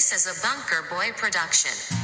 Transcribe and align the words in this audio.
This 0.00 0.26
is 0.26 0.38
a 0.38 0.42
Bunker 0.42 0.82
Boy 0.88 1.12
production. 1.14 1.99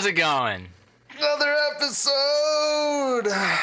How's 0.00 0.06
it 0.06 0.12
going? 0.12 0.66
Another 1.18 1.54
episode. 1.74 3.28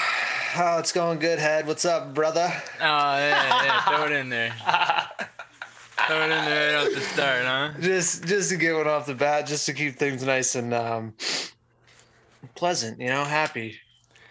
Oh, 0.59 0.77
it's 0.77 0.91
going 0.91 1.17
good, 1.17 1.39
head. 1.39 1.65
What's 1.65 1.83
up, 1.83 2.13
brother? 2.13 2.51
Oh, 2.79 3.17
yeah, 3.17 3.63
yeah, 3.63 3.81
throw 3.85 4.05
it 4.05 4.11
in 4.11 4.29
there. 4.29 4.51
throw 6.07 6.19
it 6.21 6.23
in 6.23 6.45
there 6.45 6.77
right 6.77 6.87
off 6.87 6.93
the 6.93 7.01
start, 7.01 7.43
huh? 7.43 7.71
Just, 7.79 8.25
just 8.25 8.51
to 8.51 8.57
get 8.57 8.75
one 8.75 8.87
off 8.87 9.07
the 9.07 9.15
bat, 9.15 9.47
just 9.47 9.65
to 9.65 9.73
keep 9.73 9.95
things 9.95 10.23
nice 10.23 10.53
and 10.53 10.75
um, 10.75 11.15
pleasant. 12.53 12.99
You 12.99 13.07
know, 13.07 13.23
happy. 13.23 13.75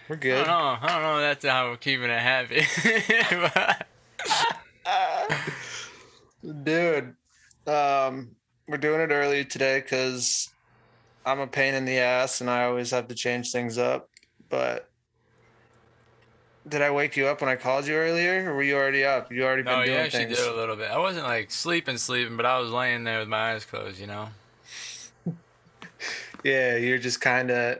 We're 0.09 0.15
I 0.15 0.19
good. 0.21 0.45
don't 0.45 0.47
know. 0.47 0.79
I 0.81 0.87
don't 0.89 1.03
know. 1.03 1.19
if 1.19 1.41
That's 1.41 1.53
how 1.53 1.71
we're 1.71 1.77
keeping 1.77 2.11
it 2.11 2.21
happy. 2.21 2.63
Dude, 6.63 7.17
um, 7.67 8.37
we're 8.69 8.79
doing 8.79 9.01
it 9.01 9.11
early 9.11 9.45
today 9.45 9.81
because 9.81 10.51
I'm 11.27 11.41
a 11.41 11.47
pain 11.47 11.75
in 11.75 11.85
the 11.85 11.99
ass 11.99 12.41
and 12.41 12.49
I 12.49 12.65
always 12.65 12.93
have 12.93 13.09
to 13.09 13.15
change 13.15 13.51
things 13.51 13.77
up. 13.77 14.09
But 14.49 14.89
did 16.69 16.83
I 16.83 16.91
wake 16.93 17.17
you 17.17 17.27
up 17.27 17.41
when 17.41 17.51
I 17.51 17.57
called 17.57 17.87
you 17.87 17.95
earlier, 17.95 18.51
or 18.51 18.55
were 18.55 18.63
you 18.63 18.77
already 18.77 19.05
up? 19.05 19.33
You 19.33 19.45
already 19.45 19.63
been 19.63 19.85
doing 19.85 19.99
actually 19.99 20.27
things. 20.27 20.39
did 20.39 20.49
a 20.49 20.55
little 20.55 20.77
bit. 20.77 20.91
I 20.91 20.99
wasn't 20.99 21.27
like 21.27 21.51
sleeping, 21.51 21.99
sleeping, 21.99 22.37
but 22.37 22.47
I 22.47 22.59
was 22.59 22.71
laying 22.71 23.05
there 23.05 23.19
with 23.19 23.29
my 23.29 23.53
eyes 23.53 23.65
closed. 23.65 24.01
You 24.01 24.07
know. 24.07 24.29
Yeah, 26.45 26.77
you're 26.77 26.99
just 26.99 27.21
kind 27.21 27.51
of. 27.51 27.79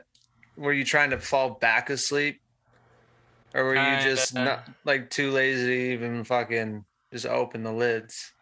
Were 0.57 0.73
you 0.73 0.83
trying 0.83 1.11
to 1.11 1.19
fall 1.19 1.51
back 1.51 1.89
asleep, 1.89 2.41
or 3.53 3.63
were 3.63 3.75
you 3.75 4.03
just 4.03 4.33
not 4.33 4.67
like 4.83 5.09
too 5.09 5.31
lazy 5.31 5.67
to 5.67 5.93
even 5.93 6.25
fucking 6.25 6.83
just 7.13 7.27
open 7.27 7.63
the 7.63 7.71
lids? 7.71 8.33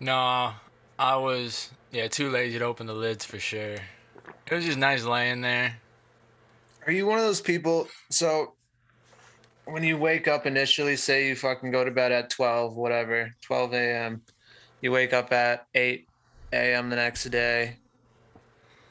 No, 0.00 0.52
I 0.98 1.16
was 1.16 1.70
yeah 1.90 2.08
too 2.08 2.30
lazy 2.30 2.58
to 2.58 2.64
open 2.64 2.86
the 2.86 2.94
lids 2.94 3.26
for 3.26 3.38
sure. 3.38 3.76
It 4.50 4.54
was 4.54 4.64
just 4.64 4.78
nice 4.78 5.04
laying 5.04 5.42
there. 5.42 5.76
Are 6.86 6.92
you 6.92 7.06
one 7.06 7.18
of 7.18 7.24
those 7.24 7.42
people? 7.42 7.86
So 8.10 8.54
when 9.66 9.84
you 9.84 9.98
wake 9.98 10.26
up 10.26 10.46
initially, 10.46 10.96
say 10.96 11.28
you 11.28 11.36
fucking 11.36 11.70
go 11.70 11.84
to 11.84 11.90
bed 11.90 12.12
at 12.12 12.30
12, 12.30 12.74
whatever, 12.74 13.30
12 13.42 13.74
a.m., 13.74 14.22
you 14.80 14.90
wake 14.90 15.12
up 15.12 15.32
at 15.32 15.66
8 15.74 16.06
a.m. 16.54 16.88
the 16.88 16.96
next 16.96 17.24
day, 17.24 17.76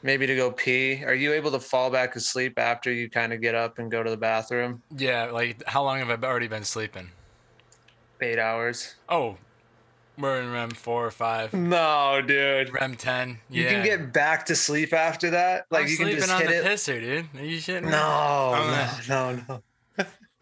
maybe 0.04 0.28
to 0.28 0.36
go 0.36 0.52
pee. 0.52 1.02
Are 1.04 1.14
you 1.14 1.32
able 1.32 1.50
to 1.50 1.58
fall 1.58 1.90
back 1.90 2.14
asleep 2.14 2.56
after 2.56 2.92
you 2.92 3.10
kind 3.10 3.32
of 3.32 3.40
get 3.40 3.56
up 3.56 3.80
and 3.80 3.90
go 3.90 4.04
to 4.04 4.10
the 4.10 4.16
bathroom? 4.16 4.80
Yeah, 4.96 5.24
like 5.32 5.64
how 5.66 5.82
long 5.82 5.98
have 5.98 6.10
I 6.10 6.26
already 6.26 6.46
been 6.46 6.64
sleeping? 6.64 7.10
Eight 8.20 8.38
hours. 8.38 8.94
Oh, 9.08 9.38
we're 10.18 10.40
in 10.40 10.50
REM 10.52 10.70
four 10.70 11.06
or 11.06 11.10
five. 11.10 11.52
No, 11.54 12.20
dude. 12.26 12.72
REM 12.72 12.96
ten. 12.96 13.38
You 13.48 13.64
can 13.66 13.84
get 13.84 14.12
back 14.12 14.46
to 14.46 14.56
sleep 14.56 14.92
after 14.92 15.30
that. 15.30 15.66
Like 15.70 15.84
I'm 15.84 15.88
you 15.90 15.96
can 15.96 16.06
sleeping 16.06 16.20
just 16.20 16.32
on 16.32 16.40
hit 16.42 16.48
the 16.48 16.58
it. 16.58 16.64
pisser, 16.64 17.00
dude. 17.00 17.26
Are 17.40 17.44
you 17.44 17.58
shitting? 17.58 17.90
No, 17.90 18.52
Oh, 18.54 18.98
no, 19.08 19.32
no, 19.32 19.44
no. 19.48 19.62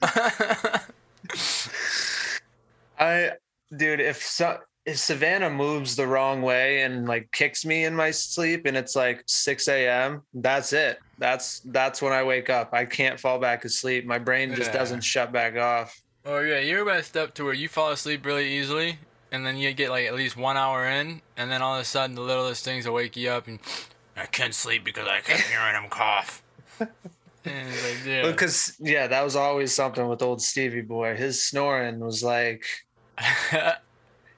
I, 2.99 3.33
dude, 3.77 4.01
if 4.01 4.23
so, 4.23 4.59
if 4.85 4.99
Savannah 4.99 5.51
moves 5.51 5.97
the 5.97 6.07
wrong 6.07 6.43
way 6.43 6.83
and 6.83 7.07
like 7.07 7.31
kicks 7.33 7.65
me 7.65 7.85
in 7.85 7.95
my 7.95 8.11
sleep 8.11 8.67
and 8.67 8.77
it's 8.77 8.97
like 8.97 9.23
6 9.27 9.69
a.m., 9.69 10.23
that's 10.35 10.73
it. 10.73 10.99
That's 11.19 11.61
that's 11.61 12.01
when 12.01 12.13
I 12.13 12.23
wake 12.23 12.51
up. 12.51 12.71
I 12.73 12.85
can't 12.85 13.19
fall 13.19 13.39
back 13.39 13.65
asleep. 13.65 14.07
My 14.07 14.19
brain 14.19 14.55
just 14.55 14.71
Yeah. 14.73 14.79
doesn't 14.79 15.01
shut 15.03 15.33
back 15.33 15.57
off. 15.57 15.99
Oh 16.25 16.41
yeah, 16.41 16.59
you're 16.59 16.85
messed 16.85 17.17
up 17.17 17.35
to 17.35 17.45
where 17.45 17.55
you 17.55 17.69
fall 17.69 17.91
asleep 17.91 18.25
really 18.27 18.53
easily, 18.59 18.99
and 19.37 19.47
then 19.47 19.57
you 19.57 19.73
get 19.73 19.91
like 19.91 20.07
at 20.07 20.15
least 20.15 20.37
one 20.37 20.57
hour 20.57 20.87
in, 20.87 21.23
and 21.37 21.51
then 21.51 21.63
all 21.63 21.75
of 21.75 21.81
a 21.81 21.85
sudden 21.85 22.17
the 22.17 22.23
littlest 22.23 22.65
things 22.65 22.87
will 22.87 22.95
wake 22.95 23.17
you 23.17 23.31
up, 23.31 23.47
and 23.47 23.61
I 24.17 24.27
can't 24.27 24.55
sleep 24.55 24.85
because 24.85 25.07
I 25.07 25.21
kept 25.21 25.43
hearing 25.43 25.75
him 25.75 25.89
cough. 25.91 26.43
and 26.81 26.89
it's 27.45 27.85
like, 27.85 28.05
dude. 28.05 28.27
Because 28.27 28.77
yeah, 28.81 29.07
that 29.07 29.23
was 29.23 29.37
always 29.37 29.73
something 29.73 30.09
with 30.09 30.23
old 30.23 30.43
Stevie 30.43 30.81
boy. 30.81 31.15
His 31.15 31.45
snoring 31.45 32.01
was 32.01 32.25
like 32.25 32.65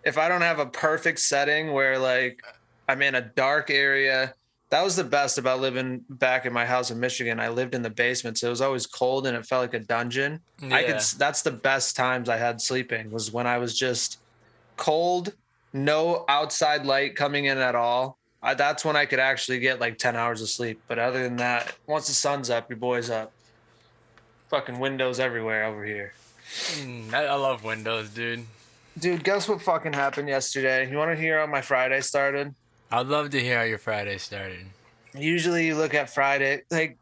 if 0.05 0.19
I 0.19 0.29
don't 0.29 0.43
have 0.43 0.59
a 0.59 0.67
perfect 0.67 1.21
setting 1.21 1.73
where 1.73 1.99
like 1.99 2.43
I'm 2.89 3.03
in 3.03 3.15
a 3.15 3.21
dark 3.21 3.71
area, 3.71 4.35
that 4.71 4.83
was 4.83 4.97
the 4.97 5.05
best 5.05 5.39
about 5.39 5.61
living 5.61 6.05
back 6.09 6.47
in 6.47 6.53
my 6.53 6.67
house 6.67 6.91
in 6.91 7.01
Michigan. 7.01 7.41
I 7.41 7.49
lived 7.49 7.75
in 7.75 7.83
the 7.83 7.91
basement, 7.91 8.39
so 8.39 8.49
it 8.49 8.51
was 8.51 8.61
always 8.61 8.87
cold 8.87 9.27
and 9.27 9.37
it 9.37 9.47
felt 9.47 9.63
like 9.63 9.75
a 9.75 9.85
dungeon. 9.85 10.41
I 10.71 10.83
could. 10.83 11.01
That's 11.17 11.43
the 11.43 11.51
best 11.51 11.97
times 11.97 12.29
I 12.29 12.37
had 12.37 12.61
sleeping 12.61 13.11
was 13.11 13.33
when 13.33 13.47
I 13.47 13.59
was 13.59 13.79
just 13.79 14.19
cold, 14.79 15.35
no 15.73 16.25
outside 16.29 16.87
light 16.87 17.17
coming 17.17 17.45
in 17.45 17.59
at 17.59 17.75
all. 17.75 18.19
I, 18.43 18.55
that's 18.55 18.85
when 18.85 18.97
I 18.97 19.05
could 19.05 19.19
actually 19.19 19.59
get 19.59 19.81
like 19.81 19.99
10 19.99 20.17
hours 20.17 20.41
of 20.41 20.49
sleep. 20.49 20.81
But 20.89 20.99
other 20.99 21.23
than 21.23 21.37
that, 21.37 21.75
once 21.87 22.07
the 22.07 22.15
sun's 22.15 22.51
up, 22.51 22.71
your 22.71 22.79
boy's 22.79 23.11
up. 23.11 23.33
Fucking 24.49 24.79
windows 24.79 25.21
everywhere 25.21 25.65
over 25.65 25.85
here. 25.85 26.15
Mm, 26.77 27.13
I, 27.13 27.27
I 27.27 27.35
love 27.35 27.65
Windows, 27.65 28.09
dude. 28.11 28.47
Dude, 28.99 29.23
guess 29.23 29.49
what 29.49 29.61
fucking 29.61 29.93
happened 29.93 30.29
yesterday? 30.29 30.91
You 30.91 30.97
want 30.97 31.15
to 31.15 31.21
hear 31.21 31.39
how 31.41 31.47
my 31.47 31.61
Friday 31.61 32.01
started? 32.01 32.55
I'd 32.91 33.07
love 33.07 33.31
to 33.31 33.41
hear 33.41 33.59
how 33.59 33.65
your 33.65 33.79
Friday 33.79 34.19
started. 34.19 34.67
usually 35.15 35.67
you 35.67 35.77
look 35.77 35.95
at 35.95 36.11
Friday, 36.11 36.63
like 36.71 36.97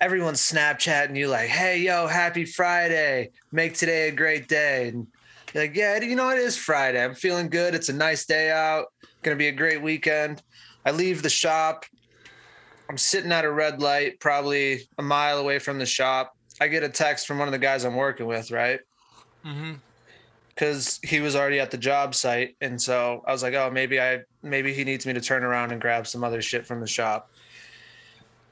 everyone's 0.00 0.40
Snapchatting 0.40 1.16
you, 1.16 1.28
like, 1.28 1.48
hey, 1.48 1.78
yo, 1.78 2.06
happy 2.06 2.44
Friday. 2.44 3.30
Make 3.52 3.74
today 3.74 4.08
a 4.08 4.12
great 4.12 4.48
day. 4.48 4.88
And 4.88 5.06
like, 5.54 5.76
yeah, 5.76 6.00
you 6.00 6.16
know, 6.16 6.30
it 6.30 6.38
is 6.38 6.56
Friday. 6.56 7.02
I'm 7.02 7.14
feeling 7.14 7.48
good. 7.48 7.74
It's 7.74 7.88
a 7.88 7.92
nice 7.92 8.26
day 8.26 8.50
out. 8.50 8.86
Gonna 9.22 9.36
be 9.36 9.48
a 9.48 9.52
great 9.52 9.82
weekend. 9.82 10.42
I 10.84 10.90
leave 10.90 11.22
the 11.22 11.30
shop. 11.30 11.84
I'm 12.88 12.98
sitting 12.98 13.32
at 13.32 13.44
a 13.44 13.50
red 13.50 13.80
light, 13.80 14.20
probably 14.20 14.88
a 14.98 15.02
mile 15.02 15.38
away 15.38 15.58
from 15.58 15.78
the 15.78 15.86
shop. 15.86 16.36
I 16.60 16.68
get 16.68 16.82
a 16.82 16.88
text 16.88 17.26
from 17.26 17.38
one 17.38 17.48
of 17.48 17.52
the 17.52 17.58
guys 17.58 17.84
I'm 17.84 17.96
working 17.96 18.26
with, 18.26 18.50
right? 18.50 18.80
Mm-hmm. 19.44 19.74
because 20.48 20.98
he 21.02 21.20
was 21.20 21.36
already 21.36 21.60
at 21.60 21.70
the 21.70 21.76
job 21.76 22.14
site 22.14 22.56
and 22.62 22.80
so 22.80 23.22
i 23.26 23.32
was 23.32 23.42
like 23.42 23.52
oh 23.52 23.70
maybe 23.70 24.00
i 24.00 24.20
maybe 24.42 24.72
he 24.72 24.84
needs 24.84 25.04
me 25.04 25.12
to 25.12 25.20
turn 25.20 25.44
around 25.44 25.70
and 25.70 25.82
grab 25.82 26.06
some 26.06 26.24
other 26.24 26.40
shit 26.40 26.64
from 26.64 26.80
the 26.80 26.86
shop 26.86 27.30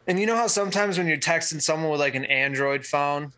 and 0.06 0.20
you 0.20 0.26
know 0.26 0.36
how 0.36 0.46
sometimes 0.46 0.98
when 0.98 1.06
you're 1.06 1.16
texting 1.16 1.62
someone 1.62 1.90
with 1.90 1.98
like 1.98 2.14
an 2.14 2.26
android 2.26 2.84
phone 2.84 3.32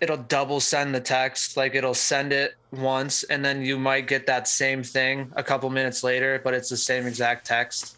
it'll 0.00 0.16
double 0.16 0.60
send 0.60 0.94
the 0.94 1.00
text 1.00 1.56
like 1.56 1.74
it'll 1.74 1.94
send 1.94 2.32
it 2.32 2.54
once 2.70 3.22
and 3.24 3.44
then 3.44 3.62
you 3.62 3.78
might 3.78 4.06
get 4.06 4.26
that 4.26 4.46
same 4.46 4.82
thing 4.82 5.32
a 5.36 5.42
couple 5.42 5.70
minutes 5.70 6.04
later 6.04 6.40
but 6.44 6.52
it's 6.52 6.68
the 6.68 6.76
same 6.76 7.06
exact 7.06 7.46
text 7.46 7.96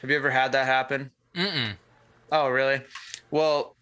have 0.00 0.10
you 0.10 0.16
ever 0.16 0.30
had 0.30 0.52
that 0.52 0.66
happen 0.66 1.10
Mm-mm. 1.36 1.74
Oh, 2.32 2.48
really? 2.48 2.80
Well, 3.30 3.76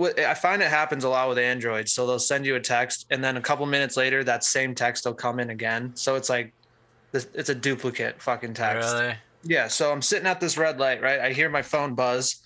I 0.00 0.34
find 0.34 0.62
it 0.62 0.68
happens 0.68 1.04
a 1.04 1.08
lot 1.08 1.28
with 1.28 1.38
Android. 1.38 1.88
So 1.88 2.06
they'll 2.06 2.18
send 2.18 2.46
you 2.46 2.56
a 2.56 2.60
text, 2.60 3.06
and 3.10 3.22
then 3.22 3.36
a 3.36 3.40
couple 3.40 3.66
minutes 3.66 3.96
later, 3.96 4.24
that 4.24 4.44
same 4.44 4.74
text 4.74 5.04
will 5.04 5.14
come 5.14 5.38
in 5.38 5.50
again. 5.50 5.92
So 5.94 6.16
it's 6.16 6.28
like, 6.28 6.52
it's 7.12 7.48
a 7.48 7.54
duplicate 7.54 8.20
fucking 8.20 8.54
text. 8.54 8.94
Really? 8.94 9.14
Yeah. 9.44 9.68
So 9.68 9.92
I'm 9.92 10.02
sitting 10.02 10.26
at 10.26 10.40
this 10.40 10.58
red 10.58 10.78
light, 10.78 11.00
right? 11.00 11.20
I 11.20 11.32
hear 11.32 11.48
my 11.48 11.62
phone 11.62 11.94
buzz. 11.94 12.36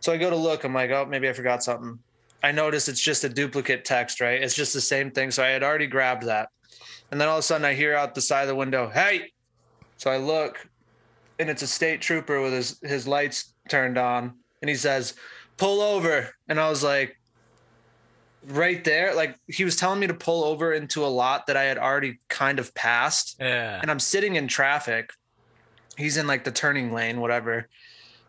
So 0.00 0.12
I 0.12 0.18
go 0.18 0.30
to 0.30 0.36
look. 0.36 0.64
I'm 0.64 0.74
like, 0.74 0.90
oh, 0.90 1.06
maybe 1.06 1.28
I 1.28 1.32
forgot 1.32 1.62
something. 1.62 1.98
I 2.44 2.52
notice 2.52 2.88
it's 2.88 3.00
just 3.00 3.24
a 3.24 3.28
duplicate 3.28 3.86
text, 3.86 4.20
right? 4.20 4.42
It's 4.42 4.54
just 4.54 4.74
the 4.74 4.80
same 4.80 5.10
thing. 5.10 5.30
So 5.30 5.42
I 5.42 5.48
had 5.48 5.62
already 5.62 5.86
grabbed 5.86 6.24
that. 6.24 6.50
And 7.10 7.18
then 7.20 7.26
all 7.26 7.36
of 7.36 7.40
a 7.40 7.42
sudden 7.42 7.64
I 7.64 7.72
hear 7.72 7.96
out 7.96 8.14
the 8.14 8.20
side 8.20 8.42
of 8.42 8.48
the 8.48 8.54
window, 8.54 8.90
hey. 8.92 9.32
So 9.96 10.10
I 10.10 10.18
look 10.18 10.68
and 11.38 11.48
it's 11.48 11.62
a 11.62 11.66
state 11.66 12.02
trooper 12.02 12.42
with 12.42 12.52
his, 12.52 12.78
his 12.82 13.08
lights 13.08 13.54
turned 13.70 13.96
on. 13.96 14.34
And 14.60 14.68
he 14.68 14.74
says, 14.76 15.14
pull 15.56 15.80
over. 15.80 16.28
And 16.48 16.60
I 16.60 16.68
was 16.68 16.82
like, 16.82 17.16
right 18.48 18.84
there. 18.84 19.14
Like 19.14 19.36
he 19.46 19.64
was 19.64 19.76
telling 19.76 20.00
me 20.00 20.06
to 20.06 20.14
pull 20.14 20.44
over 20.44 20.74
into 20.74 21.02
a 21.04 21.08
lot 21.08 21.46
that 21.46 21.56
I 21.56 21.62
had 21.62 21.78
already 21.78 22.20
kind 22.28 22.58
of 22.58 22.74
passed 22.74 23.36
Yeah. 23.40 23.78
and 23.80 23.90
I'm 23.90 24.00
sitting 24.00 24.36
in 24.36 24.48
traffic. 24.48 25.10
He's 25.96 26.18
in 26.18 26.26
like 26.26 26.44
the 26.44 26.52
turning 26.52 26.92
lane, 26.92 27.20
whatever. 27.20 27.68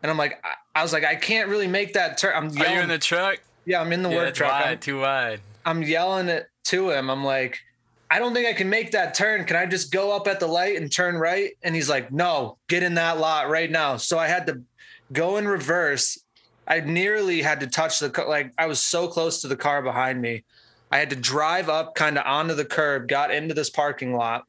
And 0.02 0.10
I'm 0.10 0.16
like, 0.16 0.42
I, 0.42 0.54
I 0.80 0.82
was 0.82 0.92
like, 0.92 1.04
I 1.04 1.16
can't 1.16 1.48
really 1.50 1.66
make 1.66 1.94
that 1.94 2.16
turn. 2.16 2.32
I'm 2.34 2.56
Are 2.58 2.74
you 2.74 2.80
in 2.80 2.88
the 2.88 2.98
truck? 2.98 3.40
Yeah, 3.66 3.80
I'm 3.80 3.92
in 3.92 4.02
the 4.02 4.08
Yeah, 4.08 4.16
work 4.16 4.34
truck. 4.34 4.52
I'm- 4.52 4.78
too 4.78 5.00
wide. 5.00 5.40
I'm 5.66 5.82
yelling 5.82 6.28
it 6.28 6.48
to 6.66 6.90
him. 6.90 7.10
I'm 7.10 7.24
like, 7.24 7.58
I 8.10 8.20
don't 8.20 8.32
think 8.32 8.46
I 8.48 8.52
can 8.52 8.70
make 8.70 8.92
that 8.92 9.14
turn. 9.14 9.44
Can 9.44 9.56
I 9.56 9.66
just 9.66 9.92
go 9.92 10.14
up 10.14 10.28
at 10.28 10.38
the 10.38 10.46
light 10.46 10.76
and 10.76 10.90
turn 10.90 11.16
right? 11.16 11.50
And 11.64 11.74
he's 11.74 11.90
like, 11.90 12.12
No, 12.12 12.56
get 12.68 12.82
in 12.84 12.94
that 12.94 13.18
lot 13.18 13.50
right 13.50 13.70
now. 13.70 13.96
So 13.96 14.16
I 14.18 14.28
had 14.28 14.46
to 14.46 14.62
go 15.12 15.36
in 15.38 15.48
reverse. 15.48 16.16
I 16.68 16.80
nearly 16.80 17.42
had 17.42 17.60
to 17.60 17.66
touch 17.66 17.98
the 17.98 18.08
car. 18.10 18.28
Like 18.28 18.52
I 18.56 18.66
was 18.66 18.80
so 18.82 19.08
close 19.08 19.40
to 19.40 19.48
the 19.48 19.56
car 19.56 19.82
behind 19.82 20.22
me. 20.22 20.44
I 20.92 20.98
had 20.98 21.10
to 21.10 21.16
drive 21.16 21.68
up 21.68 21.96
kind 21.96 22.16
of 22.16 22.24
onto 22.24 22.54
the 22.54 22.64
curb, 22.64 23.08
got 23.08 23.32
into 23.32 23.54
this 23.54 23.70
parking 23.70 24.14
lot. 24.14 24.44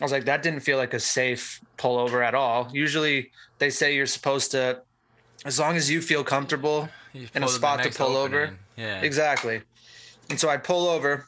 I 0.00 0.04
was 0.04 0.12
like, 0.12 0.24
that 0.26 0.42
didn't 0.44 0.60
feel 0.60 0.78
like 0.78 0.94
a 0.94 1.00
safe 1.00 1.60
pullover 1.78 2.24
at 2.24 2.34
all. 2.36 2.70
Usually 2.72 3.30
they 3.58 3.70
say 3.70 3.96
you're 3.96 4.06
supposed 4.06 4.52
to, 4.52 4.80
as 5.44 5.58
long 5.58 5.76
as 5.76 5.90
you 5.90 6.00
feel 6.00 6.22
comfortable, 6.22 6.88
In 7.14 7.42
a 7.42 7.48
spot 7.48 7.82
to 7.82 7.90
pull 7.90 8.16
over. 8.16 8.56
Yeah. 8.76 9.00
Exactly. 9.02 9.62
And 10.30 10.38
so 10.38 10.48
I 10.48 10.56
pull 10.56 10.88
over. 10.88 11.26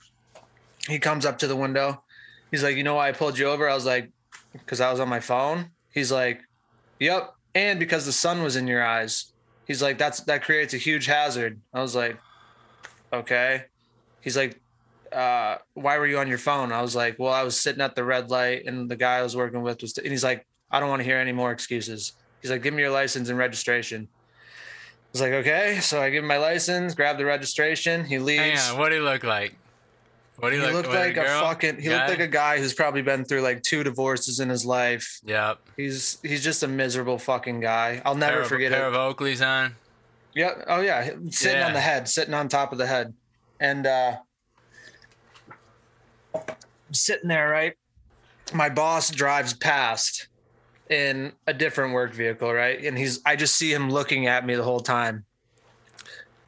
He 0.88 0.98
comes 0.98 1.26
up 1.26 1.38
to 1.38 1.46
the 1.46 1.56
window. 1.56 2.02
He's 2.50 2.62
like, 2.62 2.76
You 2.76 2.84
know 2.84 2.94
why 2.94 3.08
I 3.08 3.12
pulled 3.12 3.38
you 3.38 3.46
over? 3.48 3.68
I 3.68 3.74
was 3.74 3.86
like, 3.86 4.10
Because 4.52 4.80
I 4.80 4.90
was 4.90 5.00
on 5.00 5.08
my 5.08 5.20
phone. 5.20 5.70
He's 5.92 6.10
like, 6.12 6.40
Yep. 7.00 7.34
And 7.54 7.78
because 7.78 8.06
the 8.06 8.12
sun 8.12 8.42
was 8.42 8.56
in 8.56 8.66
your 8.66 8.84
eyes. 8.84 9.32
He's 9.66 9.82
like, 9.82 9.98
That's 9.98 10.20
that 10.20 10.42
creates 10.42 10.74
a 10.74 10.78
huge 10.78 11.06
hazard. 11.06 11.60
I 11.72 11.80
was 11.82 11.94
like, 11.94 12.18
Okay. 13.12 13.64
He's 14.20 14.36
like, 14.36 14.60
uh, 15.12 15.58
why 15.74 15.98
were 15.98 16.06
you 16.06 16.18
on 16.18 16.28
your 16.28 16.38
phone? 16.38 16.72
I 16.72 16.82
was 16.82 16.96
like, 16.96 17.18
well, 17.18 17.32
I 17.32 17.44
was 17.44 17.58
sitting 17.60 17.80
at 17.80 17.94
the 17.94 18.02
red 18.02 18.30
light 18.30 18.64
and 18.66 18.90
the 18.90 18.96
guy 18.96 19.18
I 19.18 19.22
was 19.22 19.36
working 19.36 19.62
with 19.62 19.80
was, 19.80 19.96
and 19.98 20.08
he's 20.08 20.24
like, 20.24 20.46
I 20.70 20.80
don't 20.80 20.88
want 20.88 21.00
to 21.00 21.04
hear 21.04 21.18
any 21.18 21.30
more 21.30 21.52
excuses. 21.52 22.12
He's 22.42 22.50
like, 22.50 22.62
give 22.62 22.74
me 22.74 22.82
your 22.82 22.90
license 22.90 23.28
and 23.28 23.38
registration. 23.38 24.08
I 25.14 25.16
was 25.16 25.20
like, 25.20 25.32
okay. 25.32 25.78
So 25.80 26.02
I 26.02 26.10
give 26.10 26.24
him 26.24 26.28
my 26.28 26.38
license, 26.38 26.92
grab 26.94 27.18
the 27.18 27.24
registration. 27.24 28.04
He 28.04 28.18
leaves. 28.18 28.72
what 28.72 28.88
do 28.88 28.96
he 28.96 29.00
look 29.00 29.22
like? 29.22 29.54
What 30.38 30.50
do 30.50 30.56
He 30.56 30.62
look 30.62 30.72
looked 30.72 30.88
like 30.88 31.12
a 31.16 31.22
girl? 31.22 31.40
fucking. 31.42 31.76
He 31.80 31.88
Guy? 31.88 31.96
looked 31.98 32.18
like 32.18 32.28
a 32.28 32.32
guy 32.32 32.58
who's 32.58 32.74
probably 32.74 33.02
been 33.02 33.24
through 33.24 33.42
like 33.42 33.62
two 33.62 33.84
divorces 33.84 34.40
in 34.40 34.48
his 34.48 34.66
life. 34.66 35.20
Yep. 35.24 35.60
He's 35.76 36.18
he's 36.22 36.42
just 36.42 36.64
a 36.64 36.68
miserable 36.68 37.18
fucking 37.18 37.60
guy. 37.60 38.02
I'll 38.04 38.16
never 38.16 38.32
pair 38.32 38.42
of, 38.42 38.48
forget 38.48 38.72
pair 38.72 38.88
it. 38.88 38.94
of 38.94 39.16
Oakleys 39.16 39.46
on. 39.46 39.76
Yeah. 40.34 40.50
Oh 40.66 40.80
yeah. 40.80 41.10
Sitting 41.30 41.58
Yeah. 41.60 41.66
on 41.68 41.72
the 41.74 41.80
head, 41.80 42.08
sitting 42.08 42.34
on 42.34 42.48
top 42.48 42.72
of 42.72 42.78
the 42.78 42.86
head. 42.88 43.14
And 43.60 43.86
uh 43.86 44.16
sitting 46.90 47.28
there, 47.28 47.48
right? 47.48 47.74
My 48.52 48.68
boss 48.68 49.10
drives 49.12 49.54
past 49.54 50.26
in 50.90 51.32
a 51.46 51.52
different 51.54 51.92
work 51.94 52.12
vehicle, 52.12 52.52
right? 52.52 52.82
And 52.84 52.96
he's 52.96 53.20
I 53.24 53.36
just 53.36 53.56
see 53.56 53.72
him 53.72 53.90
looking 53.90 54.26
at 54.26 54.44
me 54.44 54.54
the 54.54 54.62
whole 54.62 54.80
time. 54.80 55.24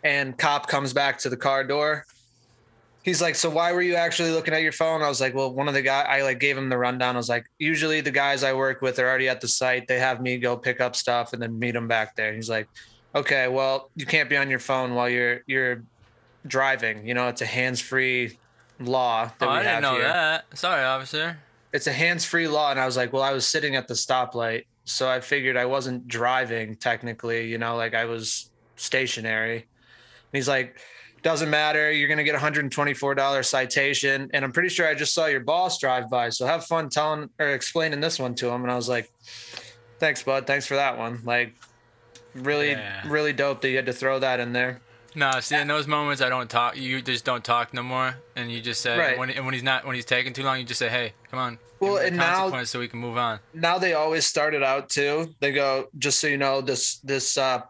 And 0.05 0.37
cop 0.39 0.69
comes 0.69 0.93
back 0.93 1.19
to 1.21 1.29
the 1.31 1.37
car 1.37 1.65
door. 1.65 2.05
He's 3.03 3.23
like, 3.23 3.35
"So 3.35 3.49
why 3.51 3.73
were 3.73 3.83
you 3.83 3.95
actually 3.95 4.31
looking 4.31 4.53
at 4.55 4.63
your 4.63 4.73
phone?" 4.73 5.03
I 5.03 5.09
was 5.09 5.21
like, 5.21 5.35
"Well, 5.35 5.53
one 5.55 5.69
of 5.69 5.75
the 5.75 5.83
guy 5.83 6.03
I 6.03 6.23
like 6.23 6.39
gave 6.41 6.57
him 6.59 6.69
the 6.69 6.79
rundown. 6.79 7.15
I 7.15 7.19
was 7.19 7.29
like, 7.29 7.47
usually 7.59 8.01
the 8.01 8.11
guys 8.11 8.43
I 8.43 8.53
work 8.53 8.83
with 8.83 8.99
are 8.99 9.09
already 9.09 9.29
at 9.29 9.41
the 9.41 9.49
site. 9.49 9.87
They 9.89 9.99
have 9.99 10.21
me 10.21 10.39
go 10.39 10.57
pick 10.57 10.81
up 10.81 10.95
stuff 10.97 11.33
and 11.33 11.41
then 11.41 11.59
meet 11.59 11.73
them 11.73 11.89
back 11.89 12.15
there." 12.17 12.35
He's 12.35 12.51
like, 12.51 12.69
okay, 13.15 13.49
well, 13.49 13.91
you 13.97 14.07
can't 14.07 14.29
be 14.29 14.37
on 14.37 14.51
your 14.51 14.59
phone 14.59 14.95
while 14.95 15.09
you're 15.09 15.41
you're 15.47 15.83
driving. 16.47 17.07
You 17.07 17.15
know, 17.15 17.29
it's 17.29 17.43
a 17.43 17.47
hands-free 17.47 18.39
law 18.81 19.31
that 19.39 19.49
Oh, 19.49 19.53
we 19.53 19.59
I 19.59 19.63
didn't 19.63 19.83
know 19.83 19.95
here. 19.95 20.03
that. 20.09 20.45
Sorry, 20.55 20.83
officer. 20.85 21.39
It's 21.77 21.87
a 21.87 21.93
hands-free 21.93 22.49
law, 22.49 22.71
and 22.71 22.81
I 22.81 22.87
was 22.87 22.97
like, 22.97 23.13
well, 23.13 23.23
I 23.23 23.33
was 23.33 23.47
sitting 23.47 23.77
at 23.77 23.87
the 23.87 23.93
stoplight, 23.93 24.65
so 24.85 25.11
I 25.11 25.21
figured 25.21 25.59
I 25.59 25.67
wasn't 25.67 26.09
driving 26.09 26.75
technically. 26.77 27.47
You 27.49 27.59
know, 27.59 27.77
like 27.77 27.95
I 27.95 28.07
was 28.07 28.51
stationary. 28.77 29.57
And 29.59 29.67
he's 30.33 30.49
like, 30.49 30.79
doesn't 31.23 31.51
matter. 31.51 31.93
You're 31.93 32.09
gonna 32.09 32.25
get 32.25 32.35
a 32.35 32.39
$124 32.39 33.45
citation, 33.45 34.31
and 34.33 34.43
I'm 34.43 34.53
pretty 34.53 34.71
sure 34.71 34.89
I 34.89 34.95
just 34.95 35.13
saw 35.13 35.27
your 35.27 35.41
boss 35.41 35.79
drive 35.79 36.09
by. 36.09 36.31
So 36.31 36.47
have 36.47 36.65
fun 36.65 36.89
telling 36.89 37.29
or 37.39 37.49
explaining 37.49 38.01
this 38.01 38.19
one 38.19 38.35
to 38.37 38.49
him. 38.49 38.63
And 38.63 38.73
I 38.73 38.77
was 38.77 38.89
like, 38.89 39.13
thanks, 39.99 40.23
bud. 40.23 40.47
Thanks 40.47 40.67
for 40.67 40.77
that 40.77 40.97
one. 40.97 41.21
Like, 41.25 41.53
really, 42.35 42.71
Yeah. 42.71 43.03
really 43.07 43.35
dope 43.35 43.61
that 43.61 43.69
you 43.69 43.77
had 43.77 43.87
to 43.87 43.93
throw 43.93 44.19
that 44.21 44.41
in 44.41 44.55
there. 44.55 44.81
No, 45.15 45.41
see, 45.41 45.57
in 45.57 45.69
those 45.69 45.87
moments, 45.87 46.23
I 46.23 46.31
don't 46.31 46.49
talk. 46.49 46.77
You 46.79 47.03
just 47.03 47.25
don't 47.27 47.45
talk 47.45 47.75
no 47.75 47.83
more, 47.83 48.17
and 48.35 48.51
you 48.51 48.63
just 48.63 48.81
say 48.81 48.97
Right. 48.99 49.19
when 49.19 49.29
and 49.31 49.45
when 49.45 49.53
he's 49.53 49.63
not 49.63 49.85
when 49.85 49.95
he's 49.95 50.05
taking 50.07 50.33
too 50.33 50.43
long, 50.43 50.59
you 50.59 50.65
just 50.65 50.79
say, 50.79 50.89
"Hey, 50.89 51.13
come 51.31 51.39
on." 51.39 51.59
Well, 51.81 51.95
give 52.03 52.13
me 52.13 52.19
the 52.19 52.25
and 52.25 52.53
now- 52.53 52.65
so 52.65 52.79
we 52.79 52.89
can 52.89 52.99
move 53.01 53.17
on. 53.17 53.39
now 53.55 53.79
they 53.79 53.93
always 53.95 54.27
start 54.27 54.55
it 54.55 54.63
out 54.63 54.89
too. 54.89 55.35
They 55.41 55.53
go, 55.53 55.89
just 55.99 56.21
so 56.21 56.27
you 56.27 56.39
know, 56.39 56.61
this 56.61 56.99
this 57.01 57.37
uh 57.39 57.61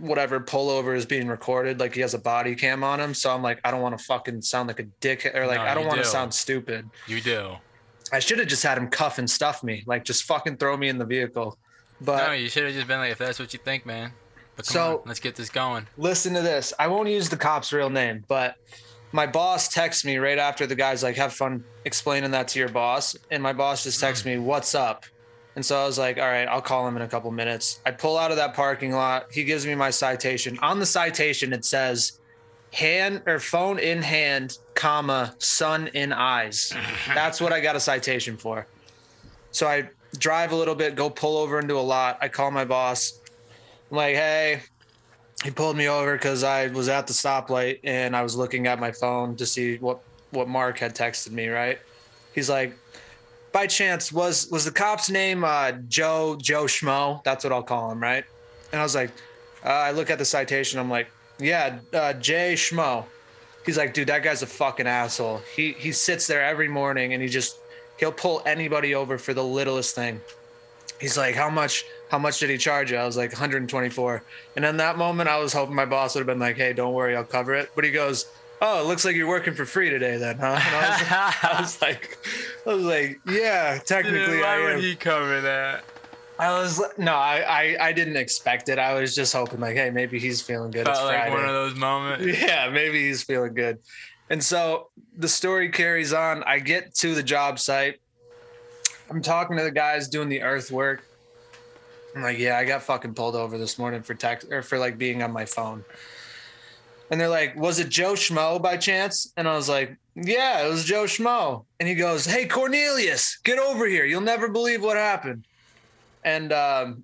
whatever 0.00 0.40
pullover 0.40 0.96
is 0.96 1.04
being 1.06 1.28
recorded, 1.28 1.78
like 1.78 1.94
he 1.94 2.00
has 2.00 2.14
a 2.14 2.18
body 2.18 2.54
cam 2.54 2.82
on 2.82 2.98
him. 3.00 3.12
So 3.14 3.30
I'm 3.32 3.42
like, 3.42 3.60
I 3.64 3.70
don't 3.70 3.82
want 3.82 3.96
to 3.98 4.02
fucking 4.04 4.42
sound 4.42 4.68
like 4.68 4.80
a 4.80 4.84
dick 5.00 5.30
or 5.34 5.46
like 5.46 5.58
No, 5.58 5.64
I 5.64 5.74
don't 5.74 5.84
want 5.86 5.98
to 5.98 6.04
do. 6.04 6.08
sound 6.08 6.32
stupid. 6.32 6.88
You 7.06 7.20
do. 7.20 7.56
I 8.12 8.18
should 8.18 8.38
have 8.38 8.48
just 8.48 8.62
had 8.62 8.78
him 8.78 8.88
cuff 8.88 9.18
and 9.18 9.28
stuff 9.30 9.62
me, 9.62 9.82
like 9.86 10.04
just 10.04 10.24
fucking 10.24 10.56
throw 10.56 10.76
me 10.76 10.88
in 10.88 10.98
the 10.98 11.04
vehicle. 11.06 11.58
But 12.00 12.26
no, 12.26 12.32
you 12.32 12.48
should 12.48 12.64
have 12.64 12.74
just 12.74 12.86
been 12.88 12.98
like, 12.98 13.12
"If 13.12 13.18
that's 13.18 13.38
what 13.38 13.52
you 13.52 13.58
think, 13.62 13.86
man." 13.86 14.12
But 14.56 14.66
So- 14.66 14.98
on, 14.98 15.02
let's 15.06 15.20
get 15.20 15.36
this 15.36 15.48
going. 15.50 15.86
listen 15.96 16.34
to 16.34 16.40
this. 16.42 16.72
I 16.78 16.86
won't 16.86 17.08
use 17.08 17.28
the 17.28 17.36
cop's 17.36 17.72
real 17.72 17.90
name, 17.90 18.24
but 18.28 18.56
my 19.14 19.28
boss 19.28 19.68
texts 19.68 20.04
me 20.04 20.16
right 20.16 20.38
after 20.38 20.66
the 20.66 20.74
guy's 20.74 21.04
like, 21.04 21.14
have 21.14 21.32
fun 21.32 21.62
explaining 21.84 22.32
that 22.32 22.48
to 22.48 22.58
your 22.58 22.68
boss. 22.68 23.16
And 23.30 23.40
my 23.40 23.52
boss 23.52 23.84
just 23.84 24.00
texts 24.00 24.26
me, 24.26 24.38
what's 24.38 24.74
up? 24.74 25.04
And 25.54 25.64
so 25.64 25.80
I 25.80 25.86
was 25.86 26.00
like, 26.00 26.18
all 26.18 26.24
right, 26.24 26.48
I'll 26.48 26.60
call 26.60 26.88
him 26.88 26.96
in 26.96 27.02
a 27.02 27.06
couple 27.06 27.30
minutes. 27.30 27.80
I 27.86 27.92
pull 27.92 28.18
out 28.18 28.32
of 28.32 28.38
that 28.38 28.54
parking 28.54 28.90
lot. 28.90 29.26
He 29.30 29.44
gives 29.44 29.64
me 29.64 29.76
my 29.76 29.90
citation. 29.90 30.58
On 30.62 30.80
the 30.80 30.84
citation, 30.84 31.52
it 31.52 31.64
says 31.64 32.18
hand 32.72 33.22
or 33.24 33.38
phone 33.38 33.78
in 33.78 34.02
hand, 34.02 34.58
comma, 34.74 35.36
sun 35.38 35.86
in 35.94 36.12
eyes. 36.12 36.74
That's 37.14 37.40
what 37.40 37.52
I 37.52 37.60
got 37.60 37.76
a 37.76 37.80
citation 37.80 38.36
for. 38.36 38.66
So 39.52 39.68
I 39.68 39.90
drive 40.18 40.50
a 40.50 40.56
little 40.56 40.74
bit, 40.74 40.96
go 40.96 41.08
pull 41.08 41.36
over 41.36 41.60
into 41.60 41.76
a 41.76 41.86
lot. 41.86 42.18
I 42.20 42.26
call 42.26 42.50
my 42.50 42.64
boss. 42.64 43.20
I'm 43.92 43.96
like, 43.96 44.16
hey, 44.16 44.62
he 45.44 45.50
pulled 45.50 45.76
me 45.76 45.88
over 45.88 46.14
because 46.14 46.42
I 46.42 46.68
was 46.68 46.88
at 46.88 47.06
the 47.06 47.12
stoplight 47.12 47.80
and 47.84 48.16
I 48.16 48.22
was 48.22 48.34
looking 48.34 48.66
at 48.66 48.80
my 48.80 48.90
phone 48.90 49.36
to 49.36 49.46
see 49.46 49.76
what 49.76 50.00
what 50.30 50.48
Mark 50.48 50.78
had 50.78 50.96
texted 50.96 51.30
me. 51.30 51.48
Right? 51.48 51.78
He's 52.34 52.48
like, 52.48 52.74
by 53.52 53.66
chance 53.66 54.10
was 54.10 54.50
was 54.50 54.64
the 54.64 54.72
cop's 54.72 55.10
name 55.10 55.44
uh, 55.44 55.72
Joe 55.88 56.36
Joe 56.40 56.64
Schmo? 56.64 57.22
That's 57.24 57.44
what 57.44 57.52
I'll 57.52 57.62
call 57.62 57.92
him, 57.92 58.02
right? 58.02 58.24
And 58.72 58.80
I 58.80 58.82
was 58.82 58.94
like, 58.94 59.10
uh, 59.64 59.68
I 59.68 59.90
look 59.90 60.10
at 60.10 60.18
the 60.18 60.24
citation. 60.24 60.80
I'm 60.80 60.90
like, 60.90 61.08
yeah, 61.38 61.78
uh, 61.92 62.14
Jay 62.14 62.54
Schmo. 62.54 63.04
He's 63.66 63.78
like, 63.78 63.94
dude, 63.94 64.08
that 64.08 64.22
guy's 64.22 64.42
a 64.42 64.46
fucking 64.46 64.86
asshole. 64.86 65.42
He 65.54 65.72
he 65.72 65.92
sits 65.92 66.26
there 66.26 66.42
every 66.42 66.68
morning 66.68 67.12
and 67.12 67.22
he 67.22 67.28
just 67.28 67.58
he'll 67.98 68.12
pull 68.12 68.42
anybody 68.46 68.94
over 68.94 69.18
for 69.18 69.34
the 69.34 69.44
littlest 69.44 69.94
thing. 69.94 70.20
He's 71.00 71.18
like, 71.18 71.34
how 71.34 71.50
much? 71.50 71.84
How 72.14 72.18
much 72.20 72.38
did 72.38 72.48
he 72.48 72.58
charge 72.58 72.92
you? 72.92 72.96
I 72.96 73.04
was 73.06 73.16
like, 73.16 73.32
124. 73.32 74.22
And 74.54 74.64
in 74.64 74.76
that 74.76 74.96
moment, 74.96 75.28
I 75.28 75.38
was 75.38 75.52
hoping 75.52 75.74
my 75.74 75.84
boss 75.84 76.14
would 76.14 76.20
have 76.20 76.28
been 76.28 76.38
like, 76.38 76.54
hey, 76.56 76.72
don't 76.72 76.94
worry, 76.94 77.16
I'll 77.16 77.24
cover 77.24 77.54
it. 77.54 77.72
But 77.74 77.82
he 77.82 77.90
goes, 77.90 78.26
oh, 78.62 78.80
it 78.80 78.86
looks 78.86 79.04
like 79.04 79.16
you're 79.16 79.26
working 79.26 79.52
for 79.52 79.64
free 79.66 79.90
today, 79.90 80.16
then, 80.16 80.38
huh? 80.38 80.56
And 80.64 80.76
I 80.76 80.90
was, 80.90 81.02
I 81.42 81.60
was 81.60 81.82
like, 81.82 82.16
I 82.64 82.72
was 82.72 82.84
like, 82.84 83.20
yeah, 83.26 83.80
technically, 83.84 84.36
Dude, 84.36 84.44
I 84.44 84.60
why 84.60 84.70
am. 84.70 84.74
would 84.76 84.84
he 84.84 84.94
cover 84.94 85.40
that? 85.40 85.82
I 86.38 86.50
was 86.52 86.80
no, 86.98 87.14
I, 87.14 87.40
I 87.48 87.88
I 87.88 87.92
didn't 87.92 88.16
expect 88.16 88.68
it. 88.68 88.78
I 88.78 88.94
was 88.94 89.12
just 89.12 89.32
hoping 89.32 89.58
like, 89.58 89.74
hey, 89.74 89.90
maybe 89.90 90.20
he's 90.20 90.40
feeling 90.40 90.70
good. 90.70 90.86
it's 90.86 90.96
Felt 90.98 91.08
like 91.08 91.16
Friday. 91.16 91.34
one 91.34 91.44
of 91.44 91.52
those 91.52 91.74
moments. 91.74 92.38
Yeah, 92.40 92.70
maybe 92.70 93.00
he's 93.08 93.24
feeling 93.24 93.54
good. 93.54 93.78
And 94.30 94.40
so 94.42 94.90
the 95.16 95.28
story 95.28 95.68
carries 95.70 96.12
on. 96.12 96.44
I 96.44 96.60
get 96.60 96.94
to 96.96 97.12
the 97.16 97.24
job 97.24 97.58
site. 97.58 97.96
I'm 99.10 99.20
talking 99.20 99.56
to 99.56 99.64
the 99.64 99.72
guys 99.72 100.06
doing 100.06 100.28
the 100.28 100.42
earthwork. 100.42 101.02
I'm 102.14 102.22
like, 102.22 102.38
yeah, 102.38 102.58
I 102.58 102.64
got 102.64 102.82
fucking 102.82 103.14
pulled 103.14 103.34
over 103.34 103.58
this 103.58 103.78
morning 103.78 104.02
for 104.02 104.14
text 104.14 104.50
or 104.50 104.62
for 104.62 104.78
like 104.78 104.98
being 104.98 105.22
on 105.22 105.32
my 105.32 105.44
phone. 105.44 105.84
And 107.10 107.20
they're 107.20 107.28
like, 107.28 107.54
was 107.56 107.78
it 107.80 107.88
Joe 107.88 108.14
Schmo 108.14 108.60
by 108.62 108.76
chance? 108.76 109.32
And 109.36 109.46
I 109.48 109.54
was 109.56 109.68
like, 109.68 109.96
yeah, 110.14 110.64
it 110.64 110.68
was 110.70 110.84
Joe 110.84 111.04
Schmo. 111.04 111.64
And 111.80 111.88
he 111.88 111.94
goes, 111.94 112.24
hey, 112.24 112.46
Cornelius, 112.46 113.38
get 113.44 113.58
over 113.58 113.86
here. 113.86 114.04
You'll 114.04 114.20
never 114.20 114.48
believe 114.48 114.82
what 114.82 114.96
happened. 114.96 115.44
And 116.24 116.52
um, 116.52 117.02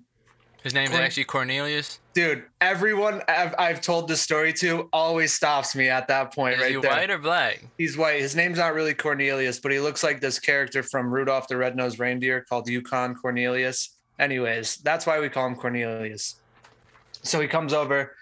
His 0.63 0.73
name 0.73 0.89
Corn- 0.89 1.03
actually 1.03 1.25
Cornelius. 1.25 1.99
dude, 2.13 2.43
everyone 2.61 3.21
I've, 3.27 3.53
I've 3.59 3.81
told 3.81 4.07
this 4.07 4.21
story 4.21 4.53
to 4.53 4.89
always 4.91 5.33
stops 5.33 5.75
me 5.75 5.89
at 5.89 6.07
that 6.07 6.33
point 6.33 6.55
Is 6.55 6.61
right 6.61 6.71
he 6.75 6.81
there. 6.81 6.89
white 6.91 7.11
or 7.11 7.19
black? 7.19 7.63
He's 7.77 7.95
white. 7.97 8.21
His 8.21 8.35
name's 8.35 8.57
not 8.57 8.73
really 8.73 8.93
Cornelius, 8.95 9.59
but 9.59 9.71
he 9.71 9.79
looks 9.79 10.03
like 10.03 10.19
this 10.21 10.39
character 10.39 10.81
from 10.81 11.13
Rudolph 11.13 11.47
the 11.47 11.57
Red-Nosed 11.57 11.99
Reindeer 11.99 12.41
called 12.49 12.67
Yukon 12.69 13.13
Cornelius. 13.13 13.97
Anyways, 14.21 14.77
that's 14.77 15.07
why 15.07 15.19
we 15.19 15.29
call 15.29 15.47
him 15.47 15.55
Cornelius. 15.55 16.35
So 17.23 17.41
he 17.41 17.47
comes 17.47 17.73
over. 17.73 18.15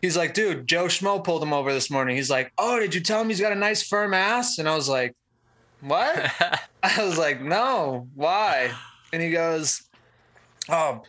He's 0.00 0.16
like, 0.16 0.32
dude, 0.32 0.66
Joe 0.66 0.86
Schmo 0.86 1.22
pulled 1.22 1.42
him 1.42 1.52
over 1.52 1.72
this 1.72 1.90
morning. 1.90 2.16
He's 2.16 2.30
like, 2.30 2.50
oh, 2.56 2.80
did 2.80 2.94
you 2.94 3.02
tell 3.02 3.20
him 3.20 3.28
he's 3.28 3.40
got 3.40 3.52
a 3.52 3.56
nice 3.56 3.86
firm 3.86 4.14
ass? 4.14 4.58
And 4.58 4.66
I 4.66 4.74
was 4.74 4.88
like, 4.88 5.14
what? 5.82 6.32
I 6.82 7.04
was 7.04 7.18
like, 7.18 7.42
no, 7.42 8.08
why? 8.14 8.72
And 9.12 9.20
he 9.20 9.30
goes, 9.30 9.82
oh, 10.70 11.02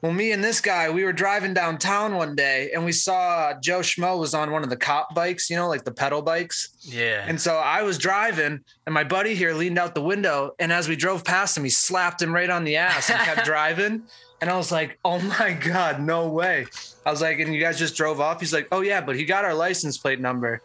Well, 0.00 0.12
me 0.12 0.30
and 0.30 0.44
this 0.44 0.60
guy, 0.60 0.90
we 0.90 1.02
were 1.02 1.12
driving 1.12 1.54
downtown 1.54 2.14
one 2.14 2.36
day 2.36 2.70
and 2.72 2.84
we 2.84 2.92
saw 2.92 3.52
Joe 3.60 3.80
Schmo 3.80 4.20
was 4.20 4.32
on 4.32 4.52
one 4.52 4.62
of 4.62 4.70
the 4.70 4.76
cop 4.76 5.12
bikes, 5.12 5.50
you 5.50 5.56
know, 5.56 5.68
like 5.68 5.84
the 5.84 5.90
pedal 5.90 6.22
bikes. 6.22 6.68
Yeah. 6.82 7.24
And 7.26 7.40
so 7.40 7.56
I 7.56 7.82
was 7.82 7.98
driving 7.98 8.60
and 8.86 8.94
my 8.94 9.02
buddy 9.02 9.34
here 9.34 9.52
leaned 9.54 9.76
out 9.76 9.96
the 9.96 10.02
window. 10.02 10.54
And 10.60 10.72
as 10.72 10.88
we 10.88 10.94
drove 10.94 11.24
past 11.24 11.56
him, 11.56 11.64
he 11.64 11.70
slapped 11.70 12.22
him 12.22 12.32
right 12.32 12.48
on 12.48 12.62
the 12.62 12.76
ass 12.76 13.10
and 13.10 13.18
kept 13.18 13.44
driving. 13.44 14.02
And 14.40 14.48
I 14.48 14.56
was 14.56 14.70
like, 14.70 15.00
oh 15.04 15.18
my 15.18 15.52
God, 15.52 16.00
no 16.00 16.28
way. 16.28 16.66
I 17.04 17.10
was 17.10 17.20
like, 17.20 17.40
and 17.40 17.52
you 17.52 17.60
guys 17.60 17.76
just 17.76 17.96
drove 17.96 18.20
off? 18.20 18.38
He's 18.38 18.52
like, 18.52 18.68
oh 18.70 18.82
yeah, 18.82 19.00
but 19.00 19.16
he 19.16 19.24
got 19.24 19.44
our 19.44 19.54
license 19.54 19.98
plate 19.98 20.20
number. 20.20 20.62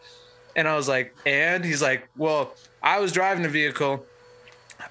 And 0.55 0.67
I 0.67 0.75
was 0.75 0.87
like, 0.87 1.15
and 1.25 1.65
he's 1.65 1.81
like, 1.81 2.07
well, 2.15 2.53
I 2.83 2.99
was 2.99 3.11
driving 3.11 3.41
the 3.41 3.49
vehicle. 3.49 4.05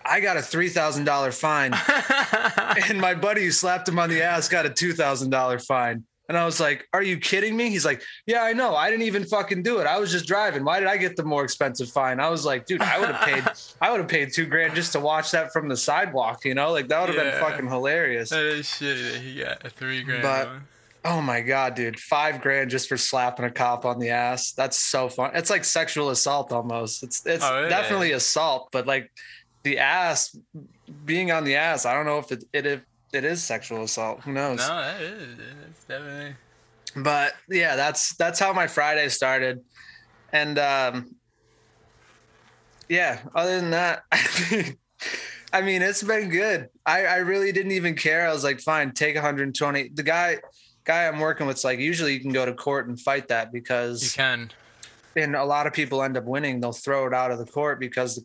I 0.05 0.21
got 0.21 0.37
a 0.37 0.41
$3,000 0.41 1.35
fine. 1.39 1.73
and 2.89 3.01
my 3.01 3.15
buddy 3.15 3.45
who 3.45 3.51
slapped 3.51 3.89
him 3.89 3.99
on 3.99 4.09
the 4.11 4.23
ass 4.23 4.49
got 4.49 4.67
a 4.67 4.71
$2,000 4.71 5.67
fine. 5.67 6.05
And 6.29 6.39
I 6.39 6.45
was 6.47 6.61
like, 6.61 6.89
Are 6.95 7.03
you 7.03 7.19
kidding 7.19 7.57
me? 7.57 7.69
He's 7.69 7.85
like, 7.85 8.03
Yeah, 8.27 8.43
I 8.43 8.53
know. 8.53 8.75
I 8.75 8.91
didn't 8.91 9.05
even 9.07 9.25
fucking 9.25 9.63
do 9.65 9.81
it. 9.81 9.87
I 9.87 9.99
was 9.99 10.11
just 10.13 10.27
driving. 10.27 10.65
Why 10.65 10.79
did 10.79 10.89
I 10.89 10.97
get 10.97 11.17
the 11.17 11.25
more 11.25 11.45
expensive 11.45 11.91
fine? 11.91 12.21
I 12.21 12.31
was 12.31 12.47
like, 12.47 12.65
Dude, 12.65 12.81
I 12.81 12.99
would 13.01 13.11
have 13.11 13.21
paid, 13.27 13.45
I 13.83 13.91
would 13.91 14.01
have 14.01 14.09
paid 14.09 14.33
two 14.33 14.47
grand 14.47 14.75
just 14.75 14.93
to 14.93 15.01
watch 15.01 15.31
that 15.33 15.53
from 15.53 15.69
the 15.69 15.77
sidewalk, 15.77 16.45
you 16.45 16.55
know? 16.55 16.71
Like, 16.73 16.89
that 16.89 17.01
would 17.01 17.15
have 17.15 17.23
Yeah. 17.27 17.33
been 17.33 17.41
fucking 17.41 17.69
hilarious. 17.69 18.31
that 18.31 18.45
is 18.45 18.79
that 18.79 19.21
he 19.21 19.41
got 19.41 19.67
a 19.67 19.71
three 19.71 20.03
grand. 20.03 20.23
But- 20.23 20.47
one. 20.49 20.63
Oh 21.05 21.21
my 21.21 21.41
God, 21.41 21.75
dude. 21.75 21.99
Five 21.99 22.41
grand 22.41 22.71
just 22.71 22.89
for 22.89 22.97
slapping 22.97 23.45
a 23.45 23.51
cop 23.51 23.85
on 23.85 23.99
the 23.99 24.11
ass. 24.11 24.53
That's 24.53 24.79
so 24.79 25.09
fun. 25.09 25.33
It's 25.35 25.51
like 25.51 25.65
sexual 25.65 26.11
assault 26.11 26.53
almost. 26.53 27.03
It's, 27.03 27.27
it's 27.27 27.45
Oh, 27.45 27.63
yeah. 27.63 27.69
definitely 27.69 28.13
assault, 28.13 28.69
but 28.71 28.87
like 28.87 29.11
the 29.63 29.79
ass, 29.79 30.37
being 31.05 31.31
on 31.33 31.45
the 31.45 31.57
ass, 31.57 31.87
I 31.87 31.95
don't 31.95 32.07
know 32.07 32.19
if 32.19 32.33
it, 32.33 32.45
it, 32.53 32.67
it, 32.67 32.83
it 33.13 33.25
is 33.25 33.43
sexual 33.43 33.83
assault. 33.85 34.21
Who 34.23 34.33
knows? 34.33 34.59
No, 34.59 34.77
that 34.77 35.01
is. 35.01 35.39
It's 35.71 35.85
definitely. 35.85 36.35
but 36.97 37.33
yeah 37.49 37.75
that's 37.75 38.15
that's 38.17 38.39
how 38.39 38.53
my 38.53 38.67
friday 38.67 39.09
started 39.09 39.61
and 40.33 40.59
um 40.59 41.15
yeah 42.89 43.21
other 43.35 43.59
than 43.59 43.71
that 43.71 44.03
i 45.55 45.63
mean 45.63 45.81
it's 45.81 46.03
been 46.03 46.29
good 46.29 46.69
i 46.85 47.07
i 47.07 47.17
really 47.17 47.51
didn't 47.51 47.73
even 47.73 47.95
care 47.97 48.29
i 48.29 48.33
was 48.33 48.45
like 48.45 48.61
fine 48.61 48.93
take 48.93 49.15
120 49.15 49.89
the 49.95 50.03
guy 50.03 50.37
guy 50.85 51.07
i'm 51.09 51.19
working 51.19 51.47
with's 51.47 51.65
like 51.65 51.79
usually 51.79 52.13
you 52.13 52.21
can 52.21 52.33
go 52.33 52.45
to 52.45 52.53
court 52.53 52.87
and 52.89 53.01
fight 53.01 53.27
that 53.29 53.53
because 53.53 54.03
You 54.03 54.23
can. 54.23 54.51
and 55.17 55.35
a 55.35 55.45
lot 55.45 55.67
of 55.67 55.73
people 55.73 56.03
end 56.03 56.19
up 56.19 56.25
winning 56.25 56.61
they'll 56.61 56.73
throw 56.73 57.07
it 57.07 57.15
out 57.15 57.31
of 57.31 57.39
the 57.39 57.47
court 57.47 57.81
because 57.81 58.17
the, 58.17 58.25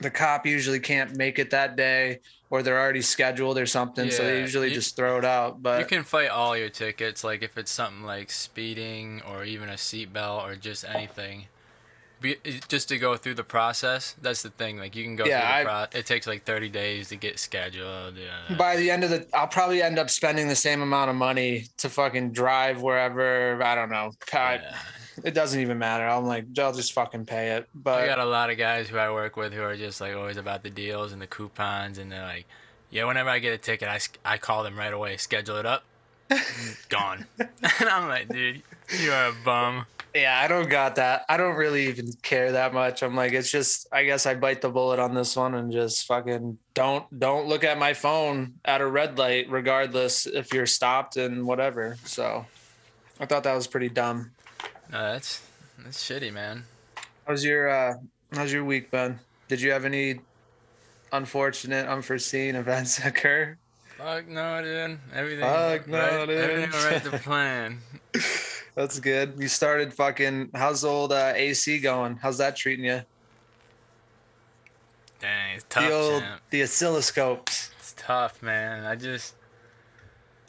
the 0.00 0.10
cop 0.10 0.46
usually 0.46 0.80
can't 0.80 1.16
make 1.16 1.38
it 1.38 1.50
that 1.50 1.76
day 1.76 2.20
or 2.50 2.62
they're 2.62 2.80
already 2.80 3.02
scheduled 3.02 3.58
or 3.58 3.66
something 3.66 4.10
so 4.10 4.24
they 4.24 4.40
usually 4.40 4.68
you- 4.68 4.74
just 4.74 4.96
throw 4.96 5.18
it 5.18 5.24
out 5.24 5.62
but 5.62 5.78
You 5.80 5.86
can 5.86 6.02
fight 6.04 6.30
all 6.30 6.56
your 6.56 6.68
tickets, 6.70 7.22
like 7.22 7.42
if 7.42 7.56
it's 7.58 7.70
something 7.70 8.02
like 8.02 8.30
speeding 8.30 9.22
or 9.30 9.44
even 9.44 9.68
a 9.68 9.74
seatbelt 9.74 10.42
or 10.44 10.56
just 10.56 10.84
anything. 10.84 11.46
Be, 12.20 12.36
just 12.68 12.88
to 12.90 12.98
go 12.98 13.16
through 13.16 13.32
the 13.36 13.44
process. 13.44 14.14
That's 14.20 14.42
the 14.42 14.50
thing. 14.50 14.76
Like 14.76 14.94
you 14.94 15.04
can 15.04 15.16
go 15.16 15.24
Yeah, 15.24 15.40
through 15.40 15.70
I- 15.70 15.84
the 15.84 15.88
pro- 15.90 16.00
It 16.00 16.04
takes 16.06 16.26
like 16.26 16.44
30 16.44 16.68
days 16.68 17.08
to 17.08 17.16
get 17.16 17.38
scheduled. 17.38 18.16
Yeah. 18.18 18.56
by 18.56 18.76
the 18.76 18.90
end 18.90 19.04
of 19.04 19.10
the 19.10 19.26
i'll 19.32 19.46
probably 19.46 19.80
end 19.82 19.98
up 19.98 20.10
spending 20.10 20.46
the 20.48 20.56
same 20.56 20.82
amount 20.82 21.08
of 21.08 21.16
money 21.16 21.64
to 21.78 21.88
fucking 21.88 22.32
drive 22.32 22.82
wherever 22.82 23.62
i 23.62 23.74
don't 23.74 23.88
know 23.90 24.10
I- 24.34 24.54
Yeah. 24.56 24.76
It 25.24 25.34
doesn't 25.34 25.60
even 25.60 25.78
matter. 25.78 26.06
I'm 26.06 26.26
like 26.26 26.46
i'll 26.58 26.72
just 26.72 26.92
fucking 26.92 27.26
pay 27.26 27.52
it. 27.52 27.68
But 27.74 28.02
I 28.02 28.06
got 28.06 28.18
a 28.18 28.24
lot 28.24 28.50
of 28.50 28.58
guys 28.58 28.88
who 28.88 28.98
I 28.98 29.10
work 29.10 29.36
with 29.36 29.52
who 29.52 29.62
are 29.62 29.76
just 29.76 30.00
like 30.00 30.14
always 30.14 30.36
about 30.36 30.62
the 30.62 30.70
deals 30.70 31.12
and 31.12 31.20
the 31.20 31.26
coupons, 31.26 31.98
and 31.98 32.10
they're 32.10 32.22
like, 32.22 32.46
"Yeah, 32.90 33.04
whenever 33.04 33.30
I 33.30 33.38
get 33.38 33.52
a 33.52 33.58
ticket, 33.58 33.88
I, 33.88 34.00
I 34.24 34.38
call 34.38 34.62
them 34.62 34.78
right 34.78 34.92
away, 34.92 35.16
schedule 35.16 35.56
it 35.56 35.66
up, 35.66 35.84
gone." 36.88 37.26
and 37.38 37.88
I'm 37.88 38.08
like, 38.08 38.28
"Dude, 38.28 38.62
you 38.98 39.12
are 39.12 39.28
a 39.28 39.34
bum." 39.44 39.86
yeah 40.14 40.40
i 40.42 40.48
don't 40.48 40.68
got 40.68 40.96
that. 40.96 41.24
I 41.28 41.36
don't 41.36 41.54
really 41.54 41.86
even 41.86 42.12
care 42.22 42.52
that 42.52 42.74
much. 42.74 43.02
I'm 43.02 43.14
like 43.14 43.32
it's 43.32 43.50
just 43.50 43.86
i 43.92 44.04
guess 44.04 44.26
i 44.26 44.34
bite 44.34 44.60
the 44.60 44.68
bullet 44.68 44.98
on 44.98 45.14
this 45.14 45.36
one 45.36 45.54
and 45.54 45.70
just 45.70 46.06
fucking 46.06 46.58
don't 46.74 47.18
don't 47.18 47.46
look 47.46 47.64
at 47.64 47.78
my 47.78 47.94
phone 47.94 48.54
at 48.64 48.80
a 48.80 48.86
red 48.86 49.18
light 49.18 49.48
regardless 49.50 50.26
if 50.26 50.52
you're 50.52 50.66
stopped 50.66 51.16
and 51.16 51.46
whatever. 51.46 51.96
So 52.04 52.44
i 53.20 53.26
thought 53.26 53.44
that 53.44 53.54
was 53.54 53.66
pretty 53.66 53.88
dumb 53.88 54.32
No, 54.90 55.12
that's 55.12 55.42
that's 55.84 56.02
shitty, 56.02 56.32
man. 56.32 56.64
how's 57.26 57.44
your 57.44 57.68
uh 57.68 57.94
how's 58.32 58.52
your 58.52 58.64
week 58.64 58.90
been 58.90 59.18
did 59.48 59.60
you 59.60 59.70
have 59.70 59.84
any 59.84 60.20
unfortunate 61.12 61.86
unforeseen 61.86 62.54
events 62.56 62.98
occur 63.04 63.56
Fuck 64.00 64.28
no, 64.28 64.62
dude. 64.62 64.98
Everything. 65.14 65.40
Fuck 65.40 65.86
no, 65.86 65.98
right, 65.98 66.26
dude. 66.26 66.38
Everything 66.38 66.70
right 66.70 67.04
to 67.04 67.18
plan. 67.18 67.80
That's 68.74 68.98
good. 68.98 69.34
You 69.38 69.46
started 69.46 69.92
fucking. 69.92 70.52
How's 70.54 70.80
the 70.80 70.88
old 70.88 71.12
uh, 71.12 71.34
AC 71.36 71.80
going? 71.80 72.16
How's 72.16 72.38
that 72.38 72.56
treating 72.56 72.86
you? 72.86 73.02
Dang, 75.20 75.56
it's 75.56 75.66
tough, 75.68 75.84
the 75.86 75.92
old 75.92 76.22
champ. 76.22 76.40
the 76.48 76.62
oscilloscopes. 76.62 77.72
It's 77.78 77.94
tough, 77.98 78.42
man. 78.42 78.86
I 78.86 78.96
just 78.96 79.34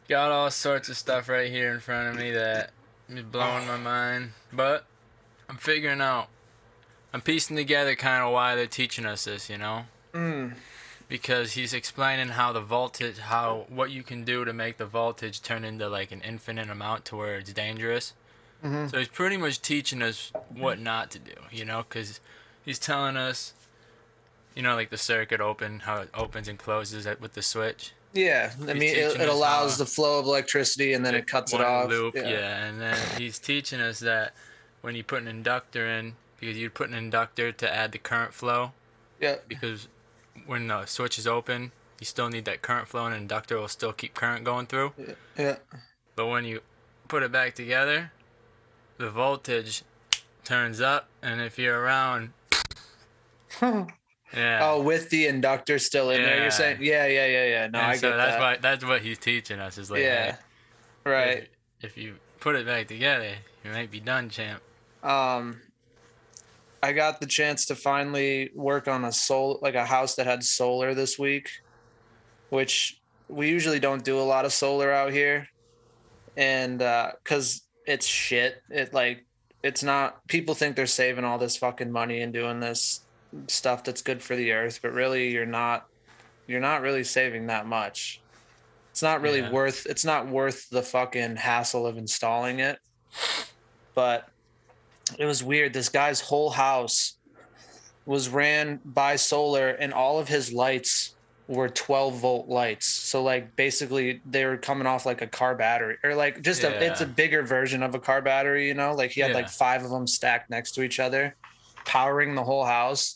got 0.08 0.32
all 0.32 0.50
sorts 0.50 0.88
of 0.88 0.96
stuff 0.96 1.28
right 1.28 1.52
here 1.52 1.74
in 1.74 1.82
front 1.82 2.08
of 2.08 2.16
me 2.16 2.32
that 2.32 2.72
is 3.18 3.24
blowing 3.24 3.68
my 3.68 3.78
mind. 3.78 4.32
But 4.52 4.86
I'm 5.50 5.58
figuring 5.58 6.02
out. 6.02 6.28
I'm 7.14 7.22
piecing 7.22 7.58
together 7.58 7.96
kind 7.96 8.24
of 8.24 8.32
why 8.32 8.56
they're 8.56 8.68
teaching 8.68 9.06
us 9.06 9.26
this, 9.26 9.50
you 9.50 9.58
know? 9.58 9.84
Mm. 10.14 10.54
Because 11.10 11.54
he's 11.54 11.74
explaining 11.74 12.30
how 12.30 12.54
the 12.54 12.62
voltage, 12.62 13.18
how 13.18 13.66
what 13.68 13.92
you 13.92 14.02
can 14.02 14.24
do 14.24 14.46
to 14.46 14.54
make 14.54 14.78
the 14.78 14.86
voltage 14.86 15.42
turn 15.42 15.66
into 15.66 15.90
like 15.90 16.12
an 16.14 16.22
infinite 16.22 16.70
amount 16.70 17.04
to 17.06 17.18
where 17.18 17.36
it's 17.36 17.52
dangerous. 17.52 18.14
Mhm. 18.64 18.90
So 18.90 18.98
he's 19.00 19.10
pretty 19.10 19.36
much 19.38 19.62
teaching 19.62 20.02
us 20.02 20.32
what 20.50 20.80
not 20.80 21.12
to 21.12 21.20
do, 21.20 21.34
you 21.52 21.66
know? 21.66 21.84
Because 21.88 22.22
he's 22.64 22.80
telling 22.80 23.18
us, 23.18 23.54
you 24.56 24.62
know, 24.62 24.76
like 24.76 24.90
the 24.90 24.98
circuit 24.98 25.42
open, 25.42 25.82
how 25.82 25.98
it 25.98 26.10
opens 26.14 26.48
and 26.48 26.58
closes 26.58 27.06
it 27.06 27.20
with 27.20 27.34
the 27.34 27.42
switch. 27.42 27.92
Yeah, 28.14 28.52
I 28.68 28.74
mean, 28.74 28.84
it, 28.96 29.20
it 29.22 29.30
allows 29.30 29.72
how- 29.72 29.78
the 29.78 29.86
flow 29.86 30.20
of 30.20 30.26
electricity 30.26 30.94
and 30.94 31.06
then 31.06 31.16
it 31.16 31.28
cuts 31.28 31.54
it 31.54 31.62
off. 31.62 31.90
Loop, 31.90 32.16
yeah. 32.16 32.66
and 32.66 32.80
then 32.82 32.98
he's 33.18 33.40
teaching 33.40 33.80
us 33.80 34.00
that 34.00 34.34
when 34.82 34.96
you 34.96 35.04
put 35.04 35.22
an 35.22 35.28
inductor 35.28 35.88
in, 35.88 36.16
because 36.40 36.58
you 36.58 36.70
put 36.70 36.90
an 36.90 36.96
inductor 36.96 37.52
to 37.52 37.74
add 37.74 37.92
the 37.92 37.98
current 38.00 38.34
flow, 38.34 38.72
yeah, 39.20 39.36
because 39.48 39.88
when 40.46 40.68
the 40.68 40.86
switch 40.88 41.18
is 41.20 41.28
open, 41.28 41.72
you 42.00 42.06
still 42.06 42.28
need 42.30 42.46
that 42.46 42.62
current 42.62 42.88
flow, 42.88 43.06
and 43.06 43.16
an 43.16 43.22
inductor 43.22 43.58
will 43.60 43.68
still 43.68 43.94
keep 43.94 44.14
current 44.14 44.44
going 44.44 44.66
through. 44.66 44.92
yeah. 45.38 45.58
But 46.16 46.28
when 46.28 46.44
you 46.46 46.62
put 47.08 47.24
it 47.24 47.32
back 47.32 47.56
together, 47.56 48.12
the 48.98 49.10
voltage 49.10 49.84
turns 50.44 50.82
up, 50.82 51.08
and 51.22 51.40
if 51.40 51.58
you're 51.60 51.80
around, 51.80 52.32
yeah. 54.36 54.60
Oh, 54.64 54.82
with 54.82 55.10
the 55.10 55.28
inductor 55.28 55.80
still 55.80 56.10
in 56.12 56.22
there, 56.24 56.42
you're 56.42 56.52
saying? 56.52 56.78
Yeah, 56.82 57.06
yeah, 57.08 57.26
yeah, 57.26 57.46
yeah. 57.46 57.68
No, 57.68 57.80
And 57.80 57.92
I 57.92 57.96
so 57.96 58.10
get 58.10 58.18
that's 58.18 58.32
that. 58.34 58.40
why 58.40 58.58
that's 58.58 58.86
what 58.86 59.02
he's 59.02 59.18
teaching 59.18 59.60
us 59.60 59.78
is 59.78 59.92
like, 59.92 60.02
yeah, 60.02 60.32
hey, 60.32 61.12
right. 61.12 61.38
If, 61.82 61.92
if 61.92 61.98
you 61.98 62.16
put 62.40 62.56
it 62.56 62.66
back 62.66 62.88
together, 62.88 63.32
you 63.64 63.72
might 63.72 63.92
be 63.92 64.00
done, 64.00 64.30
champ. 64.30 64.62
um 65.04 65.62
I 66.84 66.94
got 66.94 67.20
the 67.20 67.28
chance 67.28 67.66
to 67.68 67.76
finally 67.76 68.50
work 68.56 68.88
on 68.88 69.06
a 69.06 69.12
sol 69.12 69.60
like 69.62 69.76
a 69.76 69.86
house 69.86 70.16
that 70.16 70.26
had 70.26 70.44
solar 70.44 70.96
this 70.96 71.20
week, 71.20 71.50
which 72.50 73.00
we 73.28 73.50
usually 73.50 73.80
don't 73.80 74.04
do 74.04 74.20
a 74.20 74.24
lot 74.24 74.46
of 74.46 74.54
solar 74.54 74.92
out 74.92 75.12
here. 75.14 75.48
And 76.38 76.82
uh 76.82 77.12
cuz 77.24 77.62
it's 77.86 78.06
shit. 78.08 78.62
It 78.70 78.94
like 78.94 79.26
it's 79.64 79.84
not 79.84 80.26
people 80.28 80.56
think 80.56 80.76
they're 80.76 80.88
saving 80.88 81.24
all 81.24 81.38
this 81.38 81.58
fucking 81.58 81.92
money 81.92 82.22
and 82.22 82.34
doing 82.34 82.60
this 82.60 83.02
stuff 83.48 83.84
that's 83.84 84.02
good 84.02 84.22
for 84.22 84.36
the 84.36 84.52
earth, 84.52 84.80
but 84.82 84.94
really 84.94 85.32
you're 85.32 85.46
not 85.46 85.86
you're 86.48 86.60
not 86.60 86.82
really 86.82 87.04
saving 87.04 87.48
that 87.48 87.66
much. 87.66 88.22
It's 88.92 89.02
not 89.02 89.22
really 89.22 89.40
Yeah. 89.40 89.52
worth 89.52 89.86
it's 89.86 90.06
not 90.06 90.28
worth 90.28 90.70
the 90.70 90.84
fucking 90.84 91.38
hassle 91.38 91.88
of 91.88 91.98
installing 91.98 92.60
it. 92.60 92.80
But 93.94 94.28
it 95.18 95.26
was 95.26 95.44
weird. 95.44 95.74
This 95.74 95.90
guy's 95.90 96.22
whole 96.22 96.50
house 96.50 97.18
was 98.06 98.30
ran 98.30 98.80
by 98.84 99.16
solar, 99.16 99.70
and 99.70 99.94
all 99.94 100.20
of 100.20 100.28
his 100.28 100.52
lights 100.52 101.16
were 101.48 101.68
12 101.68 102.16
volt 102.16 102.48
lights. 102.48 102.88
So 102.88 103.22
like 103.24 103.56
basically 103.56 104.22
they 104.26 104.46
were 104.46 104.58
coming 104.58 104.88
off 104.88 105.06
like 105.06 105.22
a 105.22 105.28
car 105.28 105.56
battery, 105.56 105.98
or 106.04 106.16
like 106.16 106.42
just 106.42 106.64
a 106.64 106.84
it's 106.86 107.02
a 107.02 107.06
bigger 107.06 107.44
version 107.44 107.84
of 107.84 107.94
a 107.94 108.00
car 108.00 108.22
battery. 108.22 108.68
You 108.68 108.74
know, 108.74 108.94
like 108.94 109.12
he 109.12 109.22
had 109.22 109.34
like 109.34 109.50
five 109.50 109.84
of 109.84 109.92
them 109.92 110.08
stacked 110.08 110.50
next 110.50 110.72
to 110.74 110.82
each 110.84 111.00
other, 111.00 111.36
powering 111.86 112.36
the 112.36 112.44
whole 112.44 112.66
house. 112.66 113.16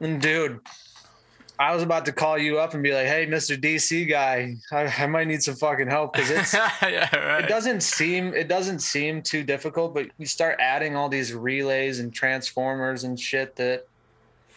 And 0.00 0.20
dude. 0.20 0.60
I 1.58 1.74
was 1.74 1.82
about 1.82 2.06
to 2.06 2.12
call 2.12 2.38
you 2.38 2.58
up 2.58 2.72
and 2.72 2.82
be 2.82 2.94
like, 2.94 3.06
"Hey, 3.06 3.26
Mr. 3.26 3.54
DC 3.60 4.08
guy, 4.08 4.56
I, 4.72 4.86
I 4.86 5.06
might 5.06 5.26
need 5.26 5.42
some 5.42 5.56
fucking 5.56 5.88
help 5.88 6.14
because 6.14 6.30
it's 6.30 6.54
yeah, 6.82 7.14
right. 7.14 7.44
it 7.44 7.48
doesn't 7.48 7.82
seem 7.82 8.32
it 8.32 8.48
doesn't 8.48 8.78
seem 8.78 9.20
too 9.20 9.42
difficult 9.42 9.92
but 9.92 10.06
you 10.16 10.24
start 10.24 10.56
adding 10.58 10.96
all 10.96 11.10
these 11.10 11.34
relays 11.34 12.00
and 12.00 12.14
transformers 12.14 13.04
and 13.04 13.20
shit 13.20 13.56
that 13.56 13.86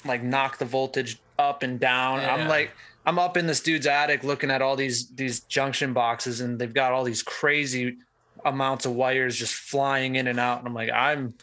like 0.06 0.24
knock 0.24 0.58
the 0.60 0.64
voltage 0.66 1.20
up 1.38 1.62
and 1.62 1.78
down 1.78 2.22
Yeah. 2.22 2.36
i'm 2.36 2.48
like 2.48 2.72
I'm 3.06 3.20
up 3.20 3.36
in 3.36 3.48
this 3.48 3.60
dude's 3.60 3.86
attic 3.86 4.24
looking 4.24 4.50
at 4.50 4.62
all 4.62 4.78
these 4.78 5.10
these 5.10 5.42
junction 5.42 5.92
boxes, 5.92 6.40
and 6.40 6.58
they've 6.58 6.74
got 6.74 6.94
all 6.94 7.04
these 7.04 7.22
crazy 7.22 7.98
amounts 8.46 8.86
of 8.86 8.94
wires 8.94 9.36
just 9.36 9.54
flying 9.54 10.16
in 10.16 10.28
and 10.28 10.40
out. 10.40 10.60
And 10.60 10.68
I'm 10.70 10.74
like, 10.74 10.90
I'm 10.90 11.34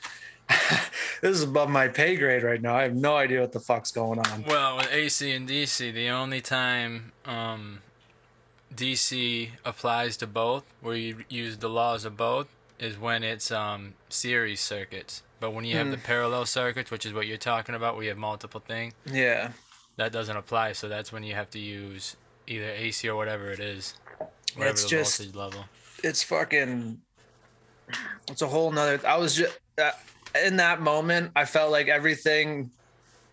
this 1.21 1.37
is 1.37 1.43
above 1.43 1.69
my 1.71 1.89
pay 1.89 2.17
grade 2.17 2.43
right 2.43 2.61
now. 2.61 2.75
I 2.77 2.83
have 2.83 2.95
no 2.95 3.17
idea 3.17 3.41
what 3.41 3.53
the 3.53 3.61
fuck's 3.61 3.93
going 3.93 4.19
on. 4.19 4.45
Well, 4.45 4.77
with 4.79 4.91
AC 4.93 5.31
and 5.33 5.49
DC, 5.49 5.93
the 5.93 6.09
only 6.09 6.41
time 6.41 7.13
um, 7.27 7.81
DC 8.75 9.51
applies 9.65 10.17
to 10.19 10.27
both, 10.27 10.65
where 10.81 10.97
you 10.97 11.25
use 11.29 11.59
the 11.59 11.69
laws 11.69 12.05
of 12.05 12.17
both, 12.17 12.49
is 12.79 12.99
when 12.99 13.23
it's 13.23 13.51
um, 13.51 13.95
series 14.09 14.61
circuits. 14.61 15.23
But 15.41 15.53
when 15.53 15.65
you 15.65 15.77
have 15.77 15.91
the 15.91 15.97
parallel 15.97 16.45
circuits, 16.47 16.91
which 16.91 17.07
is 17.07 17.13
what 17.15 17.27
you're 17.27 17.39
talking 17.39 17.75
about, 17.75 17.95
where 17.95 18.05
you 18.05 18.11
have 18.11 18.19
multiple 18.19 18.61
things, 18.67 18.93
Yeah. 19.11 19.53
that 19.97 20.13
doesn't 20.13 20.37
apply. 20.37 20.73
So 20.73 20.89
that's 20.89 21.13
when 21.13 21.23
you 21.23 21.35
have 21.35 21.49
to 21.51 21.59
use 21.59 22.17
either 22.47 22.67
AC 22.71 23.09
or 23.09 23.17
whatever 23.17 23.51
it 23.51 23.61
is, 23.61 23.95
whatever 24.55 24.73
It's 24.73 24.83
the 24.83 24.89
just- 24.89 25.19
voltage 25.19 25.35
level. 25.35 25.65
It's 26.03 26.23
fucking 26.23 27.01
it's 28.31 28.41
a 28.41 28.47
whole 28.47 28.71
nother 28.73 29.01
I 29.07 29.17
was 29.19 29.35
just 29.35 29.59
uh, 29.77 29.91
in 30.45 30.57
that 30.57 30.81
moment, 30.81 31.33
I 31.37 31.45
felt 31.45 31.71
like 31.73 31.89
everything 31.89 32.71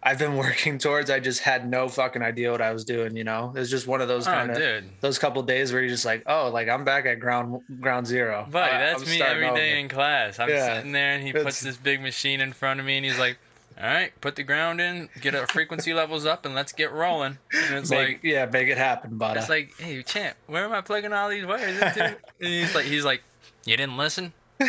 I've 0.03 0.19
been 0.19 0.37
working 0.37 0.77
towards, 0.77 1.09
I 1.09 1.19
just 1.19 1.41
had 1.41 1.69
no 1.69 1.87
fucking 1.89 2.21
idea 2.21 2.51
what 2.51 2.61
I 2.61 2.71
was 2.71 2.85
doing, 2.85 3.17
you 3.17 3.23
know? 3.23 3.51
It 3.55 3.59
was 3.59 3.69
just 3.69 3.87
one 3.87 3.99
of 4.01 4.07
those 4.07 4.27
Oh, 4.27 4.31
kind 4.31 4.51
of 4.51 4.57
dude. 4.57 4.85
those 5.01 5.17
couple 5.19 5.41
days 5.43 5.71
where 5.73 5.81
you're 5.81 5.89
just 5.89 6.05
like, 6.05 6.23
oh, 6.27 6.49
like 6.49 6.69
I'm 6.69 6.83
back 6.85 7.05
at 7.05 7.19
ground 7.19 7.61
ground 7.81 8.07
zero. 8.07 8.47
Buddy, 8.49 8.71
I- 8.75 8.79
that's 8.79 9.03
I'm 9.03 9.09
me 9.09 9.21
every 9.21 9.43
day 9.55 9.71
over. 9.71 9.79
in 9.79 9.89
class. 9.89 10.39
I'm 10.39 10.49
Yeah. 10.49 10.75
sitting 10.77 10.91
there 10.91 11.11
and 11.13 11.23
he 11.23 11.29
It's- 11.29 11.43
puts 11.43 11.61
this 11.61 11.77
big 11.77 12.01
machine 12.01 12.41
in 12.41 12.53
front 12.53 12.79
of 12.79 12.85
me 12.85 12.97
and 12.97 13.05
he's 13.05 13.19
like, 13.19 13.37
All 13.79 13.83
right, 13.85 14.11
put 14.21 14.35
the 14.35 14.41
ground 14.41 14.81
in, 14.81 15.07
get 15.21 15.35
our 15.35 15.45
frequency 15.45 15.93
levels 15.93 16.25
up, 16.25 16.47
and 16.47 16.55
let's 16.55 16.71
get 16.71 16.91
rolling. 16.91 17.37
And 17.53 17.75
it's 17.75 17.91
Make, 17.91 18.07
like, 18.07 18.19
yeah, 18.23 18.47
make 18.47 18.69
it 18.69 18.77
happen, 18.79 19.19
bud. 19.19 19.37
it's 19.37 19.49
like, 19.49 19.71
hey, 19.77 20.01
champ, 20.01 20.35
where 20.47 20.65
am 20.65 20.71
I 20.73 20.81
plugging 20.81 21.13
all 21.13 21.29
these 21.29 21.45
wires 21.45 21.79
into? 21.79 22.05
and 22.05 22.17
he's 22.39 22.73
like, 22.73 22.85
he's 22.85 23.05
like, 23.05 23.21
you 23.65 23.77
didn't 23.77 23.97
listen? 23.97 24.33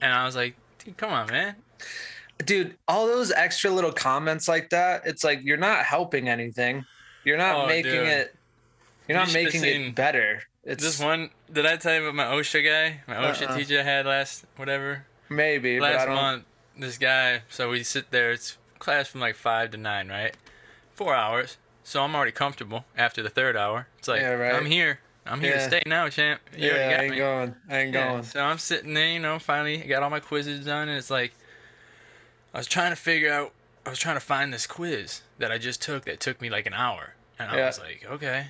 And 0.00 0.10
I 0.14 0.24
was 0.24 0.36
like, 0.36 0.54
come 0.96 1.10
on, 1.12 1.26
man. 1.28 1.56
dude, 2.44 2.76
all 2.88 3.06
those 3.06 3.30
extra 3.32 3.70
little 3.70 3.92
comments 3.92 4.48
like 4.48 4.70
that, 4.70 5.02
it's 5.06 5.22
like 5.24 5.40
you're 5.42 5.56
not 5.56 5.84
helping 5.84 6.28
anything. 6.28 6.84
You're 7.24 7.36
not 7.38 7.54
Oh, 7.56 7.66
making 7.66 7.92
dude. 7.92 8.08
it. 8.08 8.34
You're 9.08 9.18
not 9.18 9.28
should've 9.28 9.52
making 9.60 9.64
it 9.64 9.94
better. 9.94 10.42
It's 10.64 10.82
This 10.82 11.00
one, 11.00 11.30
did 11.52 11.66
I 11.66 11.76
tell 11.76 11.94
you 11.94 12.02
about 12.06 12.14
my 12.14 12.24
OSHA 12.24 12.64
guy? 12.64 13.00
My 13.08 13.16
OSHA 13.16 13.48
Uh-uh. 13.50 13.56
teacher 13.56 13.80
I 13.80 13.82
had 13.82 14.06
last, 14.06 14.44
whatever, 14.56 15.04
maybe, 15.28 15.78
but 15.78 15.92
I 15.92 15.96
last 15.96 16.06
don't. 16.06 16.14
month. 16.14 16.44
This 16.78 16.96
guy, 16.98 17.42
so 17.48 17.68
we 17.70 17.82
sit 17.82 18.10
there. 18.10 18.30
It's 18.30 18.56
class 18.78 19.08
from 19.08 19.20
like 19.20 19.34
five 19.36 19.70
to 19.72 19.76
nine, 19.76 20.08
right? 20.08 20.34
Four 20.94 21.14
hours. 21.14 21.56
So 21.82 22.02
I'm 22.02 22.14
already 22.14 22.32
comfortable 22.32 22.84
after 22.96 23.22
the 23.22 23.28
third 23.30 23.56
hour. 23.56 23.88
It's 23.98 24.06
like 24.08 24.20
Yeah, 24.20 24.32
right. 24.32 24.54
I'm 24.54 24.66
here. 24.66 25.00
I'm 25.26 25.40
here 25.40 25.54
to 25.54 25.60
stay 25.60 25.82
now, 25.86 26.08
champ. 26.08 26.40
You 26.56 26.68
Yeah, 26.68 26.96
I 26.98 27.02
ain't 27.02 27.10
me. 27.12 27.18
going. 27.18 27.54
I 27.68 27.78
ain't 27.78 27.94
Yeah, 27.94 28.10
going. 28.10 28.22
So 28.24 28.40
I'm 28.40 28.58
sitting 28.58 28.94
there, 28.94 29.12
you 29.12 29.18
know, 29.20 29.38
finally 29.38 29.78
got 29.78 30.02
all 30.02 30.10
my 30.10 30.20
quizzes 30.20 30.64
done, 30.64 30.88
and 30.88 30.98
it's 30.98 31.10
like 31.10 31.32
I 32.54 32.58
was 32.58 32.66
trying 32.66 32.90
to 32.90 32.96
figure 32.96 33.32
out. 33.32 33.52
I 33.86 33.90
was 33.90 33.98
trying 33.98 34.16
to 34.16 34.20
find 34.20 34.52
this 34.52 34.66
quiz 34.66 35.22
that 35.38 35.50
I 35.50 35.56
just 35.58 35.80
took 35.80 36.04
that 36.04 36.20
took 36.20 36.40
me 36.40 36.50
like 36.50 36.66
an 36.66 36.74
hour, 36.74 37.14
and 37.38 37.50
I 37.50 37.56
Yeah. 37.56 37.66
was 37.66 37.78
like, 37.78 38.06
okay. 38.10 38.48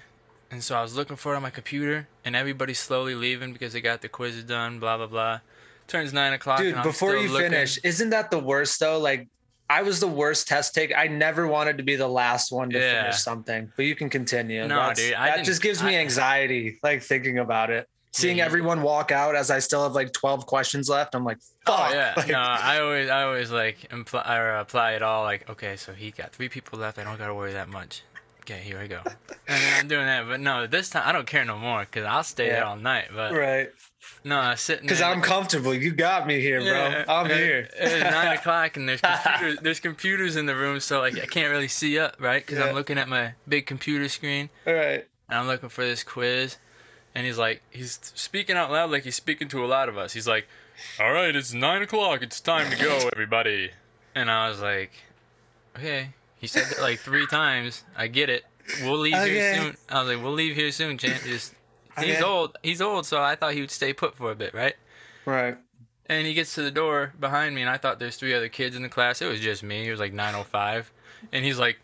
And 0.51 0.65
so 0.65 0.77
I 0.77 0.83
was 0.83 0.97
looking 0.97 1.17
for 1.17 1.33
it 1.33 1.37
on 1.37 1.43
my 1.43 1.51
computer, 1.51 2.09
and 2.25 2.35
everybody's 2.35 2.81
slowly 2.81 3.15
leaving 3.15 3.53
because 3.53 3.73
they 3.73 3.81
got 3.81 4.01
the 4.03 4.09
quizzes 4.09 4.45
done. 4.45 4.81
Blah 4.81 4.97
blah 4.97 5.07
blah. 5.07 5.41
Turns 5.87 6.13
nine 6.13 6.33
o'clock. 6.33 6.61
Dude, 6.61 6.73
and 6.73 6.79
I'm 6.81 6.87
before 6.87 7.17
you 7.17 7.29
looking. 7.29 7.53
finish, 7.53 7.79
isn't 7.85 8.11
that 8.11 8.31
the 8.31 8.39
worst 8.39 8.81
though? 8.81 8.99
Like, 8.99 9.29
I 9.71 9.83
was 9.83 10.01
the 10.01 10.09
worst 10.09 10.49
test 10.49 10.75
take. 10.75 10.93
I 10.97 11.07
never 11.07 11.47
wanted 11.47 11.79
to 11.79 11.85
be 11.85 11.95
the 11.97 12.09
last 12.09 12.51
one 12.51 12.71
to 12.71 12.79
Yeah. 12.79 13.03
finish 13.03 13.19
something, 13.23 13.73
but 13.77 13.85
you 13.85 13.95
can 13.95 14.11
continue. 14.11 14.67
No, 14.67 14.77
That's- 14.77 14.97
dude, 14.99 15.15
I 15.15 15.37
that 15.37 15.45
just 15.45 15.63
gives 15.63 15.83
me 15.83 15.95
anxiety, 15.97 16.79
like 16.83 17.03
thinking 17.03 17.39
about 17.39 17.71
it. 17.71 17.89
Seeing 18.13 18.39
Yeah. 18.39 18.47
everyone 18.47 18.83
walk 18.83 19.13
out 19.13 19.37
as 19.37 19.53
I 19.53 19.61
still 19.61 19.85
have 19.85 19.93
like 19.93 20.13
12 20.13 20.45
questions 20.45 20.89
left, 20.89 21.15
I'm 21.15 21.25
like, 21.25 21.39
oh, 21.69 21.77
fuck. 21.77 21.91
Oh 21.91 21.95
yeah, 21.95 22.15
Like, 22.17 22.27
no, 22.29 22.39
I 22.41 22.81
always, 22.81 23.09
I 23.09 23.23
always 23.23 23.53
like 23.53 23.93
imply 23.93 24.37
or 24.37 24.57
apply 24.57 24.95
it 24.95 25.03
all. 25.03 25.23
Like, 25.23 25.49
okay, 25.49 25.77
so 25.77 25.93
he 25.93 26.11
got 26.11 26.33
three 26.33 26.49
people 26.49 26.81
left. 26.81 26.99
I 26.99 27.05
don't 27.05 27.17
gotta 27.19 27.35
worry 27.35 27.53
that 27.53 27.69
much. 27.69 28.03
Okay, 28.41 28.59
here 28.59 28.81
I 28.81 28.89
go. 28.89 29.03
And 29.47 29.75
I'm 29.77 29.87
doing 29.87 30.07
that, 30.07 30.27
but 30.27 30.41
no, 30.41 30.67
this 30.67 30.91
time 30.91 31.05
I 31.07 31.13
don't 31.13 31.27
care 31.29 31.45
no 31.45 31.57
more 31.57 31.81
because 31.83 32.05
I'll 32.05 32.25
stay 32.25 32.49
there 32.49 32.65
all 32.65 32.75
night. 32.77 33.11
But 33.15 33.33
right. 33.33 33.71
No, 34.25 34.39
I'm 34.39 34.57
sitting 34.57 34.83
Because. 34.85 35.01
I'm 35.03 35.21
comfortable. 35.21 35.75
You 35.75 35.93
got 35.93 36.27
me 36.27 36.41
here, 36.41 36.61
Yeah, 36.61 37.05
bro. 37.05 37.15
I'm 37.15 37.31
it- 37.31 37.37
here. 37.37 37.69
It's 37.79 38.03
nine 38.13 38.37
o'clock 38.39 38.77
and 38.77 38.89
there's 38.89 39.01
computers. 39.01 39.59
There's 39.63 39.81
computers 39.81 40.37
in 40.37 40.47
the 40.47 40.55
room, 40.57 40.81
so 40.81 41.01
like 41.01 41.15
I 41.19 41.27
can't 41.27 41.51
really 41.51 41.69
see 41.69 41.99
up, 41.99 42.17
right? 42.19 42.45
Because 42.45 42.59
Yeah. 42.59 42.67
I'm 42.67 42.75
looking 42.75 42.99
at 42.99 43.09
my 43.09 43.35
big 43.49 43.67
computer 43.67 44.09
screen 44.09 44.51
All 44.67 44.75
right. 44.75 45.07
and 45.29 45.39
I'm 45.39 45.47
looking 45.47 45.69
for 45.69 45.85
this 45.85 46.03
quiz, 46.05 46.57
and 47.15 47.27
he's 47.27 47.39
like, 47.39 47.63
he's 47.71 47.99
speaking 48.15 48.57
out 48.57 48.71
loud 48.71 48.91
like 48.91 49.05
he's 49.05 49.17
speaking 49.17 49.49
to 49.49 49.65
a 49.65 49.67
lot 49.67 49.89
of 49.89 49.97
us. 49.99 50.13
He's 50.13 50.29
like, 50.29 50.47
"All 51.01 51.13
right, 51.13 51.35
it's 51.35 51.53
nine 51.53 51.83
o'clock. 51.83 52.23
It's 52.23 52.41
time 52.41 52.71
to 52.71 52.77
go, 52.83 53.09
everybody." 53.13 53.71
And 54.15 54.31
I 54.31 54.49
was 54.49 54.61
like, 54.61 54.93
"Okay." 55.77 56.11
He 56.37 56.47
said 56.47 56.65
that 56.71 56.81
like 56.81 56.99
three 57.01 57.27
times. 57.27 57.85
I 57.97 58.07
get 58.07 58.31
it. 58.31 58.45
We'll 58.83 58.99
leave 58.99 59.15
Okay. 59.15 59.31
here 59.31 59.55
soon. 59.57 59.77
I 59.89 60.03
was 60.03 60.15
like, 60.15 60.23
"We'll 60.23 60.33
leave 60.33 60.55
here 60.57 60.71
soon, 60.73 60.97
champ." 60.99 61.23
Just 61.25 61.55
he's 61.99 62.21
old. 62.23 62.57
He's 62.63 62.81
old, 62.81 63.07
so 63.07 63.23
I 63.23 63.35
thought 63.37 63.55
he 63.55 63.61
would 63.61 63.71
stay 63.71 63.93
put 63.93 64.17
for 64.17 64.31
a 64.31 64.35
bit, 64.35 64.55
right? 64.55 64.75
Right. 65.25 65.57
And 66.07 66.27
he 66.27 66.35
gets 66.35 66.55
to 66.57 66.63
the 66.63 66.71
door 66.71 67.13
behind 67.21 67.55
me, 67.55 67.61
and 67.63 67.71
I 67.71 67.77
thought 67.77 67.99
there's 67.99 68.17
three 68.17 68.35
other 68.35 68.49
kids 68.49 68.75
in 68.77 68.83
the 68.83 68.89
class. 68.89 69.23
It 69.23 69.27
was 69.27 69.41
just 69.41 69.63
me. 69.63 69.87
It 69.89 69.91
was 69.93 70.01
like 70.01 70.13
9:05, 70.13 70.87
and 71.33 71.45
he's 71.45 71.59
like, 71.59 71.79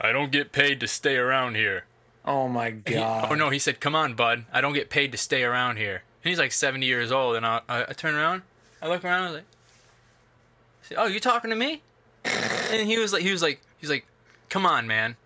"I 0.00 0.12
don't 0.12 0.32
get 0.32 0.50
paid 0.52 0.80
to 0.80 0.88
stay 0.88 1.16
around 1.16 1.54
here." 1.56 1.84
Oh 2.24 2.48
my 2.48 2.70
He- 2.70 2.94
god. 2.94 3.28
oh 3.30 3.34
no, 3.34 3.48
he 3.50 3.58
said, 3.58 3.80
"Come 3.80 3.94
on, 3.94 4.14
bud. 4.14 4.44
I 4.52 4.60
don't 4.60 4.72
get 4.72 4.90
paid 4.90 5.12
to 5.12 5.18
stay 5.18 5.42
around 5.44 5.76
here." 5.76 6.02
And 6.24 6.28
he's 6.30 6.38
like 6.38 6.52
70 6.52 6.84
years 6.84 7.10
old, 7.12 7.36
and 7.36 7.46
I, 7.46 7.60
I, 7.68 7.82
I 7.82 7.92
turn 7.92 8.14
around, 8.14 8.42
I 8.82 8.88
look 8.88 9.04
around, 9.04 9.22
I 9.22 9.26
was 9.30 9.34
like, 9.36 10.98
"Oh, 10.98 11.06
you 11.06 11.20
talking 11.20 11.50
to 11.50 11.56
me?" 11.56 11.82
And 12.24 12.86
he 12.88 12.98
was 12.98 13.12
like, 13.12 13.22
he 13.22 13.30
was 13.32 13.40
like, 13.42 13.60
he's 13.78 13.88
like, 13.90 14.04
"Come 14.48 14.66
on, 14.66 14.86
man." 14.86 15.16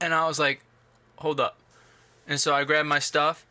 And 0.00 0.14
I 0.14 0.26
was 0.28 0.38
like, 0.38 0.62
"Hold 1.16 1.40
up." 1.40 1.56
And 2.28 2.38
so 2.38 2.54
I 2.54 2.62
grabbed 2.64 2.88
my 2.88 2.98
stuff, 3.00 3.44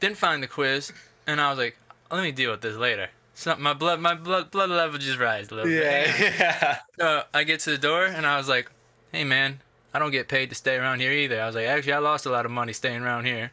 didn't 0.00 0.16
find 0.18 0.42
the 0.42 0.46
quiz, 0.48 0.92
and 1.26 1.40
I 1.40 1.48
was 1.50 1.58
like, 1.58 1.78
"Let 2.10 2.22
me 2.24 2.32
deal 2.32 2.50
with 2.50 2.60
this 2.60 2.76
later." 2.76 3.08
So 3.36 3.56
my 3.56 3.72
blood, 3.74 4.00
my 4.00 4.14
blood, 4.14 4.50
blood 4.50 4.70
level 4.70 4.98
just 4.98 5.18
rise 5.18 5.50
a 5.50 5.54
little 5.54 5.70
bit. 5.70 6.08
Yeah. 6.38 6.78
Yeah. 6.98 7.04
Uh, 7.06 7.22
I 7.32 7.44
get 7.44 7.60
to 7.60 7.70
the 7.70 7.78
door 7.78 8.04
and 8.06 8.26
I 8.26 8.36
was 8.36 8.48
like, 8.48 8.70
"Hey 9.12 9.24
man, 9.24 9.60
I 9.92 9.98
don't 9.98 10.10
get 10.10 10.28
paid 10.28 10.48
to 10.50 10.54
stay 10.54 10.76
around 10.76 11.00
here 11.00 11.12
either." 11.12 11.40
I 11.40 11.46
was 11.46 11.54
like, 11.54 11.66
"Actually, 11.66 11.94
I 11.94 11.98
lost 11.98 12.26
a 12.26 12.30
lot 12.30 12.44
of 12.44 12.50
money 12.52 12.72
staying 12.72 13.02
around 13.02 13.24
here," 13.24 13.50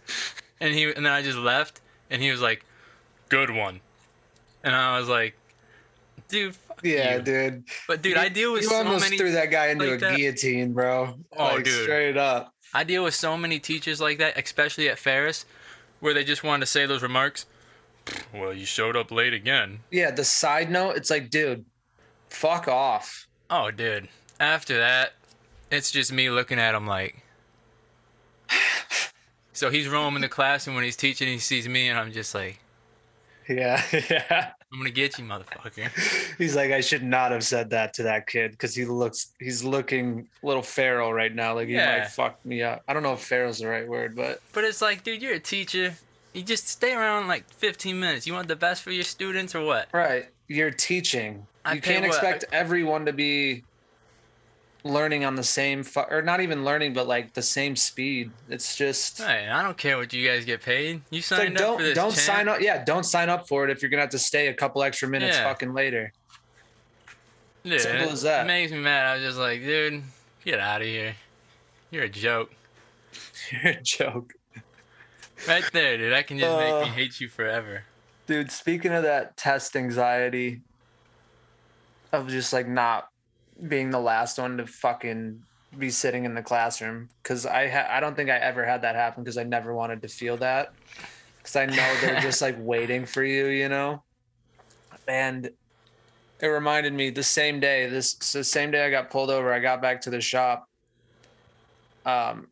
and 0.60 0.74
he 0.74 0.84
and 0.86 1.06
then 1.06 1.14
I 1.14 1.22
just 1.22 1.38
left, 1.38 1.80
and 2.10 2.22
he 2.22 2.32
was 2.32 2.42
like, 2.42 2.66
"Good 3.30 3.50
one," 3.52 3.82
and 4.64 4.76
I 4.76 5.00
was 5.00 5.08
like, 5.10 5.36
"Dude, 6.28 6.56
fuck 6.56 6.82
Yeah, 6.84 7.18
you." 7.18 7.22
dude. 7.24 7.64
But 7.88 8.02
dude, 8.02 8.18
I 8.18 8.30
deal 8.30 8.54
with 8.54 8.64
you 8.64 8.70
so 8.70 8.76
almost 8.78 9.04
many. 9.06 9.18
threw 9.18 9.32
that 9.34 9.50
guy 9.52 9.68
into 9.68 9.86
like 9.86 9.96
a 9.96 9.98
that. 10.00 10.18
guillotine, 10.18 10.74
bro. 10.74 11.18
Oh, 11.38 11.44
like, 11.44 11.64
dude. 11.66 11.84
Straight 11.84 12.18
up. 12.18 12.54
I 12.74 12.84
deal 12.84 13.04
with 13.04 13.14
so 13.16 13.38
many 13.38 13.60
teachers 13.60 14.00
like 14.00 14.18
that, 14.20 14.38
especially 14.38 14.90
at 14.90 15.00
Ferris, 15.00 15.46
where 16.00 16.14
they 16.14 16.24
just 16.24 16.44
wanted 16.44 16.62
to 16.62 16.66
say 16.68 16.86
those 16.86 17.04
remarks. 17.04 17.46
Well, 18.34 18.54
you 18.54 18.66
showed 18.66 18.96
up 18.96 19.12
late 19.12 19.34
again. 19.34 19.80
Yeah, 19.92 20.12
the 20.12 20.24
side 20.24 20.72
note, 20.72 20.96
it's 20.96 21.10
like, 21.10 21.30
dude, 21.30 21.66
fuck 22.30 22.68
off. 22.68 23.28
Oh, 23.50 23.72
dude. 23.72 24.08
After 24.40 24.78
that, 24.80 25.14
it's 25.70 25.92
just 25.92 26.12
me 26.12 26.30
looking 26.30 26.60
at 26.60 26.76
him 26.76 26.88
like. 26.88 27.24
So 29.54 29.70
he's 29.70 29.88
roaming 29.88 30.22
the 30.22 30.30
class, 30.30 30.66
and 30.66 30.76
when 30.76 30.86
he's 30.86 30.96
teaching, 30.96 31.28
he 31.28 31.38
sees 31.38 31.68
me, 31.68 31.88
and 31.88 32.00
I'm 32.00 32.12
just 32.12 32.34
like, 32.34 32.60
Yeah, 33.48 33.84
yeah. 34.10 34.52
I'm 34.72 34.78
gonna 34.80 34.90
get 34.90 35.18
you, 35.20 35.26
motherfucker. 35.26 36.36
He's 36.38 36.56
like, 36.56 36.72
I 36.72 36.80
should 36.82 37.04
not 37.04 37.32
have 37.32 37.44
said 37.44 37.72
that 37.72 37.94
to 37.96 38.04
that 38.04 38.28
kid 38.28 38.52
because 38.52 38.74
he 38.74 38.86
looks, 38.86 39.34
he's 39.40 39.64
looking 39.66 40.28
a 40.42 40.48
little 40.48 40.64
feral 40.64 41.14
right 41.14 41.34
now. 41.34 41.56
Like 41.56 41.68
he 41.68 41.74
Yeah. 41.74 42.00
might 42.00 42.08
fuck 42.08 42.44
me 42.46 42.62
up. 42.64 42.82
I 42.88 42.94
don't 42.94 43.04
know 43.04 43.14
if 43.14 43.20
feral's 43.20 43.60
the 43.60 43.68
right 43.68 43.88
word, 43.88 44.16
but 44.16 44.42
But 44.54 44.64
it's 44.64 44.82
like, 44.82 45.04
dude, 45.04 45.22
you're 45.22 45.34
a 45.34 45.40
teacher. 45.40 45.94
You 46.34 46.42
just 46.44 46.70
stay 46.70 46.94
around 46.94 47.28
like 47.28 47.50
15 47.50 48.00
minutes. 48.00 48.26
You 48.26 48.34
want 48.34 48.48
the 48.48 48.56
best 48.56 48.82
for 48.82 48.92
your 48.92 49.04
students 49.04 49.54
or 49.56 49.66
what? 49.66 49.90
right, 49.94 50.28
you're 50.48 50.72
teaching. 50.72 51.46
I 51.66 51.74
you 51.74 51.82
can't 51.82 52.02
what- 52.02 52.08
expect 52.16 52.46
everyone 52.54 53.06
to 53.08 53.14
be 53.14 53.64
learning 54.84 55.26
on 55.26 55.36
the 55.36 55.44
same, 55.44 55.84
fu- 55.84 56.00
or 56.10 56.22
not 56.22 56.42
even 56.42 56.66
learning, 56.66 56.94
but 56.94 57.08
like 57.08 57.34
the 57.34 57.42
same 57.42 57.76
speed. 57.76 58.32
It's 58.50 58.76
just. 58.76 59.20
Hey, 59.20 59.48
I 59.50 59.62
don't 59.64 59.78
care 59.78 59.98
what 59.98 60.12
you 60.14 60.28
guys 60.28 60.44
get 60.46 60.62
paid. 60.62 61.02
You 61.10 61.20
It's 61.20 61.30
like 61.32 61.42
signed 61.42 61.58
up 61.58 61.62
don't 61.62 61.78
for 61.78 61.84
this. 61.84 61.96
don't 61.96 62.12
champ. 62.12 62.20
sign 62.22 62.48
up. 62.48 62.62
Yeah, 62.62 62.84
don't 62.84 63.04
sign 63.06 63.30
up 63.30 63.48
for 63.48 63.64
it 63.64 63.70
if 63.70 63.82
you're 63.82 63.90
gonna 63.92 64.02
have 64.02 64.10
to 64.12 64.20
stay 64.20 64.48
a 64.48 64.54
couple 64.54 64.82
extra 64.84 65.08
minutes 65.08 65.38
Yeah. 65.38 65.44
fucking 65.44 65.74
later. 65.74 66.14
Yeah, 67.64 67.78
Simple 67.78 68.08
it, 68.08 68.12
as 68.14 68.22
that. 68.24 68.46
It 68.46 68.48
makes 68.48 68.72
me 68.72 68.80
mad. 68.80 69.06
I 69.06 69.16
was 69.18 69.24
just 69.24 69.38
like, 69.38 69.62
dude, 69.62 70.02
get 70.44 70.60
out 70.60 70.82
of 70.82 70.88
here. 70.88 71.16
You're 71.92 72.06
a 72.06 72.10
joke. 72.10 72.52
You're 73.52 73.74
a 73.74 73.82
joke. 73.82 74.34
Right 75.48 75.64
there, 75.72 75.98
dude. 75.98 76.14
i 76.14 76.24
can 76.24 76.40
just 76.40 76.58
make 76.58 76.74
me 76.74 76.90
Uh. 76.90 76.94
hate 76.94 77.20
you 77.22 77.28
forever. 77.30 77.84
Dude, 78.26 78.50
speaking 78.52 78.92
of 78.94 79.04
that 79.04 79.38
test 79.38 79.76
anxiety 79.76 80.62
of 82.12 82.30
just 82.30 82.52
like 82.52 82.68
not 82.68 83.10
being 83.68 83.90
the 83.90 84.00
last 84.00 84.38
one 84.38 84.58
to 84.58 84.68
fucking 84.68 85.42
be 85.78 85.90
sitting 85.90 86.26
in 86.26 86.34
the 86.34 86.42
classroom 86.42 87.10
because 87.24 87.46
I 87.46 87.70
ha- 87.70 87.88
I 87.90 88.00
don't 88.00 88.16
think 88.16 88.30
I 88.30 88.38
ever 88.38 88.66
had 88.66 88.82
that 88.82 88.96
happen 88.96 89.24
because 89.24 89.38
I 89.38 89.44
never 89.44 89.74
wanted 89.74 90.02
to 90.02 90.08
feel 90.08 90.38
that 90.38 90.74
because 91.38 91.56
I 91.56 91.66
know 91.66 91.96
they're 92.02 92.20
just 92.20 92.42
like 92.42 92.56
waiting 92.60 93.06
for 93.06 93.24
you, 93.24 93.48
you 93.48 93.70
know. 93.70 94.04
And 95.08 95.50
it 96.40 96.48
reminded 96.48 96.94
me 96.94 97.10
the 97.10 97.24
same 97.24 97.60
day 97.60 97.88
this 97.88 98.16
the 98.16 98.44
same 98.44 98.72
day 98.72 98.86
I 98.86 98.90
got 98.90 99.10
pulled 99.10 99.30
over, 99.30 99.54
I 99.54 99.60
got 99.60 99.82
back 99.82 100.02
to 100.02 100.10
the 100.10 100.22
shop. 100.22 100.68
Um, 102.06 102.48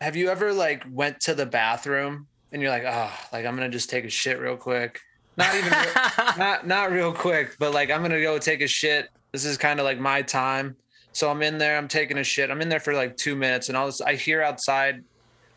have 0.00 0.16
you 0.16 0.28
ever 0.28 0.52
like 0.52 0.84
went 0.90 1.20
to 1.20 1.34
the 1.34 1.46
bathroom 1.46 2.26
and 2.52 2.60
you're 2.60 2.70
like, 2.70 2.84
oh, 2.86 3.12
like 3.32 3.46
I'm 3.46 3.54
gonna 3.56 3.70
just 3.70 3.88
take 3.88 4.04
a 4.04 4.10
shit 4.10 4.38
real 4.38 4.56
quick. 4.56 5.00
Not 5.36 5.54
even 5.54 5.72
real, 5.72 5.94
not 6.38 6.66
not 6.66 6.92
real 6.92 7.12
quick, 7.12 7.56
but 7.58 7.72
like 7.72 7.90
I'm 7.90 8.02
gonna 8.02 8.20
go 8.20 8.38
take 8.38 8.60
a 8.60 8.68
shit. 8.68 9.08
This 9.34 9.44
is 9.44 9.58
kind 9.58 9.80
of 9.80 9.84
like 9.84 9.98
my 9.98 10.22
time. 10.22 10.76
So 11.10 11.28
I'm 11.28 11.42
in 11.42 11.58
there, 11.58 11.76
I'm 11.76 11.88
taking 11.88 12.18
a 12.18 12.22
shit. 12.22 12.52
I'm 12.52 12.60
in 12.60 12.68
there 12.68 12.78
for 12.78 12.94
like 12.94 13.16
two 13.16 13.34
minutes, 13.34 13.68
and 13.68 13.76
all 13.76 13.86
this 13.86 14.00
I 14.00 14.14
hear 14.14 14.40
outside 14.42 15.02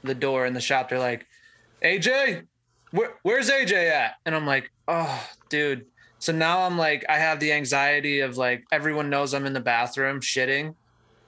the 0.04 0.16
door 0.16 0.48
in 0.48 0.54
the 0.54 0.60
shop, 0.60 0.90
they're 0.90 0.98
like, 0.98 1.28
AJ, 1.84 2.48
where, 2.90 3.14
where's 3.22 3.52
AJ 3.52 3.92
at? 3.92 4.16
And 4.26 4.34
I'm 4.34 4.48
like, 4.48 4.72
oh, 4.88 5.30
dude. 5.50 5.86
So 6.18 6.34
now 6.34 6.62
I'm 6.62 6.76
like, 6.76 7.06
I 7.08 7.20
have 7.20 7.40
the 7.40 7.52
anxiety 7.52 8.22
of 8.22 8.36
like 8.36 8.66
everyone 8.72 9.12
knows 9.12 9.36
I'm 9.36 9.46
in 9.46 9.54
the 9.54 9.60
bathroom 9.60 10.22
shitting. 10.22 10.74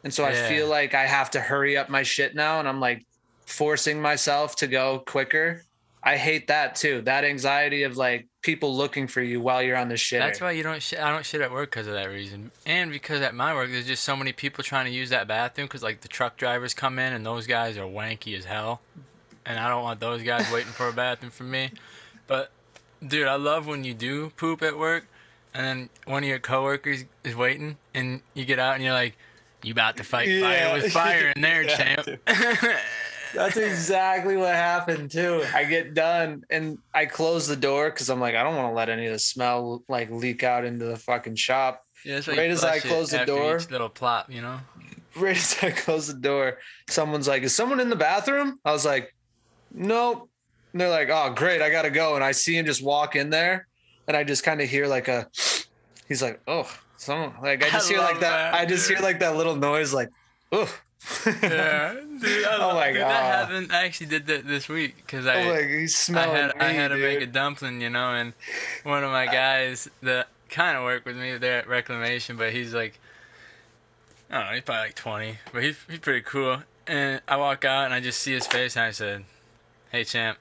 And 0.03 0.11
so 0.11 0.25
I 0.25 0.33
feel 0.33 0.67
like 0.67 0.95
I 0.95 1.05
have 1.05 1.29
to 1.31 1.39
hurry 1.39 1.77
up 1.77 1.87
my 1.87 2.01
shit 2.01 2.33
now. 2.33 2.59
And 2.59 2.67
I'm 2.67 2.79
like 2.79 3.05
forcing 3.45 4.01
myself 4.01 4.55
to 4.55 4.67
go 4.67 5.03
quicker. 5.05 5.65
I 6.01 6.15
hate 6.17 6.47
that 6.47 6.75
too. 6.75 7.01
That 7.01 7.25
anxiety 7.25 7.83
of 7.83 7.97
like 7.97 8.27
people 8.41 8.75
looking 8.75 9.05
for 9.07 9.21
you 9.21 9.41
while 9.41 9.61
you're 9.61 9.75
on 9.75 9.89
the 9.89 9.97
shit. 9.97 10.19
That's 10.19 10.39
why 10.39 10.51
you 10.51 10.63
don't. 10.63 10.81
Shit, 10.81 10.99
I 10.99 11.11
don't 11.11 11.25
shit 11.25 11.41
at 11.41 11.51
work 11.51 11.71
because 11.71 11.87
of 11.87 11.93
that 11.93 12.05
reason, 12.07 12.51
and 12.65 12.89
because 12.91 13.21
at 13.21 13.35
my 13.35 13.53
work 13.53 13.69
there's 13.69 13.85
just 13.87 14.03
so 14.03 14.15
many 14.15 14.31
people 14.31 14.63
trying 14.63 14.85
to 14.85 14.91
use 14.91 15.09
that 15.09 15.27
bathroom 15.27 15.67
because 15.67 15.83
like 15.83 16.01
the 16.01 16.07
truck 16.07 16.37
drivers 16.37 16.73
come 16.73 16.99
in 16.99 17.11
and 17.13 17.25
those 17.25 17.47
guys 17.47 17.77
are 17.77 17.83
wanky 17.85 18.37
as 18.37 18.45
hell, 18.45 18.79
and 19.45 19.59
I 19.59 19.67
don't 19.67 19.83
want 19.83 19.99
those 19.99 20.23
guys 20.23 20.49
waiting 20.53 20.71
for 20.71 20.87
a 20.87 20.93
bathroom 20.93 21.31
for 21.31 21.43
me. 21.43 21.71
But 22.27 22.51
dude, 23.05 23.27
I 23.27 23.35
love 23.35 23.67
when 23.67 23.83
you 23.83 23.93
do 23.93 24.29
poop 24.37 24.61
at 24.63 24.77
work, 24.77 25.05
and 25.53 25.65
then 25.65 25.89
one 26.05 26.23
of 26.23 26.29
your 26.29 26.39
coworkers 26.39 27.03
is 27.25 27.35
waiting, 27.35 27.75
and 27.93 28.21
you 28.33 28.45
get 28.45 28.57
out 28.57 28.75
and 28.75 28.83
you're 28.83 28.93
like, 28.93 29.17
"You 29.63 29.73
about 29.73 29.97
to 29.97 30.05
fight 30.05 30.29
Yeah. 30.29 30.41
fire 30.71 30.81
with 30.81 30.93
fire 30.93 31.33
in 31.35 31.41
there, 31.41 31.63
Yeah, 31.67 31.75
champ." 31.75 32.07
That's 33.33 33.57
exactly 33.57 34.37
what 34.37 34.53
happened 34.55 35.11
too. 35.11 35.43
I 35.53 35.63
get 35.65 35.93
done 35.93 36.43
and 36.49 36.77
I 36.93 37.05
close 37.05 37.47
the 37.47 37.55
door 37.55 37.89
because 37.89 38.09
I'm 38.09 38.19
like, 38.19 38.35
I 38.35 38.43
don't 38.43 38.55
want 38.55 38.69
to 38.71 38.75
let 38.75 38.89
any 38.89 39.05
of 39.07 39.13
the 39.13 39.19
smell 39.19 39.83
like 39.87 40.09
leak 40.09 40.43
out 40.43 40.65
into 40.65 40.85
the 40.85 40.97
fucking 40.97 41.35
shop. 41.35 41.83
Yeah, 42.05 42.21
Right 42.27 42.49
as 42.49 42.63
I 42.63 42.79
close 42.79 43.11
the 43.11 43.25
door- 43.25 43.59
little 43.69 43.89
plop, 43.89 44.31
you 44.31 44.41
know. 44.41 44.59
Right 45.15 45.35
as 45.35 45.57
I 45.61 45.71
close 45.71 46.07
the 46.07 46.13
door, 46.13 46.59
someone's 46.87 47.27
like, 47.27 47.43
Is 47.43 47.53
someone 47.55 47.79
in 47.79 47.89
the 47.89 47.95
bathroom? 47.95 48.59
I 48.63 48.71
was 48.71 48.85
like, 48.85 49.13
Nope. 49.73 50.29
And 50.71 50.81
they're 50.81 50.89
like, 50.89 51.09
Oh, 51.11 51.33
great, 51.35 51.61
I 51.61 51.69
gotta 51.69 51.89
go. 51.89 52.15
And 52.15 52.23
I 52.23 52.31
see 52.31 52.57
him 52.57 52.65
just 52.65 52.83
walk 52.83 53.15
in 53.15 53.29
there 53.29 53.67
and 54.07 54.15
I 54.15 54.23
just 54.23 54.43
kind 54.43 54.61
of 54.61 54.69
hear 54.69 54.87
like 54.87 55.07
a 55.07 55.27
he's 56.07 56.21
like, 56.21 56.39
Oh, 56.47 56.71
someone 56.97 57.33
like 57.41 57.63
I 57.63 57.67
I 57.67 57.69
just 57.71 57.89
hear 57.89 57.99
like 57.99 58.19
that. 58.21 58.51
that, 58.51 58.53
I 58.53 58.65
just 58.65 58.87
hear 58.89 58.99
like 58.99 59.19
that 59.19 59.35
little 59.35 59.55
noise 59.55 59.93
like, 59.93 60.09
oh. 60.51 60.73
Yeah, 61.25 61.93
dude. 62.19 62.45
I 62.45 62.57
Oh 62.59 62.73
my 62.73 62.87
dude, 62.91 63.01
God. 63.01 63.09
That 63.09 63.23
happened. 63.49 63.71
I 63.71 63.85
actually 63.85 64.07
did 64.07 64.27
that 64.27 64.47
this 64.47 64.67
week 64.67 64.95
because 64.97 65.25
I. 65.25 65.49
Like, 65.49 66.17
I 66.17 66.27
had 66.27 66.53
I 66.59 66.69
me, 66.69 66.75
had 66.75 66.87
to 66.89 66.97
make 66.97 67.21
a 67.21 67.25
dumpling, 67.25 67.81
you 67.81 67.89
know, 67.89 68.13
and 68.13 68.33
one 68.83 69.03
of 69.03 69.11
my 69.11 69.25
guys 69.25 69.89
that 70.01 70.27
kind 70.49 70.77
of 70.77 70.83
worked 70.83 71.05
with 71.05 71.15
me 71.15 71.37
there 71.37 71.59
at 71.59 71.67
Reclamation, 71.67 72.35
but 72.37 72.51
he's 72.51 72.73
like, 72.73 72.99
I 74.29 74.39
don't 74.39 74.47
know, 74.47 74.53
he's 74.53 74.63
probably 74.63 74.81
like 74.87 74.95
20, 74.95 75.37
but 75.53 75.63
he's 75.63 75.77
he's 75.89 75.99
pretty 75.99 76.21
cool. 76.21 76.59
And 76.87 77.21
I 77.27 77.37
walk 77.37 77.65
out 77.65 77.85
and 77.85 77.93
I 77.93 77.99
just 77.99 78.19
see 78.21 78.33
his 78.33 78.47
face 78.47 78.75
and 78.75 78.85
I 78.85 78.91
said, 78.91 79.23
"Hey 79.91 80.03
champ, 80.03 80.37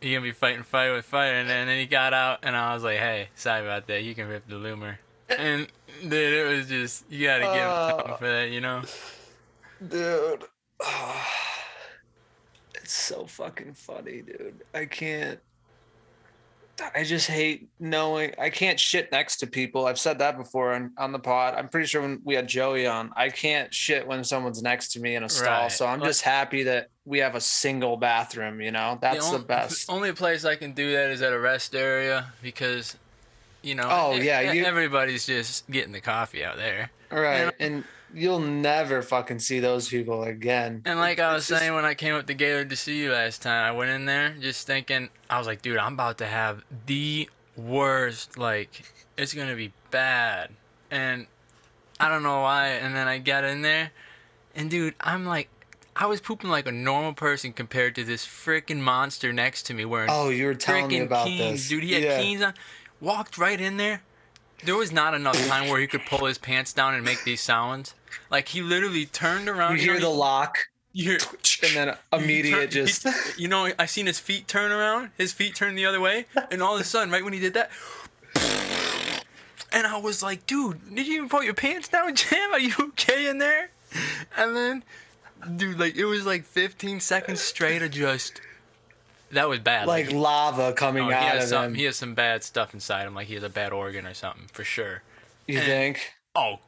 you 0.00 0.16
gonna 0.16 0.22
be 0.22 0.32
fighting 0.32 0.62
fire 0.62 0.94
with 0.94 1.04
fire?" 1.04 1.34
And 1.34 1.50
then, 1.50 1.60
and 1.62 1.68
then 1.68 1.78
he 1.80 1.86
got 1.86 2.14
out 2.14 2.38
and 2.44 2.56
I 2.56 2.72
was 2.72 2.84
like, 2.84 2.98
"Hey, 2.98 3.28
sorry 3.34 3.62
about 3.62 3.86
that. 3.88 4.02
You 4.04 4.14
can 4.14 4.28
rip 4.28 4.48
the 4.48 4.54
loomer." 4.54 4.96
And 5.28 5.66
dude, 6.02 6.12
it 6.12 6.56
was 6.56 6.68
just 6.68 7.04
you 7.10 7.26
gotta 7.26 7.44
give 7.44 7.54
him 7.54 8.12
Uh, 8.12 8.16
for 8.16 8.26
that, 8.26 8.50
you 8.50 8.60
know. 8.60 8.82
Dude. 9.88 10.44
It's 12.74 12.92
so 12.94 13.26
fucking 13.26 13.74
funny, 13.74 14.22
dude. 14.22 14.62
I 14.74 14.86
can't. 14.86 15.38
I 16.96 17.04
just 17.04 17.28
hate 17.28 17.68
knowing 17.78 18.32
I 18.40 18.50
can't 18.50 18.80
shit 18.80 19.12
next 19.12 19.36
to 19.36 19.46
people. 19.46 19.86
I've 19.86 20.00
said 20.00 20.18
that 20.18 20.36
before 20.36 20.72
on, 20.72 20.90
on 20.98 21.12
the 21.12 21.18
pod. 21.18 21.54
I'm 21.54 21.68
pretty 21.68 21.86
sure 21.86 22.00
when 22.02 22.20
we 22.24 22.34
had 22.34 22.48
Joey 22.48 22.86
on, 22.86 23.12
I 23.14 23.28
can't 23.28 23.72
shit 23.72 24.04
when 24.06 24.24
someone's 24.24 24.62
next 24.62 24.92
to 24.94 25.00
me 25.00 25.14
in 25.14 25.22
a 25.22 25.28
stall. 25.28 25.62
Right. 25.64 25.70
So 25.72 25.86
I'm 25.86 26.00
just 26.02 26.22
happy 26.22 26.64
that 26.64 26.88
we 27.04 27.18
have 27.18 27.34
a 27.36 27.40
single 27.40 27.96
bathroom, 27.98 28.60
you 28.60 28.72
know? 28.72 28.98
That's 29.00 29.30
the, 29.30 29.36
on- 29.36 29.44
best. 29.44 29.88
Only 29.88 30.12
place 30.12 30.44
I 30.44 30.56
can 30.56 30.72
do 30.72 30.90
that 30.92 31.10
is 31.10 31.22
at 31.22 31.32
a 31.32 31.38
rest 31.38 31.74
area 31.76 32.32
because, 32.42 32.96
you 33.62 33.74
know. 33.76 33.86
Oh, 33.88 34.14
yeah, 34.16 34.52
e- 34.52 34.56
you- 34.58 34.64
everybody's 34.64 35.24
just 35.26 35.70
getting 35.70 35.92
the 35.92 36.00
coffee 36.00 36.44
out 36.44 36.56
there. 36.56 36.90
Right. 37.12 37.44
know- 37.44 37.52
And 37.60 37.84
you'll 38.14 38.38
never 38.40 39.02
fucking 39.02 39.38
see 39.38 39.60
those 39.60 39.88
people 39.88 40.22
again. 40.24 40.82
And 40.84 40.98
like 40.98 41.18
I 41.20 41.32
was 41.34 41.46
just- 41.46 41.60
saying 41.60 41.74
when 41.74 41.84
I 41.84 41.94
came 41.94 42.14
up 42.14 42.26
to 42.26 42.34
Gaylord 42.34 42.70
to 42.70 42.76
see 42.76 42.98
you 42.98 43.12
last 43.12 43.42
time, 43.42 43.64
I 43.64 43.70
went 43.72 43.90
in 43.90 44.04
there 44.06 44.30
just 44.40 44.66
thinking, 44.66 45.08
I 45.30 45.38
was 45.38 45.46
like, 45.46 45.62
dude, 45.62 45.78
I'm 45.78 45.94
about 45.94 46.18
to 46.18 46.26
have 46.26 46.64
the 46.86 47.28
worst. 47.56 48.38
Like, 48.38 48.82
it's 49.16 49.34
gonna 49.34 49.56
be 49.56 49.72
bad. 49.90 50.50
And 50.90 51.26
I 52.00 52.08
don't 52.08 52.22
know 52.22 52.40
why. 52.42 52.68
And 52.68 52.94
then 52.94 53.08
I 53.08 53.18
got 53.18 53.44
in 53.44 53.62
there, 53.62 53.90
and 54.54 54.70
dude, 54.70 54.94
I'm 55.00 55.24
like. 55.26 55.48
I 55.94 56.06
was 56.06 56.22
pooping 56.22 56.48
like 56.48 56.66
a 56.66 56.72
normal 56.72 57.12
person 57.12 57.52
compared 57.52 57.94
to 57.96 58.02
this 58.02 58.24
freaking 58.26 58.78
monster 58.80 59.30
next 59.30 59.64
to 59.64 59.74
me 59.74 59.84
wearing 59.84 60.08
Oh, 60.10 60.30
you 60.30 60.46
were 60.46 60.54
telling 60.54 60.88
me 60.88 61.00
about 61.00 61.26
keens, 61.26 61.60
this. 61.60 61.68
dude. 61.68 61.82
He 61.84 61.92
had 61.92 62.02
Yeah. 62.02 62.18
keens 62.18 62.40
on. 62.40 62.54
Walked 62.98 63.36
right 63.36 63.60
in 63.60 63.76
there. 63.76 64.00
There 64.64 64.74
was 64.74 64.90
not 64.90 65.12
enough 65.12 65.36
time 65.48 65.68
where 65.68 65.78
he 65.78 65.86
could 65.86 66.06
pull 66.06 66.24
his 66.24 66.38
pants 66.38 66.72
down 66.72 66.94
and 66.94 67.04
make 67.04 67.24
these 67.24 67.42
sounds. 67.42 67.92
Like 68.30 68.48
he 68.48 68.62
literally 68.62 69.06
turned 69.06 69.48
around. 69.48 69.76
You 69.78 69.82
hear 69.82 69.94
know, 69.94 70.00
the 70.00 70.10
he- 70.10 70.16
lock 70.16 70.58
you 70.92 71.04
hear, 71.12 71.18
and 71.62 71.74
then 71.76 71.96
immediate 72.12 72.52
turn- 72.72 72.86
he- 72.86 72.92
just. 72.92 73.38
you 73.38 73.48
know, 73.48 73.70
I 73.78 73.86
seen 73.86 74.06
his 74.06 74.18
feet 74.18 74.46
turn 74.48 74.70
around. 74.72 75.10
His 75.16 75.32
feet 75.32 75.54
turned 75.54 75.76
the 75.78 75.86
other 75.86 76.00
way, 76.00 76.26
and 76.50 76.62
all 76.62 76.74
of 76.74 76.80
a 76.80 76.84
sudden, 76.84 77.10
right 77.10 77.24
when 77.24 77.32
he 77.32 77.40
did 77.40 77.54
that, 77.54 77.70
and 79.72 79.86
I 79.86 79.98
was 79.98 80.22
like, 80.22 80.46
"Dude, 80.46 80.94
did 80.94 81.06
you 81.06 81.16
even 81.16 81.28
pull 81.28 81.42
your 81.42 81.54
pants 81.54 81.88
down, 81.88 82.14
Jam? 82.14 82.52
Are 82.52 82.58
you 82.60 82.74
okay 82.80 83.28
in 83.28 83.38
there?" 83.38 83.70
And 84.36 84.56
then, 84.56 84.84
dude, 85.56 85.78
like 85.78 85.96
it 85.96 86.04
was 86.04 86.24
like 86.26 86.44
15 86.44 87.00
seconds 87.00 87.40
straight 87.40 87.82
of 87.82 87.90
just. 87.90 88.40
That 89.32 89.48
was 89.48 89.60
bad. 89.60 89.86
like 89.86 90.12
lava 90.12 90.74
coming 90.74 91.04
oh, 91.04 91.08
he 91.08 91.14
out 91.14 91.38
of 91.38 91.44
some, 91.44 91.64
him. 91.66 91.74
He 91.74 91.84
has 91.84 91.96
some 91.96 92.14
bad 92.14 92.44
stuff 92.44 92.74
inside 92.74 93.06
him. 93.06 93.14
Like 93.14 93.28
he 93.28 93.34
has 93.34 93.42
a 93.42 93.48
bad 93.48 93.72
organ 93.72 94.06
or 94.06 94.12
something 94.12 94.46
for 94.52 94.62
sure. 94.62 95.02
you 95.46 95.56
and- 95.56 95.66
think? 95.66 96.12
Oh, 96.36 96.58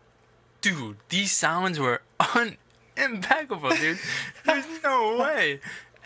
dude, 0.64 0.96
these 1.11 1.31
sounds 1.33 1.79
were 1.79 2.00
un- 2.35 2.57
impeccable, 2.96 3.70
dude. 3.70 3.98
There's 4.44 4.64
no 4.83 5.16
way. 5.18 5.61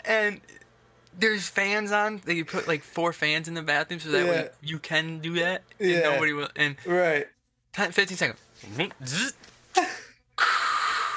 And 0.04 0.40
there's 1.18 1.48
fans 1.48 1.92
on. 1.92 2.20
They 2.24 2.42
put 2.42 2.66
like 2.68 2.82
four 2.82 3.12
fans 3.12 3.48
in 3.48 3.54
the 3.54 3.62
bathroom 3.62 4.00
so 4.00 4.10
that 4.10 4.26
way 4.26 4.48
you 4.62 4.78
can 4.78 5.20
do 5.20 5.34
that. 5.34 5.62
And 5.78 5.90
Yeah. 5.90 6.00
nobody 6.10 6.32
will. 6.32 6.48
And 6.56 6.76
Right. 6.86 7.26
10, 7.72 7.92
15 7.92 8.16
seconds. 8.16 8.40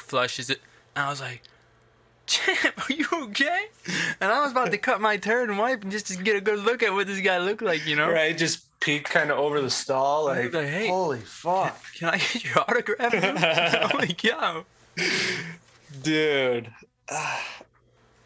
Flushes 0.04 0.49
it. 0.49 0.60
And 0.95 1.06
I 1.06 1.10
was 1.10 1.21
like, 1.21 1.41
Champ, 2.27 2.89
are 2.89 2.93
you 2.93 3.08
okay? 3.23 3.65
And 4.19 4.32
I 4.32 4.41
was 4.41 4.51
about 4.51 4.71
to 4.71 4.77
cut 4.77 5.01
my 5.01 5.17
turd 5.17 5.49
and 5.49 5.58
wipe 5.58 5.84
and 5.84 5.91
just 5.91 6.08
to 6.08 6.17
get 6.17 6.36
a 6.36 6.41
good 6.41 6.60
look 6.60 6.84
at 6.84 6.93
what 6.93 7.08
this 7.08 7.19
guy 7.21 7.38
looked 7.39 7.62
like, 7.62 7.86
you 7.86 7.95
know? 7.95 8.10
Right. 8.10 8.38
Just 8.38 8.65
peek 8.81 9.05
kind 9.05 9.31
of 9.31 9.37
over 9.39 9.61
the 9.61 9.69
stall. 9.69 10.25
Like, 10.25 10.53
like, 10.53 10.67
hey. 10.67 10.87
holy 10.87 11.19
fuck. 11.19 11.81
Can 11.95 12.09
I 12.09 12.17
get 12.17 12.43
your 12.43 12.59
autograph? 12.59 13.93
like, 13.93 14.23
yo. 14.23 14.65
Dude. 16.03 16.71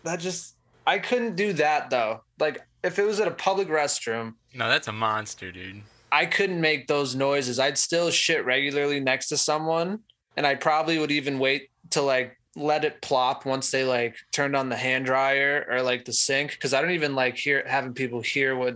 That 0.04 0.20
just. 0.20 0.54
I 0.86 1.00
couldn't 1.00 1.36
do 1.36 1.54
that 1.54 1.90
though. 1.90 2.22
Like, 2.40 2.64
if 2.84 3.00
it 3.00 3.08
was 3.08 3.20
at 3.20 3.28
a 3.28 3.32
public 3.32 3.70
restroom, 3.70 4.36
No, 4.54 4.70
that's 4.70 4.88
a 4.88 4.92
monster, 4.92 5.52
dude. 5.52 5.82
I 6.12 6.28
couldn't 6.28 6.62
make 6.62 6.86
those 6.88 7.16
noises. 7.16 7.58
I'd 7.58 7.78
still 7.78 8.12
shit 8.12 8.46
regularly 8.46 9.00
next 9.00 9.30
to 9.30 9.38
someone, 9.38 10.02
and 10.38 10.46
I 10.46 10.54
probably 10.54 11.00
would 11.00 11.10
even 11.10 11.40
wait 11.40 11.72
to 11.90 12.04
like 12.04 12.38
let 12.56 12.86
it 12.86 13.02
plop 13.02 13.46
once 13.46 13.72
they 13.72 13.84
like 13.84 14.16
turned 14.32 14.56
on 14.56 14.70
the 14.70 14.78
hand 14.78 15.06
dryer 15.06 15.66
or 15.70 15.82
like 15.82 16.06
the 16.06 16.14
sink 16.14 16.52
because 16.52 16.74
I 16.74 16.82
don't 16.82 16.92
even 16.92 17.16
like 17.16 17.36
hear 17.36 17.66
having 17.68 17.94
people 17.94 18.22
hear 18.22 18.56
what 18.56 18.76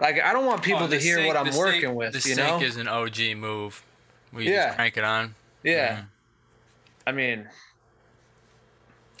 like 0.00 0.20
I 0.20 0.32
don't 0.32 0.46
want 0.46 0.62
people 0.62 0.84
Oh, 0.84 0.88
to 0.88 0.98
hear 0.98 1.26
what 1.26 1.36
I'm 1.36 1.54
working 1.56 1.94
with. 1.94 2.12
The 2.12 2.28
you 2.28 2.34
sink 2.34 2.60
know? 2.60 2.66
is 2.66 2.76
an 2.76 2.88
OG 2.88 3.34
move. 3.36 3.82
We 4.32 4.48
Yeah. 4.50 4.66
just 4.66 4.76
crank 4.76 4.96
it 4.96 5.04
on. 5.04 5.34
yeah. 5.62 5.96
Mhm. 5.98 6.06
I 7.08 7.12
mean, 7.12 7.48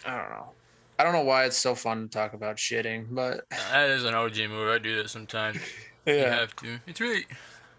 I 0.04 0.16
don't 0.16 0.30
know. 0.30 0.50
I 0.98 1.04
don't 1.04 1.12
know 1.12 1.22
why 1.22 1.44
it's 1.44 1.56
so 1.58 1.74
fun 1.74 2.02
to 2.04 2.08
talk 2.08 2.32
about 2.32 2.56
shitting, 2.56 3.06
but 3.10 3.44
That 3.50 3.90
is 3.90 4.04
an 4.04 4.14
OG 4.14 4.48
move. 4.48 4.68
I 4.70 4.78
do 4.78 4.96
that 4.96 5.10
sometimes. 5.10 5.58
You 6.06 6.14
yeah, 6.14 6.36
have 6.36 6.54
to. 6.56 6.78
It's 6.86 7.00
really. 7.00 7.26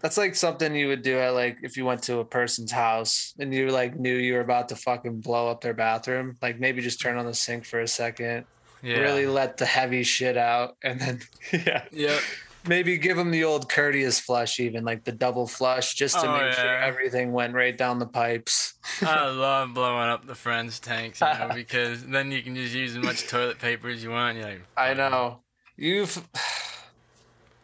That's 0.02 0.18
like 0.18 0.34
something 0.34 0.74
you 0.74 0.88
would 0.88 1.00
do 1.00 1.18
at 1.18 1.30
like 1.32 1.56
if 1.62 1.78
you 1.78 1.86
went 1.86 2.02
to 2.02 2.18
a 2.18 2.24
person's 2.26 2.70
house 2.70 3.32
and 3.38 3.54
you 3.54 3.70
like 3.70 3.98
knew 3.98 4.14
you 4.14 4.34
were 4.34 4.40
about 4.42 4.68
to 4.68 4.76
fucking 4.76 5.22
blow 5.22 5.48
up 5.48 5.62
their 5.62 5.72
bathroom. 5.72 6.36
Like 6.42 6.60
maybe 6.60 6.82
just 6.82 7.00
turn 7.00 7.16
on 7.16 7.24
the 7.24 7.32
sink 7.32 7.64
for 7.64 7.80
a 7.80 7.88
second, 7.88 8.44
Yeah. 8.82 8.98
really 8.98 9.26
let 9.26 9.56
the 9.56 9.64
heavy 9.64 10.02
shit 10.02 10.36
out, 10.36 10.76
and 10.84 11.00
then 11.00 11.20
yeah, 11.52 11.84
Yep. 11.90 12.20
Maybe 12.68 12.96
give 12.98 13.16
them 13.16 13.30
the 13.30 13.44
old 13.44 13.68
courteous 13.68 14.20
flush, 14.20 14.60
even 14.60 14.84
like 14.84 15.04
the 15.04 15.12
double 15.12 15.46
flush, 15.46 15.94
just 15.94 16.18
to 16.20 16.28
Oh, 16.28 16.38
make 16.38 16.52
sure 16.52 16.76
everything 16.76 17.32
went 17.32 17.54
right 17.54 17.76
down 17.76 17.98
the 17.98 18.06
pipes. 18.06 18.74
I 19.02 19.28
love 19.30 19.74
blowing 19.74 20.08
up 20.08 20.26
the 20.26 20.34
friends' 20.34 20.78
tanks, 20.78 21.20
you 21.20 21.26
know, 21.26 21.50
because 21.54 22.04
then 22.04 22.30
you 22.30 22.42
can 22.42 22.54
just 22.54 22.74
use 22.74 22.96
as 22.96 23.02
much 23.02 23.26
toilet 23.26 23.58
paper 23.58 23.88
as 23.88 24.02
you 24.04 24.10
want. 24.10 24.38
Like, 24.38 24.62
I 24.76 24.94
know 24.94 25.40
you've. 25.76 26.22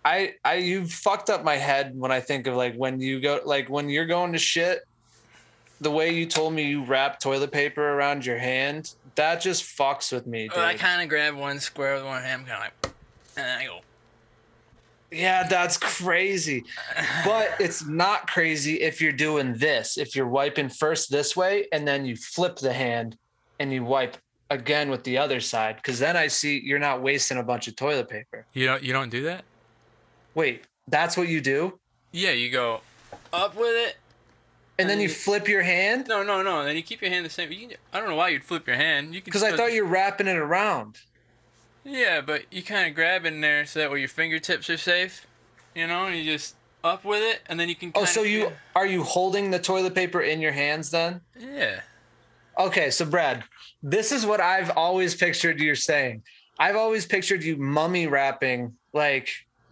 I 0.07 0.35
I 0.45 0.57
you 0.57 0.87
fucked 0.87 1.31
up 1.31 1.45
my 1.45 1.57
head 1.57 1.93
when 1.99 2.13
I 2.13 2.21
think 2.21 2.47
of 2.47 2.55
like 2.57 2.75
when 2.75 3.01
you 3.01 3.21
go 3.21 3.41
like 3.45 3.71
when 3.71 3.89
you're 3.89 4.07
going 4.07 4.33
to 4.33 4.39
shit. 4.39 4.83
The 5.81 5.91
way 5.91 6.15
you 6.15 6.27
told 6.27 6.53
me 6.55 6.63
you 6.65 6.85
wrap 6.85 7.21
toilet 7.21 7.53
paper 7.53 7.83
around 7.83 8.25
your 8.25 8.39
hand, 8.39 8.95
that 9.17 9.41
just 9.41 9.65
fucks 9.65 10.13
with 10.13 10.27
me, 10.27 10.45
dude. 10.49 10.57
Well, 10.57 10.67
I 10.67 10.75
kind 10.75 11.03
of 11.03 11.09
grab 11.09 11.35
one 11.35 11.59
square 11.59 11.95
with 11.95 12.05
one 12.05 12.23
hand, 12.23 12.47
kind 12.47 12.57
of 12.57 12.61
like, 12.61 12.95
and 13.37 13.45
then 13.47 13.59
I 13.59 13.65
go. 13.67 13.81
Yeah, 15.15 15.47
that's 15.47 15.77
crazy. 15.77 16.65
But 17.25 17.55
it's 17.61 17.87
not 17.87 18.27
crazy 18.27 18.81
if 18.81 19.01
you're 19.01 19.13
doing 19.13 19.55
this. 19.55 19.97
If 19.99 20.15
you're 20.17 20.29
wiping 20.29 20.69
first 20.69 21.11
this 21.11 21.37
way 21.37 21.67
and 21.73 21.87
then 21.87 22.05
you 22.05 22.17
flip 22.17 22.57
the 22.57 22.73
hand 22.73 23.17
and 23.61 23.73
you 23.73 23.85
wipe 23.85 24.17
again 24.51 24.91
with 24.91 25.05
the 25.05 25.17
other 25.19 25.41
side, 25.41 25.77
because 25.77 25.99
then 25.99 26.17
I 26.17 26.27
see 26.27 26.61
you're 26.61 26.79
not 26.79 27.03
wasting 27.03 27.39
a 27.39 27.43
bunch 27.43 27.69
of 27.69 27.77
toilet 27.77 28.09
paper. 28.09 28.45
You 28.53 28.67
don't. 28.67 28.83
You 28.83 28.93
don't 28.93 29.11
do 29.11 29.23
that. 29.25 29.45
Wait, 30.35 30.65
that's 30.89 31.17
what 31.17 31.29
you 31.29 31.41
do? 31.41 31.79
Yeah, 32.13 32.33
you 32.33 32.51
go 32.51 32.81
up 33.33 33.57
with 33.57 33.75
it. 33.75 33.97
And 34.79 34.89
then 34.91 34.99
you 34.99 35.05
And- 35.07 35.15
flip 35.15 35.47
your 35.47 35.63
hand? 35.63 36.07
No, 36.09 36.23
no, 36.25 36.43
no. 36.43 36.65
Then 36.65 36.75
you 36.77 36.83
keep 36.83 37.01
your 37.01 37.11
hand 37.11 37.25
the 37.25 37.31
same. 37.31 37.53
You 37.53 37.71
I 37.93 38.01
don't 38.01 38.09
know 38.09 38.17
why 38.17 38.31
you'd 38.31 38.43
flip 38.43 38.67
your 38.67 38.77
hand. 38.77 39.15
You 39.15 39.21
can. 39.21 39.27
Because 39.27 39.45
I 39.45 39.57
thought 39.57 39.73
you 39.73 39.85
were 39.85 39.91
wrapping 39.91 40.27
it 40.27 40.37
around. 40.37 40.99
Yeah, 41.85 42.21
but 42.21 42.43
you 42.53 42.63
kind 42.63 42.89
of 42.89 42.95
grab 42.95 43.25
in 43.27 43.41
there 43.41 43.67
so 43.67 43.79
that 43.81 43.91
way 43.91 44.01
your 44.01 44.09
fingertips 44.09 44.71
are 44.71 44.77
safe. 44.79 45.27
You 45.75 45.87
know, 45.87 46.07
and 46.07 46.17
you 46.17 46.25
just 46.25 46.55
up 46.83 47.05
with 47.05 47.23
it, 47.23 47.41
and 47.47 47.59
then 47.59 47.69
you 47.69 47.75
can. 47.75 47.93
Oh, 47.95 48.05
so 48.05 48.23
you 48.23 48.43
feel- 48.43 48.53
are 48.77 48.87
you 48.87 49.03
holding 49.03 49.51
the 49.51 49.59
toilet 49.59 49.95
paper 49.95 50.21
in 50.23 50.41
your 50.41 50.53
hands 50.53 50.91
then? 50.91 51.21
Yeah. 51.39 51.81
Okay, 52.59 52.91
so 52.91 53.05
Brad, 53.05 53.43
this 53.83 54.13
is 54.13 54.25
what 54.25 54.41
I've 54.41 54.71
always 54.77 55.15
pictured 55.15 55.59
you're 55.61 55.75
saying. 55.75 56.23
I've 56.59 56.77
always 56.77 57.05
pictured 57.05 57.43
you 57.43 57.57
mummy 57.57 58.07
wrapping, 58.07 58.77
like 58.93 59.29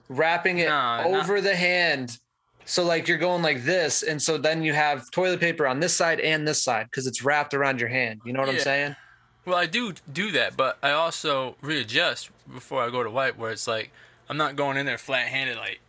wrapping 0.09 0.59
it 0.59 0.66
No, 0.68 0.70
not- 0.72 1.07
over 1.07 1.40
the 1.40 1.55
hand. 1.55 2.18
So 2.64 2.85
like 2.85 3.07
you're 3.09 3.18
going 3.18 3.42
like 3.42 3.64
this, 3.64 4.03
and 4.03 4.20
so 4.20 4.37
then 4.38 4.62
you 4.62 4.72
have 4.72 5.11
toilet 5.12 5.40
paper 5.40 5.66
on 5.66 5.79
this 5.81 5.94
side 5.94 6.18
and 6.20 6.46
this 6.46 6.62
side 6.62 6.87
because 6.90 7.07
it's 7.07 7.22
wrapped 7.22 7.55
around 7.55 7.81
your 7.81 7.88
hand. 7.88 8.20
You 8.25 8.33
know 8.33 8.40
what 8.40 8.48
I'm 8.48 8.59
saying? 8.59 8.96
Well, 9.44 9.57
I 9.57 9.66
do 9.66 9.92
do 10.12 10.31
that, 10.33 10.57
but 10.57 10.78
I 10.83 10.92
also 10.92 11.57
readjust 11.61 12.31
before 12.52 12.83
I 12.83 12.90
go 12.90 13.02
to 13.02 13.11
wipe, 13.11 13.37
where 13.37 13.50
it's 13.50 13.66
like 13.66 13.90
I'm 14.28 14.37
not 14.37 14.57
going 14.57 14.76
in 14.76 14.87
there 14.87 14.98
flat-handed, 14.98 15.57
like 15.57 15.81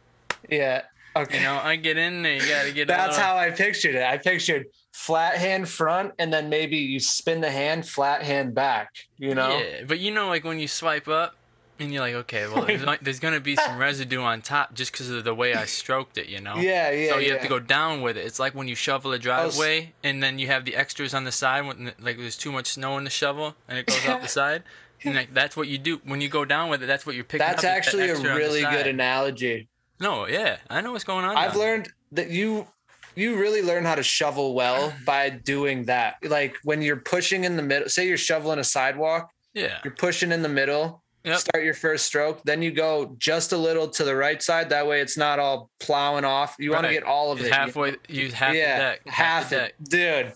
Yeah. 0.49 0.83
Okay. 1.15 1.37
you 1.37 1.43
know. 1.43 1.59
I 1.63 1.75
get 1.75 1.97
in 1.97 2.23
there, 2.23 2.33
you 2.33 2.47
gotta 2.47 2.71
get. 2.71 2.87
That's 2.89 3.17
how 3.17 3.37
I 3.37 3.51
pictured 3.51 3.95
it. 3.95 4.03
I 4.03 4.17
pictured 4.17 4.65
flat 4.93 5.35
hand 5.35 5.69
front, 5.69 6.13
and 6.17 6.33
then 6.33 6.49
maybe 6.49 6.77
you 6.77 6.99
spin 6.99 7.41
the 7.41 7.51
hand 7.51 7.87
flat 7.87 8.23
hand 8.23 8.55
back. 8.55 8.89
You 9.17 9.35
know? 9.35 9.57
Yeah, 9.57 9.83
but 9.87 9.99
you 9.99 10.11
know, 10.11 10.27
like 10.27 10.43
when 10.43 10.59
you 10.59 10.67
swipe 10.67 11.07
up, 11.07 11.35
and 11.83 11.93
you're 11.93 12.01
like, 12.01 12.15
okay, 12.15 12.47
well, 12.47 12.65
there's, 12.65 12.83
like, 12.83 13.01
there's 13.01 13.19
gonna 13.19 13.39
be 13.39 13.55
some 13.55 13.77
residue 13.79 14.21
on 14.21 14.41
top 14.41 14.73
just 14.73 14.91
because 14.91 15.09
of 15.09 15.23
the 15.23 15.33
way 15.33 15.53
I 15.53 15.65
stroked 15.65 16.17
it, 16.17 16.27
you 16.27 16.41
know. 16.41 16.55
Yeah, 16.55 16.91
yeah. 16.91 17.09
So 17.09 17.17
you 17.17 17.27
yeah. 17.27 17.33
have 17.33 17.41
to 17.41 17.47
go 17.47 17.59
down 17.59 18.01
with 18.01 18.17
it. 18.17 18.25
It's 18.25 18.39
like 18.39 18.55
when 18.55 18.67
you 18.67 18.75
shovel 18.75 19.11
a 19.11 19.15
oh, 19.15 19.19
driveway 19.19 19.93
and 20.03 20.21
then 20.21 20.39
you 20.39 20.47
have 20.47 20.65
the 20.65 20.75
extras 20.75 21.13
on 21.13 21.23
the 21.23 21.31
side 21.31 21.65
when 21.65 21.93
like 21.99 22.17
there's 22.17 22.37
too 22.37 22.51
much 22.51 22.67
snow 22.67 22.97
in 22.97 23.03
the 23.03 23.09
shovel 23.09 23.55
and 23.67 23.77
it 23.77 23.85
goes 23.85 24.07
off 24.07 24.21
the 24.21 24.27
side. 24.41 24.63
And 25.03 25.15
like 25.15 25.33
that's 25.33 25.57
what 25.57 25.67
you 25.67 25.77
do 25.77 25.99
when 26.05 26.21
you 26.21 26.29
go 26.29 26.45
down 26.45 26.69
with 26.69 26.81
it. 26.81 26.85
That's 26.85 27.05
what 27.05 27.15
you're 27.15 27.25
picking 27.25 27.45
That's 27.45 27.55
up. 27.55 27.57
is 27.59 27.63
that 27.63 27.77
actually 27.77 28.09
a 28.09 28.15
on 28.15 28.23
the 28.23 28.29
really 28.35 28.61
good 28.61 28.87
analogy. 28.87 29.67
No, 29.99 30.27
yeah, 30.27 30.57
I 30.69 30.81
know 30.81 30.91
what's 30.91 31.03
going 31.03 31.25
on. 31.25 31.35
I've 31.35 31.53
now. 31.53 31.59
learned 31.59 31.89
that 32.13 32.29
you 32.29 32.67
you 33.15 33.37
really 33.37 33.61
learn 33.61 33.85
how 33.85 33.95
to 33.95 34.03
shovel 34.03 34.53
well 34.53 34.93
by 35.05 35.29
doing 35.29 35.85
that. 35.85 36.15
Like 36.23 36.57
when 36.63 36.81
you're 36.81 36.97
pushing 36.97 37.43
in 37.43 37.55
the 37.55 37.63
middle, 37.63 37.89
say 37.89 38.07
you're 38.07 38.17
shoveling 38.17 38.59
a 38.59 38.63
sidewalk, 38.63 39.29
Yeah. 39.53 39.79
you're 39.83 39.95
pushing 39.95 40.31
in 40.31 40.41
the 40.41 40.49
middle, 40.49 41.02
Yep. 41.25 41.39
start 41.39 41.63
your 41.63 41.73
first 41.73 42.05
stroke, 42.05 42.41
then 42.43 42.61
you 42.61 42.71
go 42.71 43.15
just 43.17 43.53
a 43.53 43.57
little 43.57 43.87
to 43.87 44.03
the 44.03 44.13
right 44.15 44.41
side. 44.43 44.69
That 44.69 44.85
way 44.87 44.99
it's 44.99 45.17
not 45.17 45.39
all 45.39 45.69
plowing 45.79 46.25
off. 46.25 46.55
You 46.59 46.71
want 46.71 46.85
to 46.85 46.91
get 46.91 47.03
all 47.03 47.31
of 47.31 47.39
it. 47.39 47.51
halfway. 47.51 47.95
Use 48.09 48.33
half 48.33 48.53
yeah, 48.53 48.75
the 48.77 48.83
deck. 48.83 49.01
half 49.07 49.49
the 49.49 49.65
it. 49.65 49.75
Dude, 49.89 50.33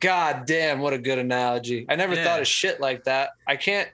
god 0.00 0.44
damn, 0.46 0.80
what 0.80 0.92
a 0.92 0.98
good 0.98 1.18
analogy. 1.18 1.86
I 1.88 1.96
never 1.96 2.14
Yeah. 2.14 2.24
thought 2.24 2.40
of 2.40 2.46
shit 2.46 2.78
like 2.78 3.04
that. 3.04 3.30
I 3.46 3.56
can't 3.56 3.88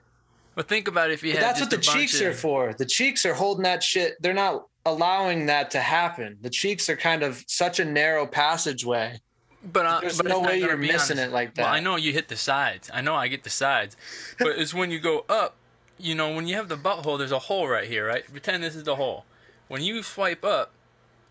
But 0.55 0.67
think 0.67 0.87
about 0.89 1.09
if 1.11 1.23
you 1.23 1.31
had 1.33 1.41
that's 1.41 1.61
what 1.61 1.69
the 1.69 1.77
cheeks 1.77 2.19
of- 2.19 2.27
are 2.27 2.33
for. 2.33 2.73
The 2.73 2.85
cheeks 2.85 3.25
are 3.25 3.33
holding 3.33 3.63
that 3.63 3.81
shit. 3.81 4.15
They're 4.21 4.33
not 4.33 4.65
allowing 4.85 5.45
that 5.47 5.71
to 5.71 5.79
happen. 5.79 6.37
The 6.41 6.49
cheeks 6.49 6.89
are 6.89 6.97
kind 6.97 7.23
of 7.23 7.43
such 7.47 7.79
a 7.79 7.85
narrow 7.85 8.27
passageway. 8.27 9.19
But, 9.63 9.85
uh, 9.85 9.99
There's 10.01 10.17
but 10.17 10.27
no 10.27 10.41
way 10.41 10.59
you're 10.59 10.77
missing 10.77 11.15
the- 11.17 11.23
it 11.23 11.31
like 11.31 11.55
that. 11.55 11.63
Well, 11.63 11.73
I 11.73 11.79
know 11.79 11.95
you 11.95 12.11
hit 12.13 12.27
the 12.27 12.35
sides. 12.37 12.91
I 12.93 13.01
know 13.01 13.15
I 13.15 13.27
get 13.29 13.43
the 13.43 13.49
sides. 13.49 13.97
But 14.37 14.59
it's 14.59 14.73
when 14.75 14.91
you 14.91 14.99
go 14.99 15.25
up, 15.27 15.55
you 15.97 16.15
know, 16.15 16.33
when 16.33 16.47
you 16.47 16.55
have 16.55 16.67
the 16.67 16.77
butthole, 16.77 17.17
there's 17.17 17.31
a 17.31 17.39
hole 17.39 17.67
right 17.67 17.87
here, 17.87 18.07
right? 18.07 18.23
Pretend 18.29 18.63
this 18.63 18.75
is 18.75 18.83
the 18.83 18.95
hole. 18.95 19.25
When 19.67 19.81
you 19.81 20.03
swipe 20.03 20.43
up, 20.43 20.71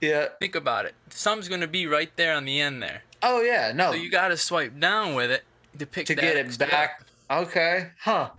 Yeah. 0.01 0.29
think 0.41 0.55
about 0.55 0.87
it. 0.87 0.95
Some's 1.11 1.49
going 1.49 1.61
to 1.61 1.69
be 1.69 1.87
right 1.87 2.11
there 2.17 2.35
on 2.35 2.45
the 2.45 2.61
end 2.61 2.83
there. 2.83 3.03
Oh 3.23 3.41
yeah. 3.41 3.73
No. 3.75 3.93
So 3.93 3.97
you 3.97 4.11
got 4.11 4.29
to 4.29 4.37
swipe 4.37 4.79
down 4.79 5.15
with 5.15 5.31
it 5.31 5.45
to 5.79 5.87
pick 5.87 6.07
to 6.07 6.15
get 6.15 6.37
it 6.37 6.59
back. 6.59 7.03
Okay. 7.31 7.91
Huh. 8.01 8.31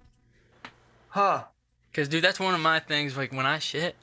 Huh. 1.09 1.43
Because, 1.91 2.07
dude, 2.09 2.23
that's 2.23 2.39
one 2.39 2.53
of 2.53 2.59
my 2.59 2.79
things. 2.79 3.15
Like, 3.15 3.31
when 3.31 3.45
I 3.45 3.59
shit 3.59 3.95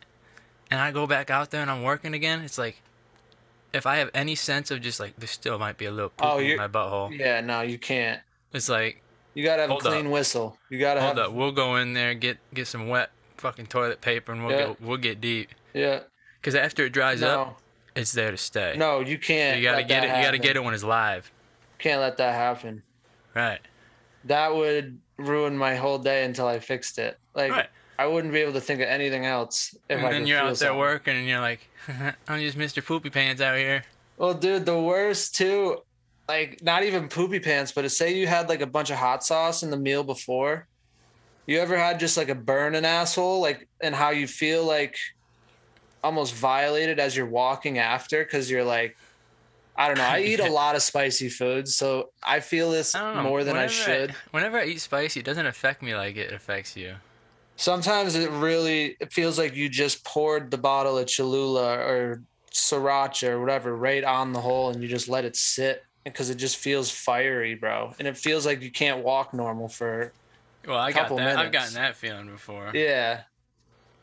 and 0.70 0.80
I 0.80 0.90
go 0.92 1.06
back 1.06 1.28
out 1.30 1.50
there 1.50 1.60
and 1.60 1.70
I'm 1.70 1.82
working 1.82 2.14
again, 2.14 2.40
it's 2.40 2.56
like, 2.58 2.80
if 3.74 3.86
I 3.86 3.96
have 3.96 4.10
any 4.14 4.34
sense 4.34 4.70
of 4.70 4.80
just 4.80 4.98
like, 4.98 5.16
there 5.16 5.28
still 5.28 5.58
might 5.58 5.76
be 5.76 5.84
a 5.84 5.90
little 5.90 6.12
oh, 6.18 6.22
poop 6.22 6.32
Oh, 6.32 6.38
in 6.38 6.56
my 6.56 6.68
butthole, 6.68 7.16
Yeah. 7.18 7.40
No, 7.42 7.60
you 7.60 7.78
can't. 7.78 8.20
it's 8.52 8.68
like, 8.68 9.01
You 9.34 9.44
gotta 9.44 9.62
have 9.62 9.70
Hold 9.70 9.86
a 9.86 9.88
clean 9.90 10.10
whistle. 10.10 10.56
You 10.70 10.78
gotta 10.78 11.00
have 11.00 11.08
hold 11.16 11.18
have. 11.18 11.26
up, 11.28 11.32
we'll 11.32 11.52
go 11.52 11.76
in 11.76 11.94
there, 11.94 12.14
get 12.14 12.38
get 12.52 12.66
some 12.66 12.88
wet 12.88 13.10
fucking 13.38 13.66
toilet 13.66 14.00
paper, 14.00 14.32
and 14.32 14.44
we'll 14.44 14.54
Yeah. 14.56 14.66
get 14.68 14.80
we'll 14.80 14.96
get 14.98 15.20
deep. 15.20 15.50
Yeah. 15.72 16.00
Because 16.40 16.54
after 16.54 16.84
it 16.86 16.90
dries 16.90 17.22
up, 17.22 17.60
it's 17.94 18.12
there 18.12 18.30
to 18.30 18.36
stay. 18.36 18.74
No, 18.76 19.00
you 19.00 19.18
can't. 19.18 19.56
you 19.58 19.62
gotta 19.62 19.84
get 19.84 20.04
it. 20.04 20.08
that 20.08 20.18
You 20.18 20.24
gotta 20.24 20.38
get 20.38 20.56
it 20.56 20.64
when 20.64 20.74
it's 20.74 20.84
live. 20.84 21.30
Can't 21.78 22.00
let 22.00 22.16
that 22.18 22.34
happen. 22.34 22.82
Right. 23.34 23.60
That 24.24 24.54
would 24.54 24.98
ruin 25.16 25.56
my 25.56 25.74
whole 25.76 25.98
day 25.98 26.24
until 26.24 26.46
I 26.46 26.58
fixed 26.58 26.98
it. 26.98 27.18
Like 27.34 27.50
Right. 27.52 27.68
I 27.98 28.06
wouldn't 28.06 28.32
be 28.32 28.40
able 28.40 28.52
to 28.54 28.60
think 28.60 28.80
of 28.80 28.88
anything 28.88 29.24
else 29.26 29.74
if 29.88 29.98
and 29.98 30.06
I 30.06 30.10
then 30.12 30.26
you're 30.26 30.38
out 30.38 30.46
there 30.46 30.54
something. 30.56 30.78
working, 30.78 31.16
and 31.16 31.28
you're 31.28 31.40
like, 31.40 31.68
I'm 32.28 32.40
just 32.40 32.58
Mr. 32.58 32.84
Poopy 32.84 33.10
Pants 33.10 33.40
out 33.40 33.56
here. 33.56 33.84
Well, 34.16 34.34
dude, 34.34 34.66
the 34.66 34.78
worst 34.80 35.34
too, 35.36 35.82
like 36.28 36.62
not 36.62 36.84
even 36.84 37.08
poopy 37.08 37.40
pants, 37.40 37.72
but 37.72 37.90
say 37.90 38.14
you 38.16 38.26
had 38.26 38.48
like 38.48 38.60
a 38.60 38.66
bunch 38.66 38.90
of 38.90 38.96
hot 38.96 39.24
sauce 39.24 39.62
in 39.62 39.70
the 39.70 39.76
meal 39.76 40.04
before. 40.04 40.66
You 41.46 41.58
ever 41.60 41.76
had 41.76 41.98
just 41.98 42.16
like 42.16 42.28
a 42.28 42.34
burn 42.34 42.74
an 42.74 42.84
asshole, 42.84 43.40
like, 43.40 43.68
and 43.80 43.94
how 43.94 44.10
you 44.10 44.26
feel 44.28 44.64
like 44.64 44.96
almost 46.04 46.34
violated 46.34 46.98
as 47.00 47.16
you're 47.16 47.26
walking 47.26 47.78
after 47.78 48.22
because 48.22 48.50
you're 48.50 48.64
like, 48.64 48.96
I 49.76 49.88
don't 49.88 49.98
know. 49.98 50.04
I 50.04 50.20
eat 50.20 50.40
a 50.40 50.50
lot 50.52 50.76
of 50.76 50.82
spicy 50.82 51.28
foods, 51.28 51.74
so 51.74 52.10
I 52.22 52.40
feel 52.40 52.70
this 52.70 52.94
I 52.94 53.22
more 53.22 53.42
than 53.42 53.56
I 53.56 53.62
Whenever 53.66 53.72
should. 53.72 54.10
whenever 54.30 54.58
I 54.58 54.66
eat 54.66 54.80
spicy, 54.80 55.20
it 55.20 55.26
doesn't 55.26 55.46
affect 55.46 55.82
me 55.82 55.94
like 55.96 56.16
it 56.16 56.32
affects 56.32 56.76
you. 56.76 56.94
Sometimes 57.56 58.14
it 58.14 58.30
really 58.30 58.96
it 59.00 59.12
feels 59.12 59.38
like 59.38 59.54
you 59.54 59.68
just 59.68 60.04
poured 60.04 60.50
the 60.50 60.58
bottle 60.58 60.98
of 60.98 61.06
Cholula 61.06 61.78
or 61.78 62.22
Sriracha 62.52 63.28
or 63.30 63.40
whatever 63.40 63.74
right 63.76 64.04
on 64.04 64.32
the 64.32 64.40
hole 64.40 64.70
and 64.70 64.82
you 64.82 64.88
just 64.88 65.08
let 65.08 65.24
it 65.24 65.36
sit 65.36 65.82
because 66.04 66.30
it 66.30 66.36
just 66.36 66.56
feels 66.56 66.90
fiery, 66.90 67.54
bro. 67.54 67.94
And 67.98 68.08
it 68.08 68.16
feels 68.16 68.44
like 68.46 68.62
you 68.62 68.70
can't 68.70 69.04
walk 69.04 69.32
normal 69.34 69.68
for 69.68 70.12
Well, 70.66 70.78
I 70.78 70.92
got 70.92 71.02
Couple 71.02 71.16
that. 71.18 71.36
I've 71.38 71.52
gotten 71.52 71.74
that 71.74 71.96
feeling 71.96 72.28
before. 72.30 72.70
yeah. 72.74 73.22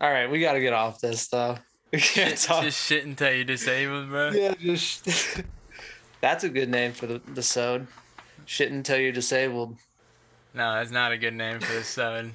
All 0.01 0.09
right, 0.12 0.31
we 0.31 0.39
got 0.39 0.53
to 0.53 0.62
get 0.62 0.73
off 0.73 1.01
this 1.01 1.27
though. 1.27 1.57
We 1.91 1.99
can't 1.99 2.38
Shit, 2.38 2.47
talk. 2.47 2.63
just 2.63 2.85
shit 2.85 3.03
until 3.03 3.31
you're 3.33 3.43
disabled, 3.43 4.09
bro. 4.09 4.29
Yeah, 4.29 4.53
just 4.59 5.41
that's 6.21 6.43
a 6.43 6.49
good 6.49 6.69
name 6.69 6.91
for 6.93 7.07
the 7.07 7.19
the 7.33 7.41
sode. 7.41 7.88
Shit 8.45 8.71
until 8.71 8.97
you're 8.99 9.12
disabled. 9.12 9.75
No, 10.53 10.73
that's 10.75 10.91
not 10.91 11.12
a 11.12 11.17
good 11.17 11.33
name 11.33 11.59
for 11.59 11.73
the 11.73 11.83
seven. 11.83 12.33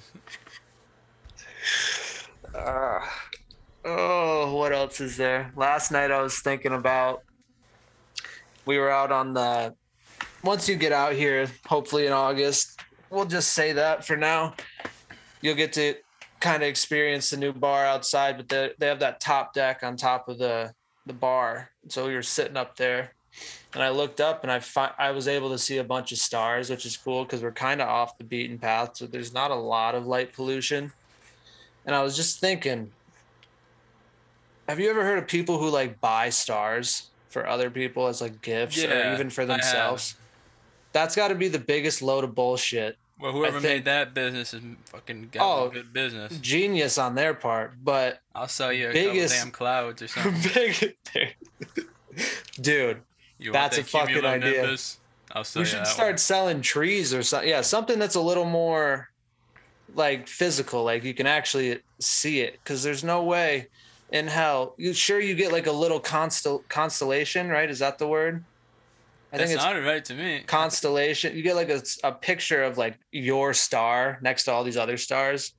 Uh, 2.55 3.01
oh, 3.85 4.55
what 4.57 4.73
else 4.73 5.01
is 5.01 5.17
there? 5.17 5.53
Last 5.57 5.91
night 5.93 6.11
I 6.11 6.21
was 6.23 6.39
thinking 6.41 6.73
about. 6.73 7.23
We 8.67 8.79
were 8.79 8.91
out 8.91 9.13
on 9.13 9.35
the. 9.35 9.75
Once 10.43 10.69
you 10.69 10.77
get 10.77 10.93
out 10.93 11.13
here, 11.13 11.49
hopefully 11.67 12.07
in 12.07 12.13
August, 12.13 12.81
we'll 13.11 13.25
just 13.25 13.53
say 13.53 13.73
that 13.73 14.05
for 14.05 14.17
now. 14.17 14.55
You'll 15.41 15.55
get 15.55 15.73
to 15.75 15.95
kind 16.41 16.63
of 16.63 16.69
experience 16.69 17.31
the 17.31 17.37
new 17.39 17.53
bar 17.53 17.85
outside, 17.87 18.37
but 18.37 18.49
they 18.49 18.73
they 18.79 18.87
have 18.87 19.01
that 19.01 19.21
top 19.21 19.55
deck 19.55 19.83
on 19.83 19.97
top 19.97 20.29
of 20.29 20.39
the 20.39 20.73
the 21.07 21.13
bar. 21.13 21.71
So 21.89 22.07
we 22.07 22.15
were 22.15 22.23
sitting 22.23 22.57
up 22.57 22.77
there, 22.77 23.13
and 23.73 23.83
I 23.83 23.91
looked 23.91 24.21
up 24.21 24.43
and 24.43 24.53
I 24.53 24.61
fi- 24.61 24.95
I 24.99 25.11
was 25.11 25.29
able 25.29 25.51
to 25.51 25.59
see 25.59 25.79
a 25.79 25.85
bunch 25.85 26.13
of 26.13 26.19
stars, 26.19 26.71
which 26.71 26.87
is 26.87 26.97
cool 26.97 27.25
because 27.25 27.43
we're 27.43 27.53
kind 27.53 27.81
of 27.81 27.89
off 27.89 28.19
the 28.19 28.25
beaten 28.25 28.59
path. 28.59 28.97
So 28.97 29.07
there's 29.07 29.33
not 29.33 29.51
a 29.51 29.55
lot 29.55 29.95
of 29.95 30.07
light 30.07 30.33
pollution. 30.33 30.93
And 31.87 31.95
I 31.95 32.03
was 32.03 32.17
just 32.17 32.41
thinking, 32.41 32.91
have 34.69 34.81
you 34.81 34.89
ever 34.89 35.05
heard 35.05 35.19
of 35.19 35.27
people 35.29 35.59
who 35.59 35.69
like 35.69 36.01
buy 36.01 36.31
stars 36.31 37.11
for 37.35 37.47
other 37.47 37.69
people 37.69 38.07
as 38.07 38.21
like 38.23 38.41
gifts 38.41 38.83
or 38.83 39.13
even 39.13 39.29
for 39.29 39.45
themselves? 39.45 40.15
That's 40.93 41.17
got 41.17 41.29
to 41.29 41.35
be 41.35 41.49
the 41.49 41.59
biggest 41.59 42.01
load 42.01 42.23
of 42.25 42.35
bullshit. 42.37 42.97
Well, 43.21 43.33
whoever 43.33 43.61
think- 43.61 43.75
made 43.75 43.85
that 43.87 44.15
business 44.15 44.55
is 44.55 44.63
fucking 44.87 45.31
got 45.33 45.43
Oh, 45.45 45.67
a 45.69 45.71
good 45.73 45.93
business. 45.93 46.39
Genius 46.39 46.97
on 46.97 47.15
their 47.17 47.35
part, 47.35 47.75
but 47.83 48.21
I'll 48.35 48.49
sell 48.49 48.73
you 48.73 48.89
a 48.91 48.93
biggest- 48.93 49.35
damn 49.35 49.51
clouds 49.51 50.01
or 50.03 50.09
something. 50.15 50.73
big 51.13 51.37
dude. 52.61 53.03
You 53.39 53.53
That's 53.53 53.79
a 53.79 53.85
fucking 53.85 54.25
idea. 54.25 54.77
I'll 55.33 55.43
sell 55.45 55.61
we 55.63 55.69
you 55.69 55.75
should 55.75 55.87
start 55.87 56.13
one. 56.13 56.19
selling 56.19 56.61
trees 56.63 57.13
or 57.13 57.23
something. 57.25 57.49
Yeah, 57.49 57.61
something 57.63 57.99
that's 57.99 58.15
a 58.15 58.21
little 58.21 58.45
more 58.45 59.11
like 59.97 60.29
physical, 60.29 60.85
like 60.85 61.03
you 61.05 61.15
can 61.15 61.27
actually 61.27 61.81
see 61.99 62.41
it. 62.41 62.53
Because 62.63 62.83
there's 62.85 63.03
no 63.03 63.25
way 63.25 63.67
in 64.11 64.27
hell. 64.27 64.75
You 64.77 64.93
sure 64.93 65.21
you 65.21 65.35
get 65.35 65.53
like 65.53 65.67
a 65.67 65.73
little 65.73 66.01
constel 66.01 66.67
constellation, 66.69 67.49
right? 67.49 67.69
Is 67.69 67.79
that 67.81 67.99
the 67.99 68.07
word? 68.07 68.45
I 69.33 69.39
That 69.39 69.47
think 69.47 69.57
it's 69.57 69.65
sounded 69.65 69.85
right 69.85 70.05
to 70.05 70.15
me. 70.15 70.43
constellation. 70.47 71.37
You 71.37 71.43
get 71.43 71.57
like 71.57 71.71
a, 71.71 71.83
a 72.05 72.13
picture 72.13 72.63
of 72.63 72.79
like 72.79 72.99
your 73.11 73.53
star 73.53 74.19
next 74.23 74.45
to 74.45 74.53
all 74.53 74.63
these 74.63 74.77
other 74.77 74.97
stars, 74.97 75.53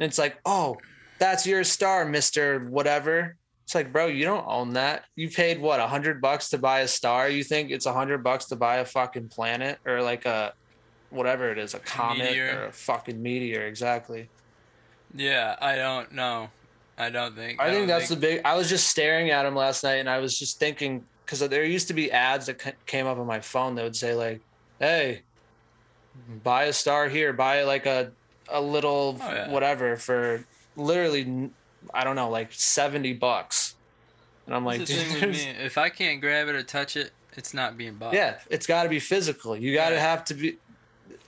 and 0.00 0.08
it's 0.08 0.18
like, 0.18 0.38
oh, 0.44 0.78
that's 1.18 1.46
your 1.46 1.62
star, 1.62 2.04
Mister 2.04 2.60
Whatever. 2.60 3.36
It's 3.64 3.74
like, 3.76 3.92
bro, 3.92 4.06
you 4.06 4.24
don't 4.24 4.44
own 4.48 4.72
that. 4.72 5.04
You 5.14 5.30
paid 5.30 5.60
what 5.60 5.78
a 5.78 5.86
hundred 5.86 6.20
bucks 6.20 6.48
to 6.50 6.58
buy 6.58 6.80
a 6.80 6.88
star. 6.88 7.28
You 7.28 7.44
think 7.44 7.70
it's 7.70 7.86
a 7.86 7.92
hundred 7.92 8.24
bucks 8.24 8.46
to 8.46 8.56
buy 8.56 8.78
a 8.78 8.84
fucking 8.84 9.28
planet 9.28 9.78
or 9.86 10.02
like 10.02 10.26
a 10.26 10.54
whatever 11.10 11.52
it 11.52 11.58
is, 11.58 11.74
a 11.74 11.78
comet 11.78 12.24
meteor. 12.30 12.62
or 12.62 12.64
a 12.66 12.72
fucking 12.72 13.22
meteor. 13.22 13.66
Exactly. 13.68 14.28
Yeah, 15.14 15.54
I 15.60 15.76
don't 15.76 16.10
know. 16.12 16.48
I 17.00 17.10
don't 17.10 17.34
think. 17.34 17.60
I, 17.60 17.66
think 17.70 17.78
don't 17.80 17.86
that's 17.88 18.08
the 18.08 18.16
big. 18.16 18.42
I 18.44 18.56
was 18.56 18.68
just 18.68 18.88
staring 18.88 19.30
at 19.30 19.46
him 19.46 19.54
last 19.56 19.82
night, 19.84 19.94
and 19.96 20.08
I 20.10 20.18
was 20.18 20.38
just 20.38 20.58
thinking 20.58 21.04
because 21.24 21.40
there 21.48 21.64
used 21.64 21.88
to 21.88 21.94
be 21.94 22.10
ads 22.12 22.46
that 22.46 22.58
ca- 22.58 22.72
came 22.86 23.06
up 23.06 23.18
on 23.18 23.26
my 23.26 23.40
phone 23.40 23.74
that 23.76 23.84
would 23.84 23.96
say 23.96 24.14
like, 24.14 24.40
"Hey, 24.78 25.22
buy 26.44 26.64
a 26.64 26.72
star 26.72 27.08
here, 27.08 27.32
buy 27.32 27.62
like 27.62 27.86
a 27.86 28.12
a 28.48 28.60
little 28.60 29.16
Oh, 29.20 29.32
yeah. 29.32 29.50
whatever 29.50 29.96
for 29.96 30.44
literally, 30.76 31.50
I 31.94 32.04
don't 32.04 32.16
know, 32.16 32.28
like 32.30 32.52
seventy 32.52 33.12
bucks." 33.12 33.74
And 34.46 34.54
I'm 34.54 34.64
like, 34.64 34.80
"Dude, 34.84 34.88
thing 34.88 35.12
with 35.12 35.20
there's- 35.20 35.36
me. 35.46 35.54
If 35.64 35.78
I 35.78 35.88
can't 35.88 36.20
grab 36.20 36.48
it 36.48 36.54
or 36.54 36.62
touch 36.62 36.96
it, 36.96 37.12
it's 37.36 37.54
not 37.54 37.76
being 37.78 37.94
bought. 37.94 38.12
yeah, 38.14 38.38
it's 38.50 38.66
got 38.66 38.82
to 38.82 38.88
be 38.88 38.98
physical. 39.00 39.56
You 39.56 39.72
got 39.74 39.90
to 39.90 39.94
Yeah. 39.94 40.00
have 40.10 40.24
to 40.26 40.34
be, 40.34 40.58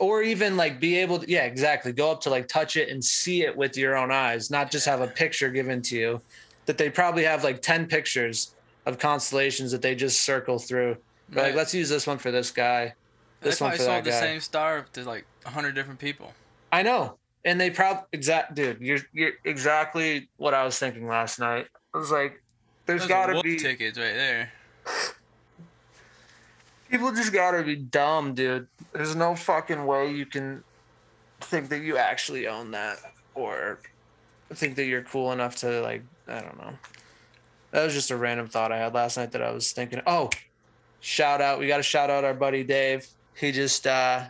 or 0.03 0.21
even 0.21 0.57
like 0.57 0.81
be 0.81 0.97
able 0.99 1.21
to, 1.21 1.31
yeah, 1.31 1.45
exactly. 1.45 1.93
Go 1.93 2.11
up 2.11 2.21
to 2.23 2.31
like 2.31 2.49
touch 2.49 2.77
it 2.77 2.88
and 2.88 3.03
see 3.03 3.45
it 3.45 3.57
with 3.57 3.77
your 3.77 3.97
own 3.97 4.11
eyes, 4.11 4.51
not 4.51 4.69
just 4.69 4.85
have 4.85 5.01
a 5.01 5.07
picture 5.07 5.49
given 5.49 5.81
to 5.83 5.97
you. 5.97 6.21
That 6.67 6.77
they 6.77 6.91
probably 6.91 7.23
have 7.23 7.45
like 7.45 7.62
10 7.62 7.87
pictures 7.87 8.57
of 8.85 8.99
constellations 8.99 9.71
that 9.71 9.81
they 9.81 9.95
just 9.95 10.23
circle 10.23 10.59
through. 10.59 10.97
They're 11.29 11.45
like, 11.45 11.55
let's 11.55 11.73
use 11.73 11.88
this 11.88 12.05
one 12.05 12.19
for 12.19 12.33
this 12.33 12.51
guy, 12.51 12.95
They 13.43 13.51
this 13.51 13.61
one 13.61 13.71
probably 13.71 13.87
sold 13.87 14.05
the 14.05 14.11
guy. 14.11 14.21
same 14.21 14.41
star 14.41 14.87
to 14.93 15.05
like 15.05 15.25
hundred 15.47 15.77
different 15.77 16.01
people. 16.01 16.33
I 16.73 16.83
know. 16.83 17.17
And 17.45 17.61
they 17.61 17.71
probably, 17.71 18.03
exact, 18.12 18.57
dude, 18.57 18.81
you're, 18.81 18.99
you're 19.12 19.33
exactly 19.45 20.29
what 20.37 20.53
I 20.53 20.65
was 20.65 20.77
thinking 20.81 21.07
last 21.07 21.38
night. 21.38 21.69
I 21.95 21.99
was 21.99 22.11
like, 22.11 22.43
there's 22.87 23.03
Those 23.03 23.09
gotta 23.09 23.41
be. 23.41 23.57
tickets 23.57 23.97
right 23.97 24.15
there. 24.15 24.53
People 26.91 27.12
just 27.12 27.33
gotta 27.33 27.62
be 27.62 27.77
dumb, 27.77 28.35
dude. 28.35 28.67
There's 28.93 29.17
no 29.17 29.35
fucking 29.35 29.87
way 29.87 30.13
you 30.13 30.27
can 30.27 30.63
think 31.41 31.69
that 31.71 31.83
you 31.83 31.97
actually 31.97 32.47
own 32.47 32.71
that 32.73 32.99
or 33.35 33.81
think 34.55 34.77
that 34.77 34.85
you're 34.85 35.03
cool 35.03 35.33
enough 35.33 35.57
to 35.57 35.81
like 35.81 36.03
I 36.29 36.41
don't 36.41 36.59
know. 36.59 36.73
That 37.71 37.85
was 37.85 37.95
just 37.95 38.11
a 38.11 38.17
random 38.17 38.49
thought 38.49 38.71
I 38.71 38.79
had 38.79 38.93
last 38.95 39.17
night 39.17 39.33
that 39.33 39.43
I 39.43 39.51
was 39.51 39.73
thinking, 39.73 40.03
oh, 40.07 40.29
shout 41.01 41.41
out. 41.41 41.59
We 41.59 41.67
gotta 41.69 41.83
shout 41.83 42.11
out 42.11 42.25
our 42.25 42.35
buddy 42.35 42.65
Dave. 42.65 43.07
He 43.35 43.51
just 43.51 43.87
uh 43.87 44.25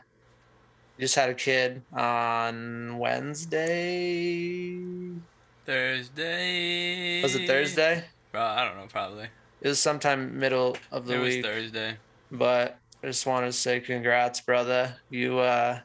just 0.99 1.15
had 1.15 1.29
a 1.31 1.35
kid 1.35 1.83
on 1.93 2.99
Wednesday. 2.99 4.79
Thursday. 5.67 7.23
Was 7.23 7.35
it 7.35 7.47
Thursday? 7.47 8.05
Bro, 8.31 8.43
I 8.43 8.65
don't 8.65 8.77
know. 8.77 8.87
Probably. 8.89 9.27
It 9.61 9.69
was 9.69 9.81
sometime 9.81 10.39
middle 10.39 10.77
of 10.91 11.07
the 11.07 11.15
it 11.15 11.19
was. 11.19 11.37
Thursday. 11.39 11.97
but 12.31 12.79
I 13.03 13.09
just 13.09 13.27
want 13.27 13.47
to 13.47 13.53
say 13.53 13.81
congrats, 13.81 14.41
brother. 14.41 14.95
You 15.11 15.39
uh 15.41 15.81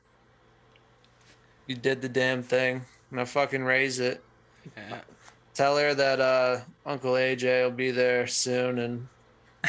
you 1.66 1.76
did 1.76 2.02
the 2.02 2.10
damn 2.10 2.44
thing. 2.44 2.84
Gonna 3.12 3.26
fucking 3.26 3.64
raise 3.64 4.00
it. 4.00 4.24
Yeah. 4.76 5.02
Tell 5.56 5.78
her 5.78 5.96
that 5.96 6.20
uh 6.20 6.60
Uncle 6.86 7.14
AJ 7.14 7.64
will 7.64 7.72
be 7.72 7.92
there 7.92 8.28
soon 8.28 8.78
and 8.80 9.08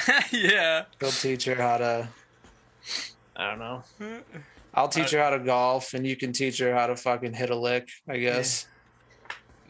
yeah. 0.30 0.84
he'll 1.00 1.11
teach 1.11 1.46
her 1.46 1.54
how 1.54 1.78
to 1.78 2.08
I 3.34 3.50
don't 3.50 3.58
know. 3.58 3.82
I'll 4.74 4.88
teach 4.88 5.11
her 5.12 5.18
how 5.18 5.30
to 5.30 5.38
golf 5.38 5.94
and 5.94 6.06
you 6.06 6.16
can 6.16 6.32
teach 6.32 6.58
her 6.58 6.74
how 6.74 6.87
to 6.87 6.96
fucking 6.96 7.32
hit 7.32 7.50
a 7.50 7.56
lick, 7.56 7.88
I 8.06 8.18
guess. 8.18 8.66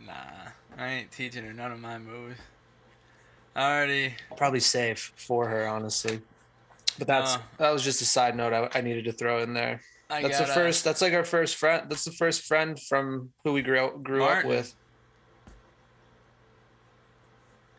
Nah, 0.04 0.12
I 0.76 0.88
ain't 0.88 1.12
teaching 1.12 1.44
her 1.44 1.52
none 1.52 1.70
of 1.70 1.78
my 1.78 1.98
moves. 1.98 2.38
I 3.54 3.76
already. 3.76 4.14
Probably 4.36 4.60
safe 4.60 5.12
for 5.16 5.48
her, 5.48 5.66
honestly. 5.66 6.20
But 6.98 7.06
that's 7.06 7.36
No. 7.36 7.42
that 7.58 7.70
was 7.70 7.82
just 7.84 8.02
a 8.02 8.04
side 8.04 8.36
note 8.36 8.52
I, 8.52 8.68
I 8.78 8.80
needed 8.82 9.04
to 9.04 9.12
throw 9.12 9.42
in 9.42 9.54
there. 9.54 9.80
I 10.10 10.22
That's 10.22 10.38
the 10.38 10.44
uh, 10.44 10.54
first. 10.54 10.84
That's 10.84 11.02
like 11.02 11.12
our 11.12 11.24
first 11.24 11.56
friend. 11.56 11.88
That's 11.88 12.04
the 12.04 12.12
first 12.12 12.42
friend 12.42 12.80
from 12.88 13.30
who 13.44 13.52
we 13.52 13.62
grew 13.62 13.78
up, 13.84 14.02
grew 14.02 14.24
up 14.24 14.44
with. 14.44 14.74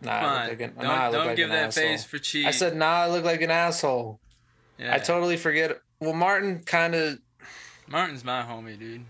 Nah, 0.01 0.12
I 0.12 0.41
look 0.43 0.49
like 0.49 0.62
an, 0.62 0.73
Don't, 0.75 0.84
nah, 0.86 1.12
don't 1.12 1.27
like 1.27 1.36
give 1.36 1.49
that 1.49 1.67
asshole. 1.67 1.84
face 1.84 2.03
for 2.05 2.19
cheese. 2.19 2.45
I 2.45 2.51
said, 2.51 2.75
nah, 2.75 2.86
I 3.01 3.08
look 3.10 3.25
like 3.25 3.41
an 3.41 3.51
asshole. 3.51 4.19
yeah. 4.77 4.93
I 4.95 4.99
totally 4.99 5.36
forget. 5.38 5.77
Well, 5.99 6.13
Martin 6.13 6.63
kind 6.63 6.95
of. 6.95 7.19
Martin's 7.88 8.23
my 8.23 8.41
homie, 8.43 8.79
dude. 8.79 9.03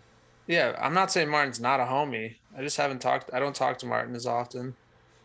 Yeah, 0.47 0.75
I'm 0.81 0.95
not 0.95 1.11
saying 1.11 1.29
Martin's 1.29 1.59
not 1.59 1.79
a 1.79 1.83
homie. 1.83 2.37
I 2.57 2.61
just 2.63 2.77
haven't 2.77 2.99
talked. 2.99 3.29
I 3.33 3.39
don't 3.39 3.55
talk 3.55 3.77
to 3.79 3.85
Martin 3.85 4.15
as 4.15 4.25
often. 4.25 4.73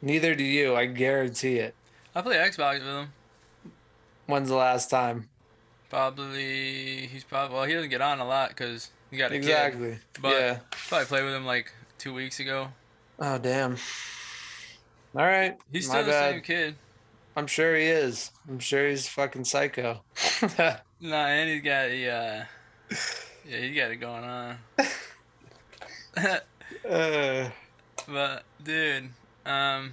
Neither 0.03 0.35
do 0.35 0.45
you. 0.45 0.77
I 0.77 0.85
guarantee 0.85 1.57
it. 1.57 1.75
I 2.15 2.21
play 2.21 2.37
Xbox 2.37 2.75
with 2.81 2.83
him. 2.89 3.13
When's 4.27 4.49
the 4.49 4.57
last 4.57 4.91
time? 4.91 5.29
Probably 5.91 7.07
he's 7.07 7.25
probably 7.25 7.55
well 7.55 7.65
he 7.65 7.75
doesn't 7.75 7.91
get 7.91 8.01
on 8.01 8.21
a 8.21 8.27
lot 8.27 8.49
because 8.49 8.91
he 9.11 9.17
got 9.17 9.27
a 9.27 9.35
kid. 9.35 9.45
Exactly. 9.45 9.99
But 10.21 10.33
yeah. 10.33 10.59
probably 10.71 11.07
played 11.07 11.25
with 11.25 11.35
him 11.35 11.47
like 11.47 11.73
two 11.99 12.15
weeks 12.15 12.41
ago. 12.41 12.69
Oh 13.21 13.39
damn. 13.39 13.77
All 15.17 15.25
right. 15.25 15.57
He's 15.71 15.87
still 15.87 16.05
the 16.05 16.11
bad. 16.11 16.33
same 16.33 16.43
kid. 16.43 16.75
I'm 17.37 17.47
sure 17.47 17.77
he 17.77 17.85
is. 17.85 18.31
I'm 18.49 18.59
sure 18.59 18.89
he's 18.89 19.09
fucking 19.09 19.45
psycho. 19.45 20.03
Nah, 21.01 21.27
and 21.27 21.51
he's 21.51 21.61
got 21.61 21.89
the 21.91 22.09
uh, 22.09 22.45
yeah, 23.47 23.59
he 23.59 23.75
got 23.75 23.91
it 23.91 23.97
going 23.97 24.25
on. 24.25 24.57
uh, 26.89 27.51
but 28.09 28.45
dude, 28.63 29.11
um, 29.45 29.93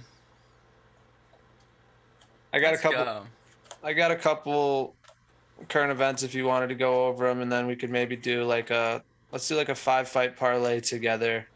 I 2.50 2.60
got 2.60 2.72
a 2.72 2.78
couple. 2.78 3.04
go. 3.04 3.22
I 3.82 3.92
got 3.92 4.10
a 4.10 4.16
couple 4.16 4.94
current 5.68 5.92
events 5.92 6.22
if 6.22 6.34
you 6.34 6.44
wanted 6.44 6.68
to 6.68 6.74
go 6.74 7.06
over 7.06 7.28
them, 7.28 7.40
and 7.40 7.50
then 7.50 7.66
we 7.66 7.76
could 7.76 7.90
maybe 7.90 8.16
do 8.16 8.44
like 8.44 8.70
a 8.70 9.02
let's 9.30 9.46
do 9.48 9.56
like 9.56 9.68
a 9.68 9.74
five 9.74 10.08
fight 10.08 10.36
parlay 10.36 10.80
together. 10.80 11.46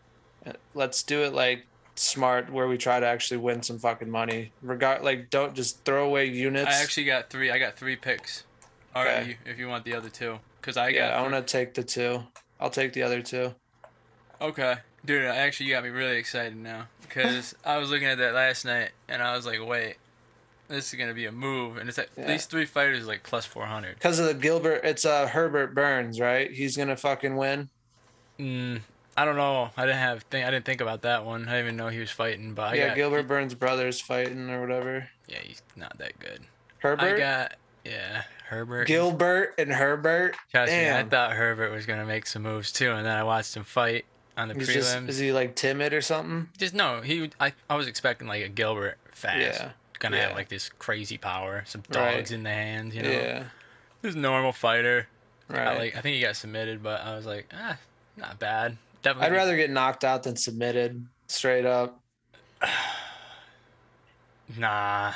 Let's 0.74 1.02
do 1.02 1.22
it 1.22 1.32
like 1.32 1.66
smart, 1.94 2.52
where 2.52 2.68
we 2.68 2.78
try 2.78 3.00
to 3.00 3.06
actually 3.06 3.38
win 3.38 3.62
some 3.62 3.78
fucking 3.78 4.10
money. 4.10 4.52
Regard 4.62 5.02
like 5.02 5.30
don't 5.30 5.54
just 5.54 5.84
throw 5.84 6.06
away 6.06 6.26
units. 6.26 6.70
I 6.70 6.82
actually 6.82 7.04
got 7.04 7.30
three. 7.30 7.50
I 7.50 7.58
got 7.58 7.76
three 7.76 7.96
picks 7.96 8.44
already. 8.94 9.36
If 9.44 9.58
you 9.58 9.68
want 9.68 9.84
the 9.84 9.94
other 9.94 10.08
two, 10.08 10.38
because 10.60 10.76
I 10.76 10.88
yeah, 10.88 11.10
got. 11.10 11.18
I 11.18 11.22
want 11.22 11.34
to 11.34 11.42
take 11.52 11.74
the 11.74 11.84
two. 11.84 12.22
I'll 12.60 12.70
take 12.70 12.92
the 12.92 13.02
other 13.02 13.22
two. 13.22 13.54
Okay, 14.40 14.76
dude. 15.04 15.24
Actually, 15.24 15.66
you 15.66 15.74
got 15.74 15.84
me 15.84 15.90
really 15.90 16.16
excited 16.16 16.56
now 16.56 16.88
because 17.02 17.54
I 17.64 17.78
was 17.78 17.90
looking 17.90 18.08
at 18.08 18.18
that 18.18 18.34
last 18.34 18.64
night 18.64 18.90
and 19.08 19.22
I 19.22 19.36
was 19.36 19.46
like, 19.46 19.64
wait, 19.64 19.96
this 20.68 20.92
is 20.92 20.98
gonna 20.98 21.14
be 21.14 21.26
a 21.26 21.32
move, 21.32 21.76
and 21.76 21.88
it's 21.88 21.98
like 21.98 22.10
Yeah. 22.16 22.26
these 22.26 22.46
three 22.46 22.66
fighters 22.66 23.06
like 23.06 23.22
plus 23.22 23.44
four 23.46 23.66
hundred. 23.66 23.94
Because 23.94 24.18
of 24.18 24.26
the 24.26 24.34
Gilbert, 24.34 24.80
it's 24.84 25.04
uh 25.04 25.26
Herbert 25.28 25.74
Burns, 25.74 26.20
right? 26.20 26.50
He's 26.50 26.76
gonna 26.76 26.96
fucking 26.96 27.36
win. 27.36 27.68
Mm, 28.38 28.80
I 29.16 29.24
don't 29.24 29.36
know. 29.36 29.70
I 29.76 29.86
didn't 29.86 29.98
have 29.98 30.22
think. 30.24 30.46
I 30.46 30.50
didn't 30.50 30.64
think 30.66 30.80
about 30.80 31.02
that 31.02 31.24
one. 31.24 31.42
I 31.42 31.52
didn't 31.52 31.60
even 31.64 31.76
know 31.76 31.88
he 31.88 32.00
was 32.00 32.10
fighting. 32.10 32.54
But 32.54 32.72
I 32.72 32.74
yeah, 32.74 32.88
got, 32.88 32.96
Gilbert 32.96 33.22
Burns' 33.28 33.54
brothers 33.54 34.00
fighting 34.00 34.50
or 34.50 34.60
whatever. 34.60 35.08
Yeah, 35.26 35.38
he's 35.42 35.62
not 35.74 35.96
that 35.98 36.18
good. 36.18 36.40
Herbert, 36.78 37.14
I 37.14 37.18
got 37.18 37.54
yeah 37.84 38.24
Herbert. 38.48 38.86
Gilbert, 38.86 39.54
and 39.58 39.72
Herbert. 39.72 40.36
Trust 40.52 40.70
me, 40.72 40.90
I 40.90 41.02
thought 41.04 41.32
Herbert 41.32 41.72
was 41.72 41.86
gonna 41.86 42.04
make 42.06 42.26
some 42.26 42.42
moves 42.42 42.72
too, 42.72 42.92
and 42.92 43.06
then 43.06 43.16
I 43.16 43.22
watched 43.24 43.56
him 43.56 43.64
fight 43.64 44.04
on 44.36 44.48
the 44.48 44.54
He's 44.54 44.68
prelims. 44.68 44.74
Just, 44.74 45.08
is 45.08 45.18
he 45.18 45.32
like 45.32 45.56
timid 45.56 45.94
or 45.94 46.02
something? 46.02 46.48
Just 46.58 46.74
no, 46.74 47.00
he. 47.00 47.30
I 47.40 47.52
I 47.70 47.76
was 47.76 47.86
expecting 47.86 48.28
like 48.28 48.44
a 48.44 48.48
Gilbert 48.48 48.98
fast. 49.12 49.38
Yeah. 49.38 49.70
Gonna 49.98 50.16
Yeah. 50.16 50.28
have 50.28 50.36
like 50.36 50.48
this 50.48 50.68
crazy 50.68 51.18
power, 51.18 51.64
some 51.66 51.82
Right. 51.90 52.16
dogs 52.16 52.32
in 52.32 52.42
the 52.42 52.50
hands, 52.50 52.94
you 52.94 53.02
know. 53.02 53.10
Yeah. 53.10 53.44
A 54.02 54.10
normal 54.12 54.52
fighter. 54.52 55.08
I, 55.48 55.52
Right. 55.52 55.78
like 55.78 55.96
I 55.96 56.00
think 56.00 56.14
he 56.16 56.20
got 56.22 56.36
submitted, 56.36 56.82
but 56.82 57.00
I 57.02 57.14
was 57.16 57.26
like, 57.26 57.48
ah, 57.54 57.76
not 58.16 58.38
bad. 58.38 58.76
Definitely. 59.02 59.26
I'd 59.28 59.36
rather 59.36 59.56
get 59.56 59.70
knocked 59.70 60.04
out 60.04 60.22
than 60.24 60.36
submitted 60.36 61.06
straight 61.28 61.64
up. 61.66 62.00
Nah, 64.56 65.12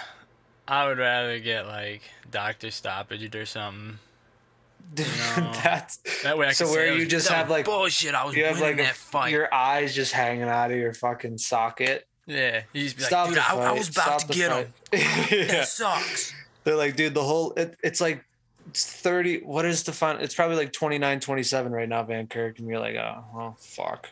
I 0.66 0.86
would 0.86 0.98
rather 0.98 1.38
get 1.38 1.66
like 1.66 2.02
doctor 2.30 2.70
stoppage 2.70 3.34
or 3.34 3.46
something. 3.46 3.98
That's 4.94 5.98
That 6.24 6.36
way 6.36 6.48
I 6.48 6.52
So 6.52 6.68
where 6.68 6.92
you 6.92 7.04
"That 7.04 7.10
just 7.10 7.28
have, 7.28 7.48
like- 7.48 7.64
bullshit. 7.64 8.14
I 8.14 8.24
was 8.24 8.34
you 8.34 8.44
have 8.44 8.60
like 8.60 8.74
a, 8.74 8.78
that 8.82 8.96
fight. 8.96 9.30
your 9.30 9.52
eyes 9.54 9.94
just 9.94 10.12
hanging 10.12 10.42
out 10.48 10.72
of 10.72 10.76
your 10.78 10.92
fucking 10.94 11.38
socket. 11.38 12.06
Yeah, 12.32 12.62
be 12.72 12.84
like, 12.88 13.00
Stop 13.00 13.28
dude, 13.28 13.36
the 13.38 13.48
I, 13.48 13.54
I 13.54 13.72
was 13.72 13.88
about 13.88 14.20
Stop 14.20 14.30
to 14.30 14.38
get 14.38 14.52
him. 14.52 14.72
fight." 14.90 15.30
yeah. 15.32 15.44
That 15.46 15.68
sucks. 15.68 16.32
They're 16.64 16.76
like, 16.76 16.96
dude, 16.96 17.14
the 17.14 17.24
whole 17.24 17.52
it, 17.54 17.76
it's 17.82 18.00
like 18.00 18.24
it's 18.68 18.84
30 18.86 19.40
what 19.40 19.64
is 19.64 19.82
the 19.82 19.92
fun 19.92 20.20
it's 20.20 20.34
probably 20.34 20.54
like 20.56 20.70
29 20.72 21.18
27 21.18 21.72
right 21.72 21.88
now 21.88 22.02
van 22.04 22.26
kirk 22.28 22.58
and 22.60 22.68
you're 22.68 22.78
like 22.78 22.94
oh 22.94 23.24
well 23.34 23.56
fuck 23.58 24.10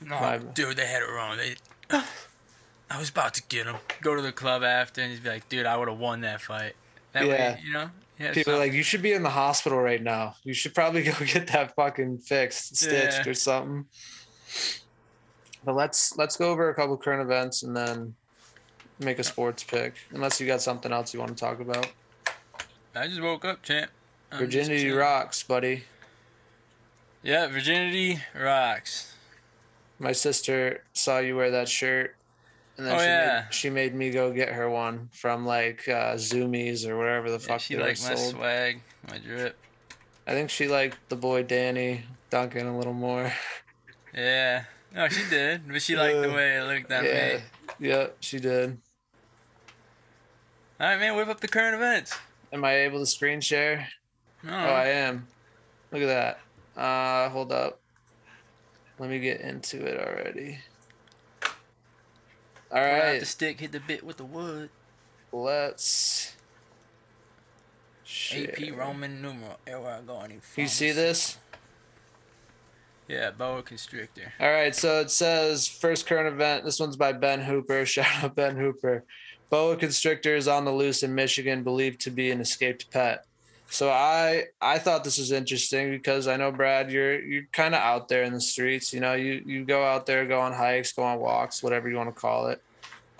No, 0.00 0.18
My- 0.18 0.38
dude, 0.38 0.76
they 0.76 0.86
had 0.86 1.02
it 1.02 1.08
wrong. 1.10 1.36
They, 1.36 1.54
I 2.90 2.98
was 2.98 3.10
about 3.10 3.34
to 3.34 3.42
get 3.48 3.66
him. 3.66 3.76
Go 4.02 4.14
to 4.16 4.22
the 4.22 4.32
club 4.32 4.62
after 4.64 5.00
and 5.00 5.12
he'd 5.12 5.22
be 5.22 5.28
like, 5.28 5.48
dude, 5.48 5.66
I 5.66 5.76
would 5.76 5.88
have 5.88 5.98
won 5.98 6.22
that 6.22 6.40
fight. 6.40 6.74
That 7.12 7.26
Yeah. 7.26 7.30
way, 7.32 7.60
you 7.64 7.72
know. 7.72 7.90
Yeah, 8.18 8.32
people 8.32 8.54
are 8.54 8.58
like 8.58 8.72
you 8.72 8.82
should 8.82 9.02
be 9.02 9.12
in 9.12 9.22
the 9.22 9.30
hospital 9.30 9.78
right 9.80 10.00
now 10.02 10.36
you 10.44 10.54
should 10.54 10.72
probably 10.74 11.02
go 11.10 11.12
get 11.26 11.48
that 11.48 11.74
fucking 11.76 12.18
fixed 12.18 12.76
stitched 12.76 13.26
Yeah. 13.26 13.30
or 13.30 13.34
something 13.34 13.86
but 15.64 15.74
let's 15.74 16.16
let's 16.16 16.36
go 16.36 16.50
over 16.50 16.68
a 16.70 16.74
couple 16.74 16.96
current 16.96 17.22
events 17.22 17.62
and 17.62 17.76
then 17.76 18.14
make 19.00 19.18
a 19.18 19.24
sports 19.24 19.64
pick 19.64 19.94
unless 20.12 20.40
you 20.40 20.46
got 20.46 20.60
something 20.62 20.92
else 20.92 21.12
you 21.12 21.20
want 21.20 21.36
to 21.36 21.40
talk 21.40 21.60
about 21.60 21.90
I 22.94 23.08
just 23.08 23.20
woke 23.20 23.44
up, 23.44 23.62
champ. 23.62 23.90
I'm 24.30 24.38
virginity 24.38 24.90
rocks 24.90 25.42
buddy 25.42 25.84
Yeah, 27.22 27.46
virginity 27.48 28.20
rocks. 28.38 29.14
my 29.98 30.12
sister 30.12 30.82
saw 30.92 31.18
you 31.18 31.36
wear 31.36 31.50
that 31.52 31.68
shirt 31.68 32.14
and 32.76 32.86
then 32.86 32.94
Oh, 32.94 32.98
she, 32.98 33.04
yeah. 33.04 33.42
made, 33.46 33.54
she 33.54 33.70
made 33.70 33.94
me 33.94 34.10
go 34.10 34.32
get 34.32 34.48
her 34.50 34.68
one 34.68 35.08
from 35.12 35.46
like 35.46 35.88
uh, 35.88 36.14
Zumiez 36.14 36.86
or 36.88 36.96
whatever 36.98 37.30
the 37.30 37.38
Yeah, 37.38 37.46
fuck 37.46 37.60
she 37.60 37.76
liked 37.76 38.02
my 38.08 38.14
sold. 38.14 38.34
swag, 38.34 38.80
my 39.08 39.18
drip. 39.18 39.56
I 40.26 40.32
think 40.32 40.50
she 40.50 40.66
liked 40.68 40.98
the 41.08 41.16
boy 41.16 41.42
Danny 41.44 42.02
Duncan 42.30 42.66
a 42.66 42.76
little 42.76 42.94
more. 42.94 43.32
Yeah. 44.12 44.64
No, 44.94 45.08
she 45.08 45.28
did, 45.28 45.66
but 45.66 45.82
she 45.82 45.96
liked 45.96 46.20
the 46.22 46.30
Uh, 46.30 46.34
way 46.34 46.56
it 46.56 46.62
looked 46.62 46.92
on 46.92 47.04
yeah, 47.04 47.36
me. 47.38 47.42
yeah, 47.88 48.06
she 48.20 48.38
did. 48.38 48.78
All 50.80 50.86
right, 50.88 50.98
man, 51.00 51.16
whip 51.16 51.28
up 51.28 51.40
the 51.40 51.48
current 51.48 51.74
events. 51.74 52.16
Am 52.52 52.64
I 52.64 52.74
able 52.76 53.00
to 53.00 53.06
screen 53.06 53.40
share? 53.40 53.88
No, 54.42 54.52
Oh, 54.52 54.56
I 54.74 54.86
am. 54.86 55.26
Look 55.90 56.02
at 56.02 56.38
that. 56.76 56.80
Uh, 56.80 57.28
hold 57.30 57.50
up. 57.52 57.80
Let 58.98 59.10
me 59.10 59.18
get 59.18 59.40
into 59.40 59.84
it 59.84 59.98
already. 59.98 60.58
All 61.42 61.50
pull 62.70 62.80
right, 62.80 63.18
the 63.20 63.26
stick, 63.26 63.60
hit 63.60 63.72
the 63.72 63.80
bit 63.80 64.04
with 64.04 64.16
the 64.18 64.24
wood. 64.24 64.70
let's. 65.32 66.36
Share. 68.04 68.50
AP 68.50 68.76
Roman 68.76 69.20
numeral. 69.22 69.58
Everywhere 69.66 69.94
I 69.94 70.00
go, 70.02 70.16
I 70.18 70.28
You 70.56 70.68
see 70.68 70.92
this? 70.92 71.38
Yeah, 73.08 73.30
boa 73.32 73.62
constrictor. 73.62 74.32
All 74.40 74.50
right, 74.50 74.74
so 74.74 75.00
it 75.00 75.10
says 75.10 75.68
first 75.68 76.06
current 76.06 76.32
event. 76.32 76.64
This 76.64 76.80
one's 76.80 76.96
by 76.96 77.12
Ben 77.12 77.40
Hooper. 77.40 77.84
Shout 77.86 78.24
out 78.24 78.34
Ben 78.34 78.56
Hooper. 78.56 79.04
Boa 79.50 79.76
constrictor 79.76 80.34
is 80.34 80.48
on 80.48 80.64
the 80.64 80.72
loose 80.72 81.02
in 81.02 81.14
Michigan, 81.14 81.62
believed 81.62 82.00
to 82.02 82.10
be 82.10 82.30
an 82.30 82.40
escaped 82.40 82.90
pet. 82.90 83.26
So 83.68 83.90
I 83.90 84.44
I 84.60 84.78
thought 84.78 85.04
this 85.04 85.18
was 85.18 85.32
interesting 85.32 85.90
because 85.90 86.28
I 86.28 86.36
know 86.36 86.52
Brad, 86.52 86.90
you're 86.90 87.20
you're 87.20 87.46
kind 87.52 87.74
of 87.74 87.80
out 87.80 88.08
there 88.08 88.22
in 88.22 88.32
the 88.32 88.40
streets. 88.40 88.92
You 88.92 89.00
know, 89.00 89.14
you 89.14 89.42
you 89.44 89.64
go 89.64 89.84
out 89.84 90.06
there, 90.06 90.24
go 90.26 90.40
on 90.40 90.52
hikes, 90.52 90.92
go 90.92 91.02
on 91.02 91.18
walks, 91.18 91.62
whatever 91.62 91.88
you 91.88 91.96
want 91.96 92.14
to 92.14 92.20
call 92.20 92.48
it. 92.48 92.62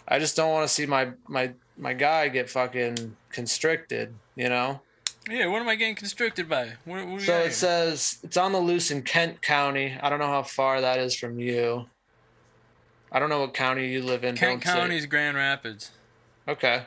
I 0.07 0.19
just 0.19 0.37
don't 0.37 0.53
want 0.53 0.67
to 0.67 0.73
see 0.73 0.87
my 0.87 1.11
my 1.29 1.53
my 1.77 1.93
guy 1.93 2.29
get 2.29 2.49
fucking 2.49 3.17
constricted. 3.31 4.15
You 4.37 4.49
know. 4.49 4.81
Yeah, 5.29 5.47
what 5.47 5.63
am 5.63 5.69
I 5.69 5.75
getting 5.75 5.95
constricted 5.95 6.49
by? 6.49 6.73
What, 6.85 7.07
what 7.07 7.23
So 7.23 7.39
it 7.39 7.53
says 7.55 8.19
it's 8.23 8.37
on 8.37 8.53
the 8.53 8.59
loose 8.59 8.91
in 8.91 9.03
Kent 9.03 9.41
County. 9.43 9.97
I 10.01 10.11
don't 10.11 10.19
know 10.19 10.29
how 10.29 10.43
far 10.43 10.81
that 10.81 10.99
is 10.99 11.17
from 11.17 11.39
you. 11.39 11.87
I 13.11 13.19
don't 13.21 13.29
know 13.31 13.41
what 13.41 13.55
county 13.55 13.91
you 13.91 14.03
live 14.03 14.25
in. 14.25 14.37
Kent 14.37 14.63
County 14.63 14.97
is 14.97 15.07
Grand 15.07 15.37
Rapids. 15.37 15.93
Okay. 16.49 16.83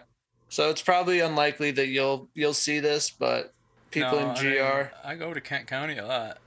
So 0.50 0.70
it's 0.70 0.82
probably 0.82 1.20
unlikely 1.20 1.72
that 1.72 1.88
you'll 1.88 2.30
you'll 2.34 2.54
see 2.54 2.80
this, 2.80 3.10
but 3.10 3.54
people 3.92 4.20
No, 4.20 4.30
in 4.30 4.36
GR 4.36 4.44
mean, 4.44 4.90
I 5.04 5.16
go 5.16 5.34
to 5.34 5.42
Kent 5.42 5.68
County 5.68 5.98
a 5.98 6.06
lot. 6.06 6.38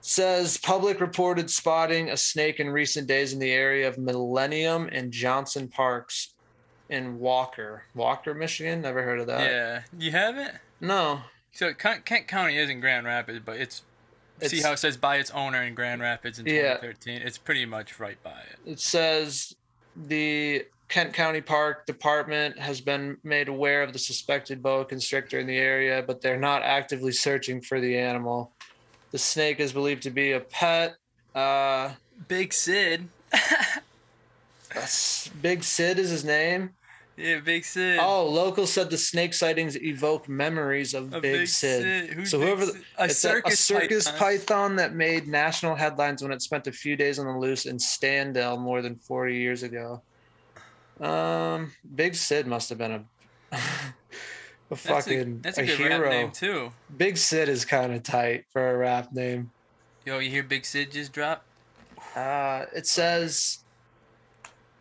says 0.00 0.56
public 0.58 1.00
reported 1.00 1.50
spotting 1.50 2.10
a 2.10 2.16
snake 2.16 2.60
in 2.60 2.68
recent 2.70 3.08
days 3.08 3.32
in 3.32 3.38
the 3.38 3.50
area 3.50 3.88
of 3.88 3.98
Millennium 3.98 4.88
and 4.92 5.10
Johnson 5.12 5.68
Parks 5.68 6.34
in 6.88 7.18
Walker, 7.18 7.82
Walker, 7.94 8.34
Michigan. 8.34 8.80
Never 8.82 9.02
heard 9.02 9.20
of 9.20 9.26
that. 9.26 9.50
yeah, 9.50 9.82
you 9.98 10.10
haven't? 10.12 10.52
No. 10.80 11.20
So 11.52 11.72
Kent 11.74 12.04
County 12.28 12.56
is 12.58 12.68
in 12.70 12.80
Grand 12.80 13.06
Rapids, 13.06 13.40
but 13.44 13.56
it's, 13.56 13.82
see 14.42 14.60
how 14.60 14.72
it 14.72 14.78
says 14.78 14.96
by 14.96 15.16
its 15.16 15.30
owner 15.30 15.62
in 15.62 15.74
Grand 15.74 16.00
Rapids 16.02 16.38
in 16.38 16.46
Yeah. 16.46 16.74
2013. 16.76 17.22
It's 17.22 17.38
pretty 17.38 17.64
much 17.66 17.98
right 17.98 18.22
by 18.22 18.38
it. 18.50 18.70
It 18.70 18.80
says 18.80 19.54
the 19.96 20.66
Kent 20.88 21.14
County 21.14 21.40
Park 21.40 21.86
Department 21.86 22.58
has 22.58 22.80
been 22.80 23.16
made 23.24 23.48
aware 23.48 23.82
of 23.82 23.92
the 23.92 23.98
suspected 23.98 24.62
boa 24.62 24.84
constrictor 24.84 25.38
in 25.38 25.46
the 25.46 25.56
area, 25.56 26.04
but 26.06 26.20
they're 26.20 26.38
not 26.38 26.62
actively 26.62 27.12
searching 27.12 27.60
for 27.60 27.80
the 27.80 27.96
animal. 27.98 28.52
The 29.12 29.18
snake 29.18 29.58
is 29.58 29.72
believed 29.72 30.02
to 30.04 30.10
be 30.10 30.32
a 30.32 30.40
pet. 30.40 30.96
Uh, 31.34 31.92
Big 32.28 32.52
Sid. 32.52 33.08
that's- 34.80 35.30
Big 35.42 35.62
Sid 35.64 35.98
is 35.98 36.10
his 36.10 36.24
name. 36.24 36.70
Yeah, 37.16 37.40
Big 37.40 37.64
Sid. 37.64 37.98
Oh, 38.00 38.26
locals 38.28 38.70
said 38.72 38.90
the 38.90 38.98
snake 38.98 39.32
sightings 39.32 39.74
evoke 39.80 40.28
memories 40.28 40.92
of 40.92 41.14
A 41.14 41.20
Big, 41.20 41.48
Sid. 41.48 42.10
Who's 42.12 42.30
So 42.30 42.38
Big 42.38 42.48
whoever, 42.48 42.66
the, 42.66 42.72
Sid? 42.72 42.82
a 42.98 43.08
circus, 43.08 43.54
a 43.54 43.56
circus 43.56 44.04
python. 44.10 44.18
python 44.18 44.76
that 44.76 44.94
made 44.94 45.26
national 45.26 45.74
headlines 45.76 46.22
when 46.22 46.30
it 46.30 46.42
spent 46.42 46.66
a 46.66 46.72
few 46.72 46.94
days 46.94 47.18
on 47.18 47.24
the 47.26 47.32
loose 47.38 47.64
in 47.64 47.78
Standale 47.78 48.58
more 48.60 48.82
than 48.82 48.96
40 48.96 49.34
years 49.34 49.62
ago. 49.62 50.02
Um, 51.00 51.72
Big 51.94 52.14
Sid 52.14 52.46
must 52.46 52.68
have 52.68 52.78
been 52.78 52.92
a, 52.92 53.04
a 53.52 53.58
That's 54.70 54.82
fucking 54.82 55.20
a, 55.20 55.42
that's 55.42 55.58
a, 55.58 55.62
a 55.62 55.66
good 55.66 55.78
hero. 55.78 56.00
rap 56.00 56.10
name 56.10 56.30
too. 56.32 56.72
Big 56.96 57.16
Sid 57.16 57.48
is 57.48 57.64
kind 57.64 57.94
of 57.94 58.02
tight 58.02 58.44
for 58.52 58.74
a 58.74 58.76
rap 58.76 59.12
name. 59.12 59.50
Yo, 60.04 60.18
you 60.18 60.30
hear 60.30 60.42
Big 60.42 60.64
Sid 60.64 60.92
just 60.92 61.12
drop? 61.12 61.44
Uh, 62.14 62.64
it 62.74 62.86
says 62.86 63.58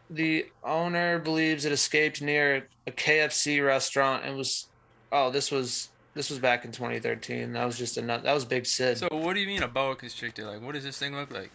the 0.09 0.47
owner 0.63 1.19
believes 1.19 1.65
it 1.65 1.71
escaped 1.71 2.21
near 2.21 2.67
a 2.87 2.91
KFC 2.91 3.65
restaurant 3.65 4.23
and 4.25 4.37
was. 4.37 4.67
Oh, 5.11 5.29
this 5.31 5.51
was 5.51 5.89
this 6.13 6.29
was 6.29 6.39
back 6.39 6.65
in 6.65 6.71
2013. 6.71 7.53
That 7.53 7.65
was 7.65 7.77
just 7.77 7.97
a 7.97 8.01
nut. 8.01 8.23
That 8.23 8.33
was 8.33 8.45
Big 8.45 8.65
Sid. 8.65 8.97
So 8.97 9.07
what 9.11 9.33
do 9.33 9.39
you 9.39 9.47
mean 9.47 9.63
a 9.63 9.67
boa 9.67 9.95
constrictor? 9.95 10.45
Like, 10.45 10.61
what 10.61 10.73
does 10.75 10.83
this 10.83 10.97
thing 10.97 11.15
look 11.15 11.31
like? 11.31 11.51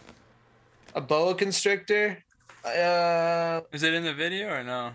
a 0.93 1.01
boa 1.01 1.33
constrictor. 1.35 2.21
Uh, 2.65 3.61
Is 3.71 3.81
it 3.83 3.93
in 3.93 4.03
the 4.03 4.13
video 4.13 4.49
or 4.49 4.63
no? 4.63 4.91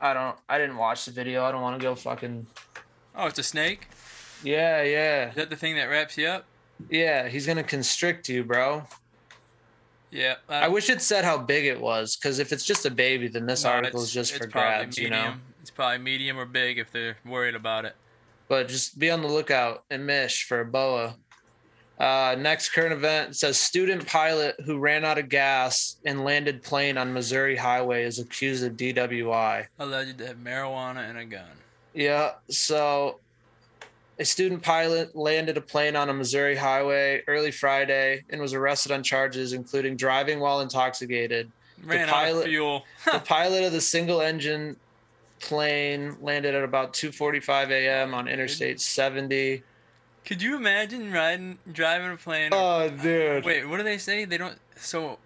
I 0.00 0.12
don't. 0.14 0.36
I 0.48 0.58
didn't 0.58 0.76
watch 0.76 1.04
the 1.04 1.10
video. 1.10 1.44
I 1.44 1.50
don't 1.52 1.62
want 1.62 1.78
to 1.80 1.82
go 1.84 1.94
fucking. 1.94 2.46
Oh, 3.14 3.26
it's 3.26 3.38
a 3.38 3.42
snake. 3.42 3.88
Yeah, 4.44 4.82
yeah, 4.82 5.30
Is 5.30 5.34
that 5.36 5.48
the 5.50 5.56
thing 5.56 5.76
that 5.76 5.86
wraps 5.86 6.16
you 6.18 6.26
up? 6.26 6.44
yeah. 6.90 7.28
He's 7.28 7.46
gonna 7.46 7.62
constrict 7.64 8.28
you, 8.28 8.44
bro. 8.44 8.84
Yeah. 10.10 10.36
I 10.48 10.68
wish 10.68 10.88
it 10.88 11.02
said 11.02 11.24
how 11.24 11.38
big 11.38 11.66
it 11.66 11.80
was, 11.80 12.16
because 12.16 12.38
if 12.38 12.52
it's 12.52 12.64
just 12.64 12.86
a 12.86 12.90
baby, 12.90 13.28
then 13.28 13.46
this 13.46 13.64
no, 13.64 13.70
article 13.70 14.02
is 14.02 14.12
just 14.12 14.34
for 14.36 14.46
grabs, 14.46 14.96
you 14.96 15.10
know. 15.10 15.16
medium. 15.16 15.42
It's 15.60 15.70
probably 15.70 15.98
medium 15.98 16.38
or 16.38 16.46
big 16.46 16.78
if 16.78 16.90
they're 16.92 17.16
worried 17.24 17.54
about 17.54 17.84
it. 17.84 17.96
but 18.48 18.68
just 18.68 18.98
be 18.98 19.10
on 19.10 19.22
the 19.22 19.28
lookout 19.28 19.84
and 19.90 20.06
mish 20.06 20.44
for 20.44 20.60
a 20.60 20.64
boa. 20.64 21.16
Uh, 21.98 22.36
next 22.38 22.70
current 22.70 22.92
event 22.92 23.34
says 23.34 23.58
student 23.58 24.06
pilot 24.06 24.54
who 24.64 24.78
ran 24.78 25.04
out 25.04 25.16
of 25.18 25.28
gas 25.28 25.96
and 26.04 26.24
landed 26.24 26.62
plane 26.62 26.98
on 26.98 27.12
Missouri 27.12 27.56
highway 27.56 28.04
is 28.04 28.18
accused 28.18 28.62
of 28.64 28.76
DWI. 28.76 29.66
Alleged 29.78 30.18
to 30.18 30.26
have 30.26 30.36
marijuana 30.36 31.08
and 31.08 31.18
a 31.18 31.24
gun. 31.24 31.48
Yeah, 31.94 32.32
so 32.50 33.20
a 34.18 34.24
student 34.24 34.62
pilot 34.62 35.14
landed 35.14 35.56
a 35.56 35.60
plane 35.60 35.96
on 35.96 36.08
a 36.08 36.14
Missouri 36.14 36.56
highway 36.56 37.22
early 37.26 37.50
Friday 37.50 38.24
and 38.30 38.40
was 38.40 38.54
arrested 38.54 38.92
on 38.92 39.02
charges 39.02 39.52
including 39.52 39.96
driving 39.96 40.40
while 40.40 40.60
intoxicated. 40.60 41.50
Ran 41.84 42.08
out 42.08 42.14
pilot- 42.14 42.38
of 42.38 42.44
fuel. 42.44 42.84
the 43.12 43.18
pilot 43.20 43.64
of 43.64 43.72
the 43.72 43.80
single 43.80 44.20
engine 44.20 44.76
plane 45.40 46.16
landed 46.20 46.54
at 46.54 46.64
about 46.64 46.92
2:45 46.94 47.70
a.m. 47.70 48.14
on 48.14 48.28
Interstate 48.28 48.80
70. 48.80 49.62
Could 50.24 50.42
you 50.42 50.56
imagine 50.56 51.12
riding, 51.12 51.58
driving 51.70 52.10
a 52.10 52.16
plane? 52.16 52.50
Oh, 52.52 52.88
dude. 52.88 53.44
Wait, 53.44 53.68
what 53.68 53.76
do 53.76 53.84
they 53.84 53.98
say? 53.98 54.24
They 54.24 54.38
don't. 54.38 54.58
So 54.76 55.18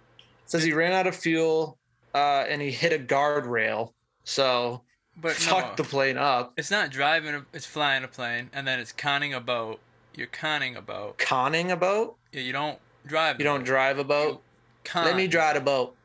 says 0.45 0.63
he 0.63 0.73
ran 0.73 0.91
out 0.91 1.07
of 1.07 1.15
fuel 1.15 1.77
uh, 2.13 2.45
and 2.47 2.61
he 2.61 2.71
hit 2.71 2.93
a 2.93 2.99
guardrail. 2.99 3.93
So 4.25 4.81
But 5.17 5.33
fuck 5.33 5.77
no, 5.77 5.83
the 5.83 5.83
plane 5.83 6.17
up. 6.17 6.53
it's 6.57 6.71
not 6.71 6.89
driving. 6.89 7.35
A, 7.35 7.45
it's 7.53 7.65
flying 7.65 8.03
a 8.03 8.07
plane, 8.07 8.49
and 8.53 8.67
then 8.67 8.79
it's 8.79 8.91
conning 8.91 9.33
a 9.33 9.39
boat. 9.41 9.79
You're 10.15 10.27
conning 10.27 10.75
a 10.75 10.81
boat. 10.81 11.17
Conning 11.17 11.71
a 11.71 11.75
boat? 11.77 12.15
Yeah, 12.31 12.41
you 12.41 12.53
don't 12.53 12.79
drive. 13.05 13.37
You 13.39 13.43
don't 13.43 13.59
boat. 13.61 13.65
drive 13.65 13.99
a 13.99 14.03
boat? 14.03 14.41
Con. 14.83 15.05
Let 15.05 15.15
me 15.15 15.27
drive 15.27 15.55
a 15.57 15.61
boat. 15.61 15.95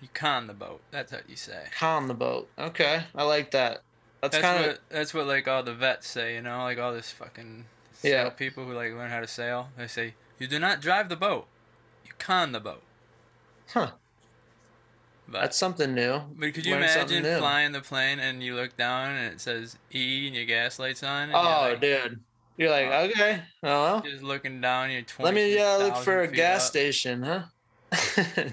You 0.00 0.08
con 0.12 0.48
the 0.48 0.52
boat. 0.54 0.80
That's 0.90 1.12
what 1.12 1.28
you 1.30 1.36
say. 1.36 1.64
Con 1.78 2.08
the 2.08 2.14
boat. 2.14 2.48
Okay, 2.58 3.04
I 3.14 3.22
like 3.24 3.52
that. 3.52 3.82
That's, 4.20 4.36
That's 4.36 4.44
kind 4.44 4.64
of 4.64 4.70
what 4.72 4.80
that's 4.90 5.14
what 5.14 5.26
like 5.26 5.48
all 5.48 5.62
the 5.62 5.74
vets 5.74 6.06
say, 6.08 6.34
you 6.34 6.42
know, 6.42 6.58
like 6.64 6.78
all 6.78 6.92
this 6.92 7.10
fucking 7.10 7.64
Yeah. 8.02 8.22
sail 8.24 8.30
people 8.32 8.64
who 8.64 8.72
like 8.74 8.92
learn 8.92 9.10
how 9.10 9.20
to 9.20 9.26
sail. 9.28 9.68
They 9.76 9.86
say 9.86 10.14
you 10.38 10.46
do 10.48 10.58
not 10.58 10.80
drive 10.80 11.08
the 11.08 11.16
boat, 11.16 11.46
you 12.04 12.12
con 12.18 12.52
the 12.52 12.60
boat. 12.60 12.82
huh. 13.72 13.92
But, 15.32 15.40
That's 15.40 15.56
something 15.56 15.94
new. 15.94 16.20
but 16.36 16.52
could 16.52 16.66
you 16.66 16.74
learn 16.74 16.82
imagine 16.82 17.24
flying 17.38 17.72
the 17.72 17.80
plane 17.80 18.18
and 18.20 18.42
you 18.42 18.54
look 18.54 18.76
down 18.76 19.16
and 19.16 19.32
it 19.32 19.40
says 19.40 19.78
E 19.94 20.26
and 20.26 20.36
your 20.36 20.44
gas 20.44 20.78
lights 20.78 21.02
on? 21.02 21.30
Oh, 21.32 21.40
like, 21.70 21.80
dude. 21.80 22.20
You're 22.58 22.70
like, 22.70 22.88
Oh. 22.92 23.04
okay, 23.06 23.42
well, 23.62 24.02
just 24.02 24.22
looking 24.22 24.60
down. 24.60 24.90
You're 24.90 25.00
twenty. 25.02 25.24
let 25.24 25.34
me 25.34 25.58
uh, 25.58 25.78
look 25.78 25.96
for 25.96 26.20
a 26.20 26.28
gas 26.28 26.66
station, 26.66 27.22
huh? 27.22 27.44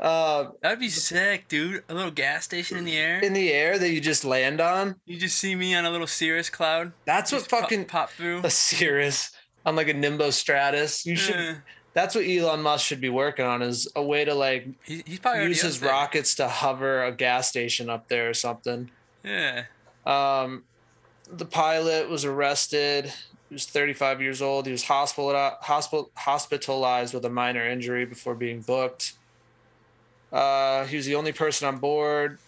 uh, 0.00 0.48
That'd 0.60 0.80
be 0.80 0.88
sick, 0.88 1.46
dude. 1.48 1.84
A 1.88 1.94
little 1.94 2.10
gas 2.10 2.44
station 2.44 2.76
in 2.76 2.84
the 2.84 2.96
air. 2.96 3.20
in 3.20 3.32
the 3.32 3.52
air 3.52 3.78
that 3.78 3.90
you 3.90 4.00
just 4.00 4.24
land 4.24 4.60
on. 4.60 4.96
you 5.06 5.16
just 5.18 5.38
see 5.38 5.54
me 5.54 5.74
on 5.74 5.84
a 5.84 5.90
little 5.90 6.06
Cirrus 6.08 6.50
cloud. 6.50 6.92
That's 7.04 7.30
what 7.30 7.38
just 7.38 7.50
pop- 7.50 7.60
fucking 7.60 7.84
pop, 7.84 8.10
through. 8.10 8.40
a 8.44 8.50
Cirrus 8.50 9.30
on 9.64 9.76
like 9.76 9.88
a 9.88 9.94
Nimbo 9.94 10.30
Stratus. 10.30 11.06
You 11.06 11.14
should. 11.16 11.62
That's 11.94 12.14
what 12.14 12.24
Elon 12.24 12.62
Musk 12.62 12.86
should 12.86 13.00
be 13.00 13.10
working 13.10 13.44
on 13.44 13.60
is 13.60 13.86
a 13.94 14.02
way 14.02 14.24
to 14.24 14.34
like 14.34 14.66
he, 14.84 15.02
he's 15.06 15.18
probably 15.18 15.44
use 15.44 15.60
his 15.60 15.82
rockets 15.82 16.36
to 16.36 16.48
hover 16.48 17.04
a 17.04 17.12
gas 17.12 17.48
station 17.48 17.90
up 17.90 18.08
there 18.08 18.30
or 18.30 18.34
something. 18.34 18.90
Yeah. 19.22 19.64
Um, 20.06 20.64
the 21.30 21.44
pilot 21.44 22.08
was 22.08 22.24
arrested. 22.24 23.12
He 23.48 23.54
was 23.54 23.66
35 23.66 24.22
years 24.22 24.40
old. 24.40 24.66
He 24.66 24.72
was 24.72 24.84
hospital, 24.84 25.34
hospital, 25.60 26.10
hospitalized 26.16 27.12
with 27.12 27.24
a 27.26 27.30
minor 27.30 27.68
injury 27.68 28.06
before 28.06 28.34
being 28.34 28.62
booked. 28.62 29.12
Uh, 30.32 30.86
he 30.86 30.96
was 30.96 31.04
the 31.04 31.14
only 31.14 31.32
person 31.32 31.68
on 31.68 31.76
board. 31.76 32.38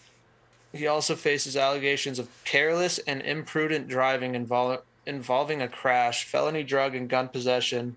He 0.73 0.87
also 0.87 1.15
faces 1.15 1.55
allegations 1.55 2.17
of 2.17 2.27
careless 2.43 2.97
and 2.99 3.21
imprudent 3.21 3.87
driving 3.87 4.33
invol- 4.33 4.81
involving 5.05 5.61
a 5.61 5.67
crash, 5.67 6.25
felony 6.25 6.63
drug 6.63 6.95
and 6.95 7.07
gun 7.07 7.29
possession, 7.29 7.95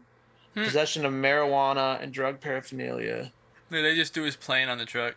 Hmm. 0.55 0.64
possession 0.64 1.05
of 1.05 1.12
marijuana, 1.12 2.03
and 2.03 2.12
drug 2.12 2.40
paraphernalia. 2.40 3.32
Dude, 3.70 3.84
they 3.84 3.94
just 3.94 4.14
do 4.14 4.22
his 4.22 4.36
plane 4.36 4.68
on 4.68 4.78
the 4.78 4.86
truck. 4.86 5.14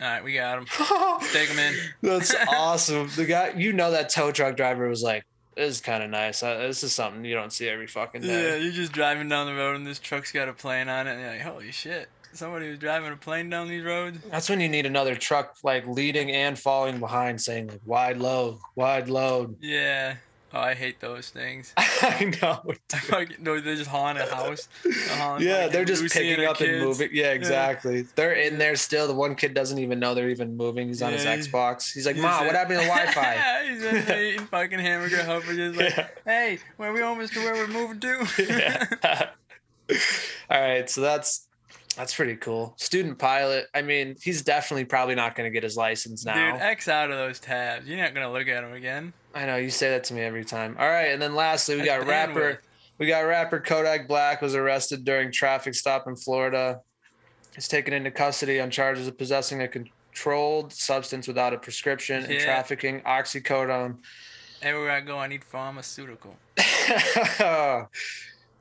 All 0.00 0.06
right, 0.06 0.22
we 0.22 0.34
got 0.34 0.58
him. 0.58 0.66
Take 1.32 1.48
him 1.48 1.58
in. 1.58 1.74
That's 2.02 2.34
awesome. 2.48 3.08
The 3.16 3.24
guy, 3.24 3.54
you 3.56 3.72
know, 3.72 3.90
that 3.92 4.08
tow 4.10 4.30
truck 4.30 4.56
driver 4.56 4.88
was 4.88 5.02
like, 5.02 5.24
"This 5.56 5.76
is 5.76 5.80
kind 5.80 6.02
of 6.02 6.10
nice. 6.10 6.42
Uh, 6.42 6.58
this 6.58 6.84
is 6.84 6.92
something 6.92 7.24
you 7.24 7.34
don't 7.34 7.52
see 7.52 7.68
every 7.68 7.86
fucking 7.86 8.20
day." 8.20 8.50
Yeah, 8.50 8.56
you're 8.56 8.72
just 8.72 8.92
driving 8.92 9.28
down 9.28 9.46
the 9.46 9.54
road 9.54 9.74
and 9.76 9.86
this 9.86 9.98
truck's 9.98 10.32
got 10.32 10.48
a 10.48 10.52
plane 10.52 10.88
on 10.88 11.06
it, 11.06 11.12
and 11.12 11.20
you're 11.20 11.30
like, 11.30 11.40
holy 11.40 11.72
shit. 11.72 12.08
Somebody 12.32 12.68
was 12.68 12.78
driving 12.78 13.10
a 13.10 13.16
plane 13.16 13.48
down 13.48 13.66
these 13.66 13.82
roads? 13.82 14.18
That's 14.30 14.50
when 14.50 14.60
you 14.60 14.68
need 14.68 14.84
another 14.84 15.14
truck 15.14 15.56
like 15.62 15.86
leading 15.86 16.30
and 16.30 16.58
falling 16.58 17.00
behind, 17.00 17.40
saying 17.40 17.68
like 17.68 17.80
"wide 17.86 18.18
load, 18.18 18.58
wide 18.74 19.08
load." 19.08 19.56
Yeah. 19.62 20.16
Oh, 20.56 20.60
I 20.60 20.72
hate 20.74 21.00
those 21.00 21.28
things. 21.28 21.74
I 21.76 22.32
know. 22.40 22.62
Fucking, 22.88 23.36
no, 23.40 23.60
they're 23.60 23.76
just 23.76 23.90
hauling 23.90 24.16
a 24.16 24.24
house. 24.26 24.68
They're 24.82 24.92
Yeah, 25.38 25.56
fucking 25.64 25.72
they're 25.72 25.84
just 25.84 26.10
picking 26.14 26.46
up 26.46 26.58
and 26.62 26.80
moving. 26.82 27.10
Yeah, 27.12 27.32
exactly. 27.32 28.06
They're 28.14 28.32
in 28.32 28.56
there 28.56 28.74
still. 28.76 29.06
The 29.06 29.12
one 29.14 29.34
kid 29.34 29.52
doesn't 29.52 29.78
even 29.78 29.98
know 29.98 30.14
they're 30.14 30.30
even 30.30 30.56
moving. 30.56 30.88
He's 30.88 31.02
on 31.02 31.12
his 31.12 31.24
Yeah. 31.24 31.36
Xbox. 31.36 31.92
He's 31.92 32.06
like, 32.06 32.16
"Mom, 32.16 32.46
what 32.46 32.54
happened 32.54 32.80
to 32.80 32.86
Wi-Fi?" 32.86 33.66
He's 33.68 33.82
in 33.82 33.96
eating 34.18 34.46
fucking 34.46 34.78
hamburger 34.78 35.22
helper, 35.22 35.54
just 35.54 35.78
like, 35.78 35.94
Yeah. 35.94 36.08
hey, 36.24 36.58
where 36.78 36.90
we 36.92 37.02
almost 37.02 37.34
to 37.34 37.40
where 37.40 37.52
we're 37.52 37.66
moving 37.66 38.00
to? 38.00 39.28
All 40.50 40.60
right, 40.60 40.88
so 40.88 41.00
that's 41.02 41.48
that's 41.96 42.14
pretty 42.14 42.36
cool. 42.36 42.74
Student 42.76 43.18
pilot. 43.18 43.66
I 43.74 43.82
mean, 43.82 44.16
he's 44.22 44.42
definitely 44.42 44.84
probably 44.84 45.14
not 45.14 45.34
going 45.34 45.48
to 45.50 45.52
get 45.52 45.62
his 45.62 45.76
license 45.76 46.24
now. 46.24 46.52
Dude, 46.52 46.60
X 46.62 46.88
out 46.88 47.10
of 47.10 47.16
those 47.16 47.40
tabs. 47.40 47.86
You're 47.86 47.98
not 47.98 48.14
gonna 48.14 48.32
look 48.32 48.48
at 48.48 48.62
them 48.62 48.72
again. 48.72 49.12
I 49.36 49.44
know 49.44 49.56
you 49.56 49.68
say 49.68 49.90
that 49.90 50.04
to 50.04 50.14
me 50.14 50.22
every 50.22 50.46
time. 50.46 50.76
All 50.78 50.88
right, 50.88 51.08
and 51.12 51.20
then 51.20 51.34
lastly, 51.34 51.74
we 51.76 51.82
That's 51.82 51.98
got 52.04 52.06
rapper. 52.08 52.54
bandwidth. 52.54 52.58
We 52.96 53.06
got 53.06 53.20
rapper 53.20 53.60
Kodak 53.60 54.08
Black 54.08 54.40
was 54.40 54.54
arrested 54.54 55.04
during 55.04 55.30
traffic 55.30 55.74
stop 55.74 56.08
in 56.08 56.16
Florida. 56.16 56.80
He's 57.54 57.68
taken 57.68 57.92
into 57.92 58.10
custody 58.10 58.58
on 58.60 58.70
charges 58.70 59.06
of 59.06 59.18
possessing 59.18 59.60
a 59.60 59.68
controlled 59.68 60.72
substance 60.72 61.28
without 61.28 61.52
a 61.52 61.58
prescription 61.58 62.24
and 62.24 62.32
Yeah. 62.32 62.44
trafficking 62.44 63.02
oxycodone. 63.02 63.98
Everywhere 64.62 64.92
I 64.92 65.00
go, 65.02 65.18
I 65.18 65.26
need 65.26 65.44
pharmaceutical. 65.44 66.34
he 66.56 66.62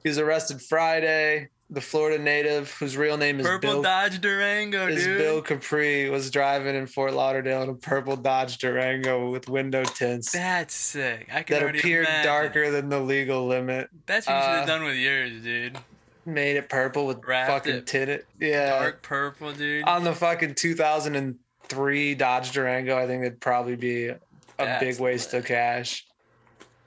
was 0.09 0.17
arrested 0.17 0.61
Friday. 0.61 1.47
The 1.76 1.82
Florida 1.82 2.23
native, 2.23 2.71
whose 2.71 2.95
real 2.95 3.17
name 3.17 3.38
is 3.41 3.45
Purple 3.45 3.69
Bill, 3.73 3.82
Dodge 3.82 4.21
Durango, 4.21 4.88
is 4.88 5.03
dude. 5.03 5.17
Bill 5.17 5.41
Kapri, 5.43 6.09
was 6.09 6.32
driving 6.32 6.73
in 6.73 6.88
Fort 6.88 7.13
Lauderdale 7.13 7.63
in 7.63 7.69
a 7.69 7.73
purple 7.73 8.15
Dodge 8.15 8.59
Durango 8.59 9.30
with 9.30 9.49
window 9.49 9.84
tints 9.84 10.32
That's 10.32 10.73
sick. 10.73 11.28
I 11.34 11.43
can 11.43 11.59
that 11.59 11.76
appeared 11.76 12.05
imagine. 12.07 12.26
darker 12.26 12.71
than 12.71 12.88
the 12.88 13.01
legal 13.01 13.45
limit. 13.45 13.89
That's 14.05 14.26
what 14.26 14.36
you 14.38 14.41
should 14.41 14.47
Uh, 14.51 14.55
have 14.59 14.67
done 14.67 14.84
with 14.86 14.95
yours, 14.95 15.41
dude. 15.43 15.78
Made 16.26 16.55
it 16.55 16.69
purple 16.69 17.07
with 17.07 17.21
Wrapped 17.26 17.51
fucking 17.51 17.76
it 17.76 17.88
tinted. 17.88 18.26
Yeah. 18.39 18.80
Dark 18.80 19.01
purple, 19.01 19.51
dude. 19.51 19.84
on 19.84 20.05
the 20.05 20.13
fucking 20.13 20.55
2003 20.55 22.15
Dodge 22.15 22.51
Durango, 22.53 22.97
I 22.97 23.05
think 23.05 23.26
it'd 23.26 23.41
probably 23.41 23.76
be 23.76 24.07
a 24.07 24.17
That's 24.57 24.80
big 24.82 24.99
waste 25.01 25.34
lit. 25.34 25.39
of 25.41 25.45
cash. 25.49 26.05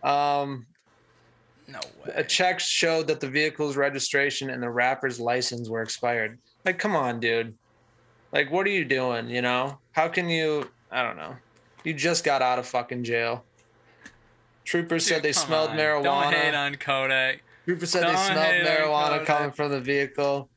Um, 0.02 0.64
no 1.68 1.80
a 2.14 2.24
check 2.24 2.58
showed 2.60 3.06
that 3.08 3.20
the 3.20 3.28
vehicle's 3.28 3.76
registration 3.76 4.50
and 4.50 4.62
the 4.62 4.70
rapper's 4.70 5.20
license 5.20 5.68
were 5.68 5.82
expired. 5.82 6.38
Like, 6.64 6.78
come 6.78 6.96
on, 6.96 7.20
dude. 7.20 7.54
Like, 8.32 8.50
what 8.50 8.66
are 8.66 8.70
you 8.70 8.84
doing? 8.84 9.28
You 9.28 9.42
know, 9.42 9.78
how 9.92 10.08
can 10.08 10.28
you? 10.28 10.70
I 10.90 11.02
don't 11.02 11.16
know. 11.16 11.36
You 11.84 11.94
just 11.94 12.24
got 12.24 12.42
out 12.42 12.58
of 12.58 12.66
fucking 12.66 13.04
jail. 13.04 13.44
Troopers 14.64 15.06
said 15.06 15.22
they 15.22 15.32
smelled 15.32 15.70
on. 15.70 15.76
marijuana. 15.76 16.02
Don't 16.02 16.34
hate 16.34 16.54
on 16.54 16.74
Kodak. 16.74 17.42
Troopers 17.64 17.90
said 17.90 18.02
they 18.02 18.12
Don't 18.12 18.26
smelled 18.26 18.66
marijuana 18.66 19.24
coming 19.24 19.50
from 19.50 19.70
the 19.70 19.80
vehicle. 19.80 20.50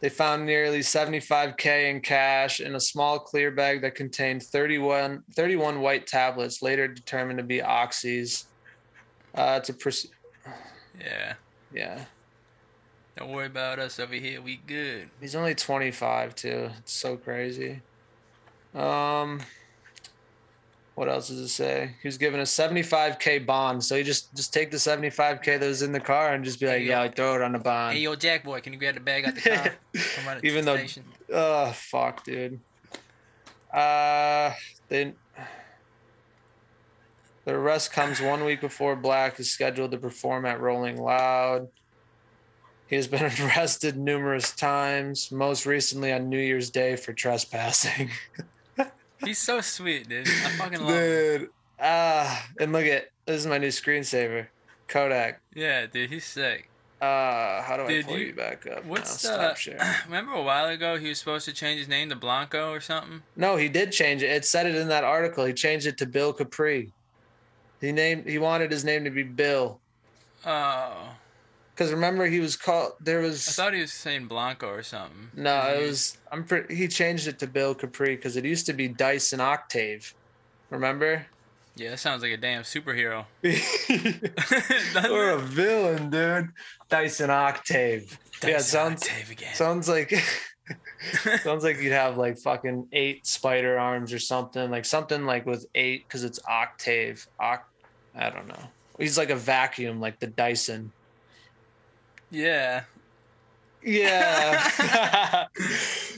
They 0.00 0.08
found 0.08 0.46
nearly 0.46 0.78
75K 0.78 1.90
in 1.90 2.00
cash 2.00 2.60
in 2.60 2.76
a 2.76 2.80
small 2.80 3.18
clear 3.18 3.50
bag 3.50 3.82
that 3.82 3.96
contained 3.96 4.44
31, 4.44 5.24
31 5.34 5.80
white 5.80 6.06
tablets, 6.06 6.62
later 6.62 6.86
determined 6.86 7.38
to 7.38 7.42
be 7.44 7.58
oxys. 7.58 8.44
Uh, 9.34 9.56
it's 9.60 9.68
a 9.70 9.74
pres- 9.74 10.06
Yeah. 11.00 11.34
yeah. 11.72 12.04
Don't 13.16 13.32
worry 13.32 13.46
about 13.46 13.78
us 13.78 13.98
over 13.98 14.14
here. 14.14 14.40
We 14.40 14.60
good. 14.66 15.10
He's 15.20 15.34
only 15.34 15.54
25 15.54 16.34
too. 16.34 16.70
It's 16.78 16.92
so 16.92 17.16
crazy. 17.16 17.80
Um, 18.74 19.40
what 20.94 21.08
else 21.08 21.28
does 21.28 21.38
it 21.38 21.48
say? 21.48 21.94
He 22.00 22.06
was 22.08 22.18
given 22.18 22.38
a 22.40 22.44
75k 22.44 23.44
bond, 23.44 23.82
so 23.84 23.96
you 23.96 24.04
just 24.04 24.34
just 24.36 24.52
take 24.52 24.70
the 24.70 24.76
75k 24.76 25.58
that 25.58 25.66
was 25.66 25.82
in 25.82 25.90
the 25.92 26.00
car 26.00 26.32
and 26.34 26.44
just 26.44 26.60
be 26.60 26.66
like, 26.66 26.78
Hey, 26.78 26.84
yeah, 26.86 27.02
yo. 27.02 27.08
I 27.08 27.10
throw 27.10 27.34
it 27.34 27.42
on 27.42 27.52
the 27.52 27.58
bond. 27.58 27.96
Hey, 27.96 28.02
yo, 28.02 28.14
Jack 28.14 28.44
boy, 28.44 28.60
can 28.60 28.72
you 28.72 28.78
grab 28.78 28.94
the 28.94 29.00
bag 29.00 29.24
out 29.24 29.34
the 29.34 29.40
car? 29.40 29.74
Come 30.16 30.40
Even 30.42 30.64
though-. 30.64 30.84
Oh 31.32 31.72
fuck, 31.72 32.24
dude. 32.24 32.60
Uh, 33.72 34.52
then 34.88 35.14
the 37.48 37.54
arrest 37.54 37.92
comes 37.92 38.20
one 38.20 38.44
week 38.44 38.60
before 38.60 38.94
Black 38.94 39.40
is 39.40 39.50
scheduled 39.50 39.92
to 39.92 39.96
perform 39.96 40.44
at 40.44 40.60
Rolling 40.60 41.00
Loud. 41.00 41.68
He 42.88 42.96
has 42.96 43.06
been 43.08 43.22
arrested 43.40 43.96
numerous 43.96 44.52
times, 44.52 45.32
most 45.32 45.64
recently 45.64 46.12
on 46.12 46.28
New 46.28 46.38
Year's 46.38 46.68
Day 46.68 46.94
for 46.94 47.14
trespassing. 47.14 48.10
He's 49.24 49.38
so 49.38 49.62
sweet, 49.62 50.10
dude. 50.10 50.28
I 50.28 50.50
fucking 50.58 50.80
love 50.80 50.90
him. 50.90 51.38
dude, 51.40 51.50
ah, 51.80 52.46
and 52.60 52.70
look 52.70 52.84
at 52.84 53.08
this 53.24 53.40
is 53.40 53.46
my 53.46 53.56
new 53.56 53.68
screensaver, 53.68 54.48
Kodak. 54.86 55.40
Yeah, 55.54 55.86
dude, 55.86 56.10
he's 56.10 56.26
sick. 56.26 56.68
Uh, 57.00 57.62
how 57.62 57.78
do 57.78 57.84
I 57.84 58.02
pull 58.02 58.18
you- 58.18 58.26
you, 58.26 58.32
back 58.34 58.66
up? 58.66 58.84
What's 58.84 59.24
now? 59.24 59.30
the? 59.30 59.36
Stop 59.38 59.56
sharing. 59.56 59.80
Remember 60.04 60.32
a 60.32 60.42
while 60.42 60.68
ago 60.68 60.98
he 60.98 61.08
was 61.08 61.18
supposed 61.18 61.46
to 61.46 61.52
change 61.54 61.78
his 61.78 61.88
name 61.88 62.10
to 62.10 62.14
Blanco 62.14 62.70
or 62.72 62.80
something? 62.80 63.22
No, 63.36 63.56
he 63.56 63.70
did 63.70 63.90
change 63.90 64.22
it. 64.22 64.30
It 64.30 64.44
said 64.44 64.66
it 64.66 64.74
in 64.74 64.88
that 64.88 65.02
article. 65.02 65.46
He 65.46 65.54
changed 65.54 65.86
it 65.86 65.96
to 65.98 66.06
Bill 66.06 66.34
Kapri. 66.34 66.92
He 67.80 67.92
named 67.92 68.26
he 68.28 68.38
wanted 68.38 68.70
his 68.72 68.84
name 68.84 69.04
to 69.04 69.10
be 69.10 69.22
Bill. 69.22 69.80
Oh, 70.46 71.10
Because 71.74 71.92
remember 71.92 72.26
he 72.26 72.40
was 72.40 72.56
called 72.56 72.92
there 73.00 73.20
was. 73.20 73.46
I 73.48 73.52
thought 73.52 73.74
he 73.74 73.80
was 73.80 73.92
saying 73.92 74.26
Blanco 74.26 74.68
or 74.68 74.82
something. 74.82 75.30
no, 75.34 75.60
it 75.74 75.86
was 75.86 76.18
I'm 76.32 76.44
pretty 76.44 76.74
he 76.74 76.88
changed 76.88 77.26
it 77.28 77.38
to 77.40 77.46
Bill 77.46 77.74
Kapri 77.74 78.16
because 78.16 78.36
it 78.36 78.44
used 78.44 78.66
to 78.66 78.72
be 78.72 78.88
Dyson 78.88 79.40
Octave. 79.40 80.14
Remember? 80.70 81.26
Yeah, 81.76 81.90
that 81.90 81.98
sounds 81.98 82.22
like 82.22 82.32
a 82.32 82.36
damn 82.36 82.62
superhero. 82.62 83.24
or 85.10 85.30
a 85.30 85.38
villain, 85.38 86.10
dude. 86.10 86.48
Dyson 86.88 87.30
Octave. 87.30 88.18
yeah, 88.42 88.56
it 88.56 88.62
sounds 88.62 89.02
Octave 89.02 89.30
again. 89.30 89.54
sounds 89.54 89.88
like 89.88 90.12
Sounds 91.42 91.64
like 91.64 91.80
you'd 91.80 91.92
have 91.92 92.16
like 92.16 92.38
fucking 92.38 92.88
eight 92.92 93.26
spider 93.26 93.78
arms 93.78 94.12
or 94.12 94.18
something, 94.18 94.70
like 94.70 94.84
something 94.84 95.24
like 95.24 95.46
with 95.46 95.66
eight 95.74 96.06
because 96.06 96.24
it's 96.24 96.40
octave. 96.46 97.26
Oct- 97.40 97.60
I 98.14 98.30
don't 98.30 98.48
know. 98.48 98.62
He's 98.98 99.16
like 99.16 99.30
a 99.30 99.36
vacuum, 99.36 100.00
like 100.00 100.18
the 100.18 100.26
Dyson. 100.26 100.92
Yeah. 102.30 102.82
Yeah. 103.82 105.46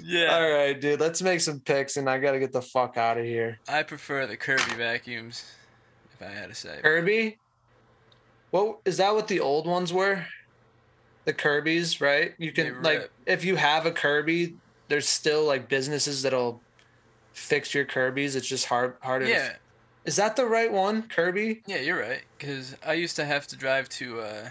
Yeah. 0.03 0.35
All 0.35 0.51
right, 0.51 0.81
dude. 0.81 0.99
Let's 0.99 1.23
make 1.23 1.41
some 1.41 1.61
picks, 1.61 1.97
and 1.97 2.09
I 2.09 2.19
gotta 2.19 2.39
get 2.39 2.53
the 2.53 2.63
fuck 2.63 2.97
out 2.97 3.19
of 3.19 3.25
here. 3.25 3.61
I 3.69 3.83
prefer 3.83 4.27
the 4.27 4.37
Kirby 4.37 4.75
vacuums, 4.77 5.45
if 6.13 6.27
I 6.27 6.33
had 6.33 6.49
to 6.49 6.55
say. 6.55 6.81
Kirby. 6.83 7.39
What 8.51 8.81
is 8.85 8.97
that? 8.97 9.15
What 9.15 9.29
the 9.29 9.41
old 9.41 9.67
ones 9.67 9.93
were? 9.93 10.25
The 11.27 11.33
Kirby's, 11.33 12.01
right? 12.01 12.35
You 12.39 12.51
can 12.53 12.83
like 12.83 13.11
if 13.27 13.45
you 13.45 13.57
have 13.57 13.87
a 13.87 13.91
Kirby, 13.93 14.55
there's 14.89 15.09
still 15.09 15.45
like 15.45 15.69
businesses 15.69 16.23
that'll 16.23 16.61
fix 17.33 17.75
your 17.75 17.85
Kirby's. 17.85 18.35
It's 18.37 18.49
just 18.49 18.67
hard 18.67 18.95
harder. 19.01 19.27
to- 19.27 19.31
Yeah. 19.31 19.57
Is 20.05 20.17
that 20.17 20.35
the 20.35 20.47
right 20.47 20.73
one, 20.73 21.03
Kirby? 21.09 21.63
Yeah, 21.67 21.77
you're 21.81 22.01
right. 22.01 22.23
Because 22.39 22.75
I 22.85 22.95
used 22.95 23.17
to 23.17 23.25
have 23.27 23.47
to 23.49 23.57
drive 23.57 23.89
to 23.91 24.21
uh, 24.21 24.49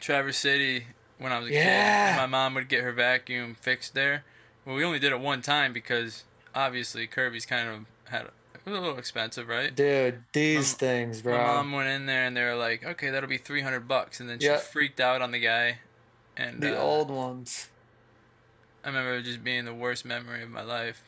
Traverse 0.00 0.36
City 0.36 0.86
when 1.18 1.32
I 1.32 1.38
was 1.38 1.48
a 1.48 1.50
kid. 1.52 1.56
Yeah. 1.56 2.08
And 2.08 2.16
my 2.18 2.26
mom 2.26 2.54
would 2.54 2.68
get 2.68 2.82
her 2.84 2.92
vacuum 2.92 3.56
fixed 3.60 3.94
there. 3.94 4.24
Well, 4.64 4.76
we 4.76 4.84
only 4.84 4.98
did 4.98 5.12
it 5.12 5.20
one 5.20 5.40
time 5.42 5.72
because 5.72 6.24
obviously 6.54 7.06
Kirby's 7.06 7.46
kind 7.46 7.68
of 7.68 7.86
had 8.12 8.26
it 8.68 8.72
was 8.72 8.78
a 8.78 8.82
little 8.82 8.98
expensive, 8.98 9.48
right? 9.48 9.74
Dude, 9.74 10.22
these 10.32 10.72
My- 10.74 10.78
things, 10.78 11.22
bro. 11.22 11.36
My 11.36 11.44
mom 11.44 11.72
went 11.72 11.88
in 11.88 12.06
there 12.06 12.24
and 12.24 12.36
they 12.36 12.42
were 12.44 12.54
like, 12.56 12.84
"Okay, 12.84 13.10
that'll 13.10 13.28
be 13.28 13.38
three 13.38 13.62
hundred 13.62 13.88
bucks," 13.88 14.20
and 14.20 14.28
then 14.28 14.38
she 14.40 14.46
Yeah. 14.46 14.58
freaked 14.58 15.00
out 15.00 15.22
on 15.22 15.30
the 15.32 15.40
guy. 15.40 15.78
And 16.36 16.60
the 16.60 16.78
uh, 16.78 16.80
old 16.82 17.10
ones. 17.10 17.68
I 18.84 18.88
remember 18.88 19.16
it 19.16 19.22
just 19.22 19.42
being 19.42 19.64
the 19.64 19.74
worst 19.74 20.04
memory 20.04 20.42
of 20.42 20.50
my 20.50 20.62
life. 20.62 21.02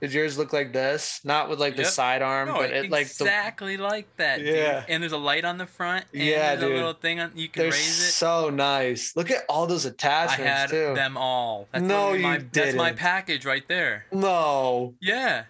Did 0.00 0.12
yours 0.12 0.38
look 0.38 0.52
like 0.52 0.72
this? 0.72 1.20
Not 1.24 1.48
with 1.48 1.58
like 1.58 1.74
the 1.74 1.82
Yep. 1.82 1.90
sidearm, 1.90 2.48
No, 2.48 2.54
but 2.58 2.70
it 2.70 2.88
like 2.88 3.06
the 3.08 3.24
exactly 3.24 3.76
like 3.76 4.06
that. 4.18 4.40
Yeah. 4.40 4.80
Dude. 4.82 4.90
And 4.90 5.02
there's 5.02 5.12
a 5.12 5.16
light 5.18 5.44
on 5.44 5.58
the 5.58 5.66
front. 5.66 6.04
And 6.12 6.22
Yeah, 6.22 6.54
there's 6.54 6.60
dude. 6.60 6.72
a 6.72 6.74
little 6.76 6.92
thing 6.92 7.18
on 7.18 7.32
you 7.34 7.48
can 7.48 7.62
they're 7.62 7.72
raise 7.72 7.98
it. 7.98 8.12
so 8.12 8.48
nice. 8.50 9.16
Look 9.16 9.32
at 9.32 9.44
all 9.48 9.66
those 9.66 9.86
attachments. 9.86 10.40
I 10.40 10.44
had 10.58 10.70
too. 10.70 10.94
them 10.94 11.16
all. 11.16 11.66
That's 11.72 11.82
No, 11.84 12.10
literally 12.12 12.18
you 12.18 12.24
my, 12.26 12.38
That's 12.52 12.76
my 12.76 12.92
package 12.92 13.44
right 13.44 13.66
there. 13.66 14.04
No, 14.12 14.94
Yeah. 15.00 15.44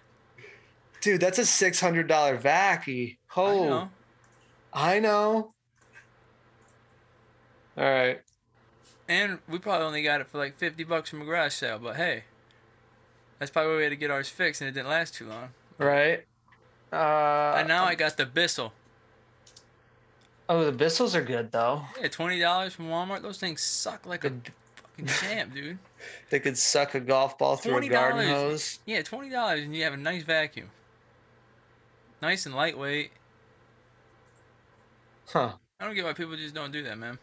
Dude, 1.01 1.21
that's 1.21 1.37
a 1.39 1.45
six 1.45 1.79
hundred 1.79 2.07
dollar 2.07 2.35
vacuum. 2.37 3.15
I 3.35 3.39
Oh, 3.41 3.69
know. 3.69 3.89
I 4.73 4.99
know. 4.99 5.53
All 7.77 7.83
right. 7.83 8.21
And 9.07 9.39
we 9.47 9.57
probably 9.59 9.87
only 9.87 10.03
got 10.03 10.21
it 10.21 10.27
for 10.27 10.37
like 10.37 10.57
50 10.59 10.83
bucks 10.83 11.09
from 11.09 11.21
a 11.21 11.25
garage 11.25 11.53
sale, 11.53 11.79
but 11.81 11.95
hey, 11.95 12.25
that's 13.39 13.49
probably 13.49 13.71
why 13.71 13.77
we 13.77 13.83
had 13.83 13.89
to 13.89 13.95
get 13.95 14.11
ours 14.11 14.29
fixed 14.29 14.61
and 14.61 14.67
it 14.67 14.73
didn't 14.73 14.89
last 14.89 15.15
too 15.15 15.27
long. 15.27 15.49
Right. 15.79 16.25
Uh, 16.93 17.55
and 17.57 17.67
now 17.67 17.85
I 17.85 17.95
got 17.95 18.17
the 18.17 18.25
Bissell. 18.25 18.73
oh, 20.47 20.69
the 20.69 20.83
Bissells 20.85 21.15
are 21.15 21.23
good 21.23 21.51
though. 21.51 21.83
Yeah, 21.99 22.07
$20 22.09 22.71
from 22.71 22.89
Walmart. 22.89 23.21
Those 23.23 23.37
things 23.39 23.61
suck 23.61 24.05
like 24.05 24.25
a 24.25 24.31
fucking 24.75 25.05
champ, 25.07 25.53
dude. 25.53 25.77
They 26.29 26.39
could 26.39 26.57
suck 26.57 26.95
a 26.95 26.99
golf 27.01 27.37
ball 27.37 27.57
through 27.57 27.75
a 27.77 27.81
$20. 27.81 27.89
garden 27.89 28.27
hose. 28.29 28.79
Yeah, 28.85 29.01
$20 29.01 29.63
and 29.63 29.75
you 29.75 29.83
have 29.83 29.93
a 29.93 29.97
nice 29.97 30.23
vacuum. 30.23 30.69
Nice 32.21 32.45
and 32.45 32.55
lightweight. 32.55 33.11
Huh. 35.27 35.57
I 35.79 35.85
don't 35.85 35.95
get 35.95 36.05
why 36.05 36.13
people 36.13 36.35
just 36.37 36.53
don't 36.55 36.71
do 36.71 36.83
that, 36.83 36.97
man. 36.97 37.19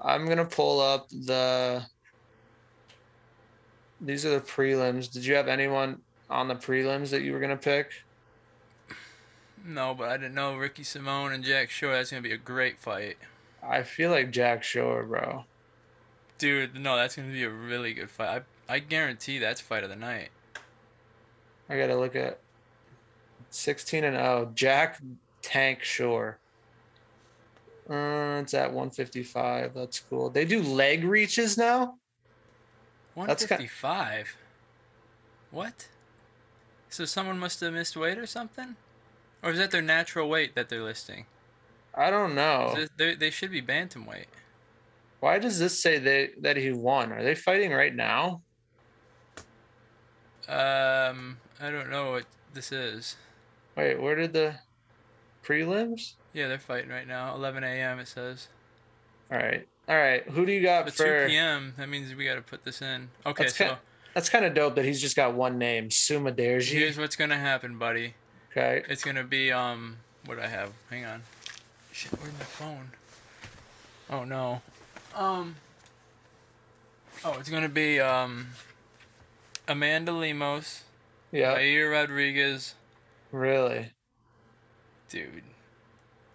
I'm 0.00 0.26
gonna 0.26 0.44
pull 0.44 0.80
up 0.80 1.08
the. 1.08 1.86
These 4.00 4.24
are 4.24 4.30
the 4.30 4.40
prelims. 4.40 5.10
Did 5.10 5.24
you 5.24 5.34
have 5.34 5.48
anyone 5.48 6.02
on 6.30 6.48
the 6.48 6.54
prelims 6.54 7.10
that 7.10 7.22
you 7.22 7.32
were 7.32 7.40
gonna 7.40 7.56
pick? 7.56 7.92
No, 9.64 9.94
but 9.94 10.08
I 10.10 10.16
didn't 10.16 10.34
know 10.34 10.56
Ricky 10.56 10.84
Simon 10.84 11.32
and 11.32 11.42
Jack 11.44 11.70
Shore. 11.70 11.92
That's 11.92 12.10
gonna 12.10 12.22
be 12.22 12.32
a 12.32 12.38
great 12.38 12.78
fight, 12.78 13.18
I 13.62 13.82
feel 13.82 14.10
like 14.12 14.30
Jack 14.30 14.62
Shore, 14.62 15.04
bro. 15.04 15.46
dude. 16.38 16.74
No, 16.74 16.96
that's 16.96 17.16
gonna 17.16 17.32
be 17.32 17.42
a 17.44 17.50
really 17.50 17.94
good 17.94 18.10
fight. 18.10 18.44
I 18.68 18.74
I 18.74 18.78
guarantee 18.78 19.38
that's 19.38 19.60
fight 19.60 19.84
of 19.84 19.90
the 19.90 19.96
night. 19.96 20.30
I 21.68 21.76
gotta 21.78 21.96
look 21.96 22.16
at 22.16 22.40
16 23.54 24.04
and 24.04 24.16
0. 24.16 24.52
Jack 24.54 25.00
Tank 25.42 25.82
Shore. 25.82 26.38
Uh, 27.88 28.40
it's 28.40 28.54
at 28.54 28.68
155. 28.72 29.74
That's 29.74 30.00
cool. 30.00 30.30
They 30.30 30.44
do 30.44 30.62
leg 30.62 31.04
reaches 31.04 31.58
now. 31.58 31.96
One 33.14 33.28
That's 33.28 33.46
fifty 33.46 33.68
five. 33.68 34.36
What? 35.50 35.88
So 36.88 37.04
someone 37.04 37.38
must 37.38 37.60
have 37.60 37.72
missed 37.72 37.96
weight 37.96 38.18
or 38.18 38.26
something, 38.26 38.76
or 39.42 39.50
is 39.50 39.58
that 39.58 39.70
their 39.70 39.82
natural 39.82 40.28
weight 40.28 40.54
that 40.56 40.68
they're 40.68 40.82
listing? 40.82 41.26
I 41.94 42.10
don't 42.10 42.34
know. 42.34 42.76
They 42.96 43.14
they 43.14 43.30
should 43.30 43.52
be 43.52 43.62
bantamweight. 43.62 44.26
Why 45.20 45.38
does 45.38 45.58
this 45.58 45.80
say 45.80 45.98
they 45.98 46.30
that 46.40 46.56
he 46.56 46.72
won? 46.72 47.12
Are 47.12 47.22
they 47.22 47.36
fighting 47.36 47.72
right 47.72 47.94
now? 47.94 48.42
Um, 50.48 51.38
I 51.60 51.70
don't 51.70 51.90
know 51.90 52.10
what 52.10 52.26
this 52.52 52.72
is. 52.72 53.16
Wait, 53.76 54.00
where 54.00 54.14
did 54.14 54.32
the 54.32 54.56
prelims? 55.44 56.12
Yeah, 56.32 56.48
they're 56.48 56.58
fighting 56.58 56.90
right 56.90 57.06
now. 57.06 57.34
11 57.34 57.64
a.m. 57.64 57.98
It 57.98 58.08
says. 58.08 58.48
All 59.30 59.38
right. 59.38 59.66
All 59.88 59.96
right. 59.96 60.22
Who 60.28 60.46
do 60.46 60.52
you 60.52 60.62
got 60.62 60.84
But 60.84 60.94
for 60.94 61.24
2 61.24 61.28
p.m. 61.28 61.74
That 61.76 61.88
means 61.88 62.14
we 62.14 62.24
got 62.24 62.34
to 62.36 62.42
put 62.42 62.64
this 62.64 62.80
in. 62.82 63.10
Okay, 63.26 63.44
That's 63.44 63.56
so 63.56 63.68
ki- 63.70 63.74
That's 64.14 64.28
kind 64.28 64.44
of 64.44 64.54
dope 64.54 64.76
that 64.76 64.84
he's 64.84 65.00
just 65.00 65.16
got 65.16 65.34
one 65.34 65.58
name, 65.58 65.90
Suma 65.90 66.32
here's 66.36 66.98
what's 66.98 67.16
gonna 67.16 67.38
happen, 67.38 67.78
buddy. 67.78 68.14
Okay. 68.52 68.82
It's 68.88 69.04
gonna 69.04 69.24
be 69.24 69.50
um. 69.52 69.96
What 70.26 70.36
do 70.38 70.42
I 70.42 70.46
have? 70.46 70.70
Hang 70.88 71.04
on. 71.04 71.22
Shit, 71.92 72.12
where's 72.12 72.32
my 72.32 72.44
phone? 72.44 72.90
Oh 74.10 74.24
no. 74.24 74.62
Um. 75.14 75.56
Oh, 77.24 77.36
it's 77.38 77.50
gonna 77.50 77.68
be 77.68 78.00
um. 78.00 78.48
Amanda 79.66 80.12
Lemos, 80.12 80.82
Yeah. 81.32 81.56
Yair 81.56 81.90
Rodriguez, 81.90 82.74
Really. 83.34 83.90
dude. 85.08 85.42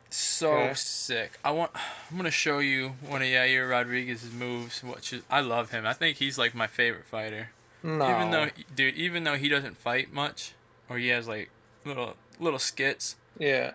So 0.09 0.53
Okay. 0.53 0.73
sick. 0.73 1.37
I 1.43 1.51
want. 1.51 1.71
I'm 2.09 2.17
gonna 2.17 2.31
show 2.31 2.59
you 2.59 2.89
one 3.01 3.21
of 3.21 3.27
Yair 3.27 3.69
Rodriguez's 3.69 4.31
moves. 4.33 4.83
Which 4.83 5.13
is, 5.13 5.23
I 5.29 5.39
love 5.41 5.71
him. 5.71 5.85
I 5.85 5.93
think 5.93 6.17
he's 6.17 6.37
like 6.37 6.53
my 6.55 6.67
favorite 6.67 7.05
fighter. 7.05 7.51
No. 7.83 8.09
Even 8.09 8.31
though, 8.31 8.47
dude, 8.75 8.95
even 8.95 9.23
though 9.23 9.35
he 9.37 9.47
doesn't 9.49 9.77
fight 9.77 10.11
much, 10.11 10.53
or 10.89 10.97
he 10.97 11.07
has 11.09 11.27
like 11.27 11.49
little 11.85 12.15
little 12.39 12.59
skits, 12.59 13.15
Yeah. 13.37 13.73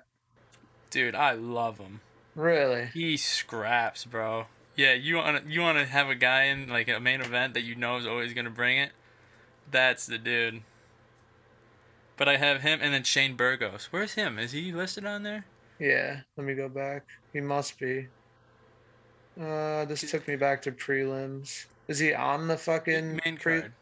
dude, 0.90 1.14
I 1.14 1.32
love 1.32 1.78
him. 1.78 2.00
Really. 2.34 2.86
He 2.92 3.16
scraps, 3.16 4.04
bro. 4.04 4.46
Yeah, 4.76 4.92
you 4.94 5.16
want 5.16 5.44
to 5.46 5.50
you 5.52 5.60
want 5.60 5.78
to 5.78 5.86
have 5.86 6.08
a 6.08 6.14
guy 6.14 6.44
in 6.44 6.68
like 6.68 6.88
a 6.88 6.98
main 7.00 7.20
event 7.20 7.54
that 7.54 7.62
you 7.62 7.74
know 7.74 7.96
is 7.96 8.06
always 8.06 8.32
gonna 8.34 8.50
bring 8.50 8.76
it. 8.78 8.92
That's 9.70 10.06
the 10.06 10.18
dude. 10.18 10.62
But 12.16 12.28
I 12.28 12.36
have 12.36 12.62
him 12.62 12.78
and 12.82 12.94
then 12.94 13.02
Shane 13.02 13.34
Burgos. 13.36 13.88
Where's 13.90 14.14
him? 14.14 14.38
Is 14.38 14.52
he 14.52 14.70
listed 14.72 15.04
on 15.04 15.22
there? 15.24 15.44
Yeah. 15.80 16.20
Let 16.36 16.46
me 16.46 16.54
go 16.54 16.68
back. 16.68 17.04
He 17.32 17.40
must 17.40 17.78
be. 17.78 18.06
Uh, 19.40 19.84
this 19.86 20.08
took 20.10 20.26
me 20.28 20.36
back 20.36 20.62
to 20.62 20.72
prelims. 20.72 21.66
Is 21.88 21.98
he 21.98 22.14
on 22.14 22.46
the 22.46 22.56
fucking 22.56 23.20
Main 23.24 23.36
pre- 23.36 23.60
card. 23.60 23.72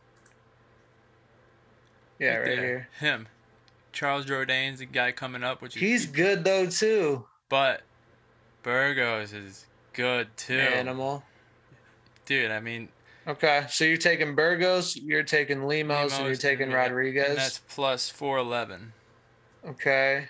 Yeah, 2.18 2.36
right 2.36 2.44
there. 2.46 2.56
here. 2.56 2.88
Him. 3.00 3.28
Charles 3.92 4.24
Jourdain's 4.24 4.78
the 4.78 4.86
guy 4.86 5.12
coming 5.12 5.44
up, 5.44 5.60
which 5.60 5.76
is 5.76 5.82
He's 5.82 6.06
good 6.06 6.44
though 6.44 6.66
too. 6.66 7.26
but 7.50 7.82
Burgos 8.62 9.32
is 9.34 9.66
good 9.92 10.28
too. 10.36 10.58
Animal. 10.58 11.22
Dude, 12.24 12.50
I 12.50 12.60
mean, 12.60 12.88
Okay, 13.26 13.66
so 13.68 13.84
you're 13.84 13.96
taking 13.96 14.34
Burgos, 14.34 14.96
you're 14.96 15.22
taking 15.22 15.64
Lemos, 15.64 16.12
and 16.18 16.26
you're 16.26 16.34
taking 16.36 16.64
and- 16.66 16.74
Rodriguez. 16.74 17.28
And 17.28 17.38
that's 17.38 17.58
plus 17.68 18.08
411. 18.10 18.92
Okay. 19.64 20.28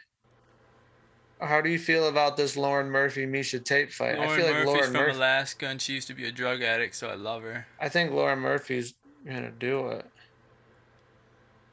How 1.40 1.60
do 1.60 1.70
you 1.70 1.78
feel 1.78 2.06
about 2.08 2.36
this 2.36 2.56
Lauren 2.56 2.88
Murphy 2.90 3.26
Miesha 3.26 3.64
Tate 3.64 3.92
fight? 3.92 4.16
Lauren 4.16 4.30
I 4.30 4.36
feel 4.36 4.44
like 4.46 4.54
Murphy's 4.54 4.66
Lauren 4.66 4.84
from 4.84 4.92
Murphy. 4.92 5.16
Alaska 5.16 5.66
and 5.66 5.80
she 5.82 5.94
used 5.94 6.06
to 6.08 6.14
be 6.14 6.26
a 6.26 6.30
drug 6.32 6.62
addict, 6.62 6.94
so 6.94 7.08
I 7.08 7.14
love 7.14 7.42
her. 7.42 7.66
I 7.80 7.88
think 7.88 8.12
Lauren 8.12 8.38
Murphy's 8.38 8.94
gonna 9.26 9.50
do 9.50 9.88
it. 9.88 10.06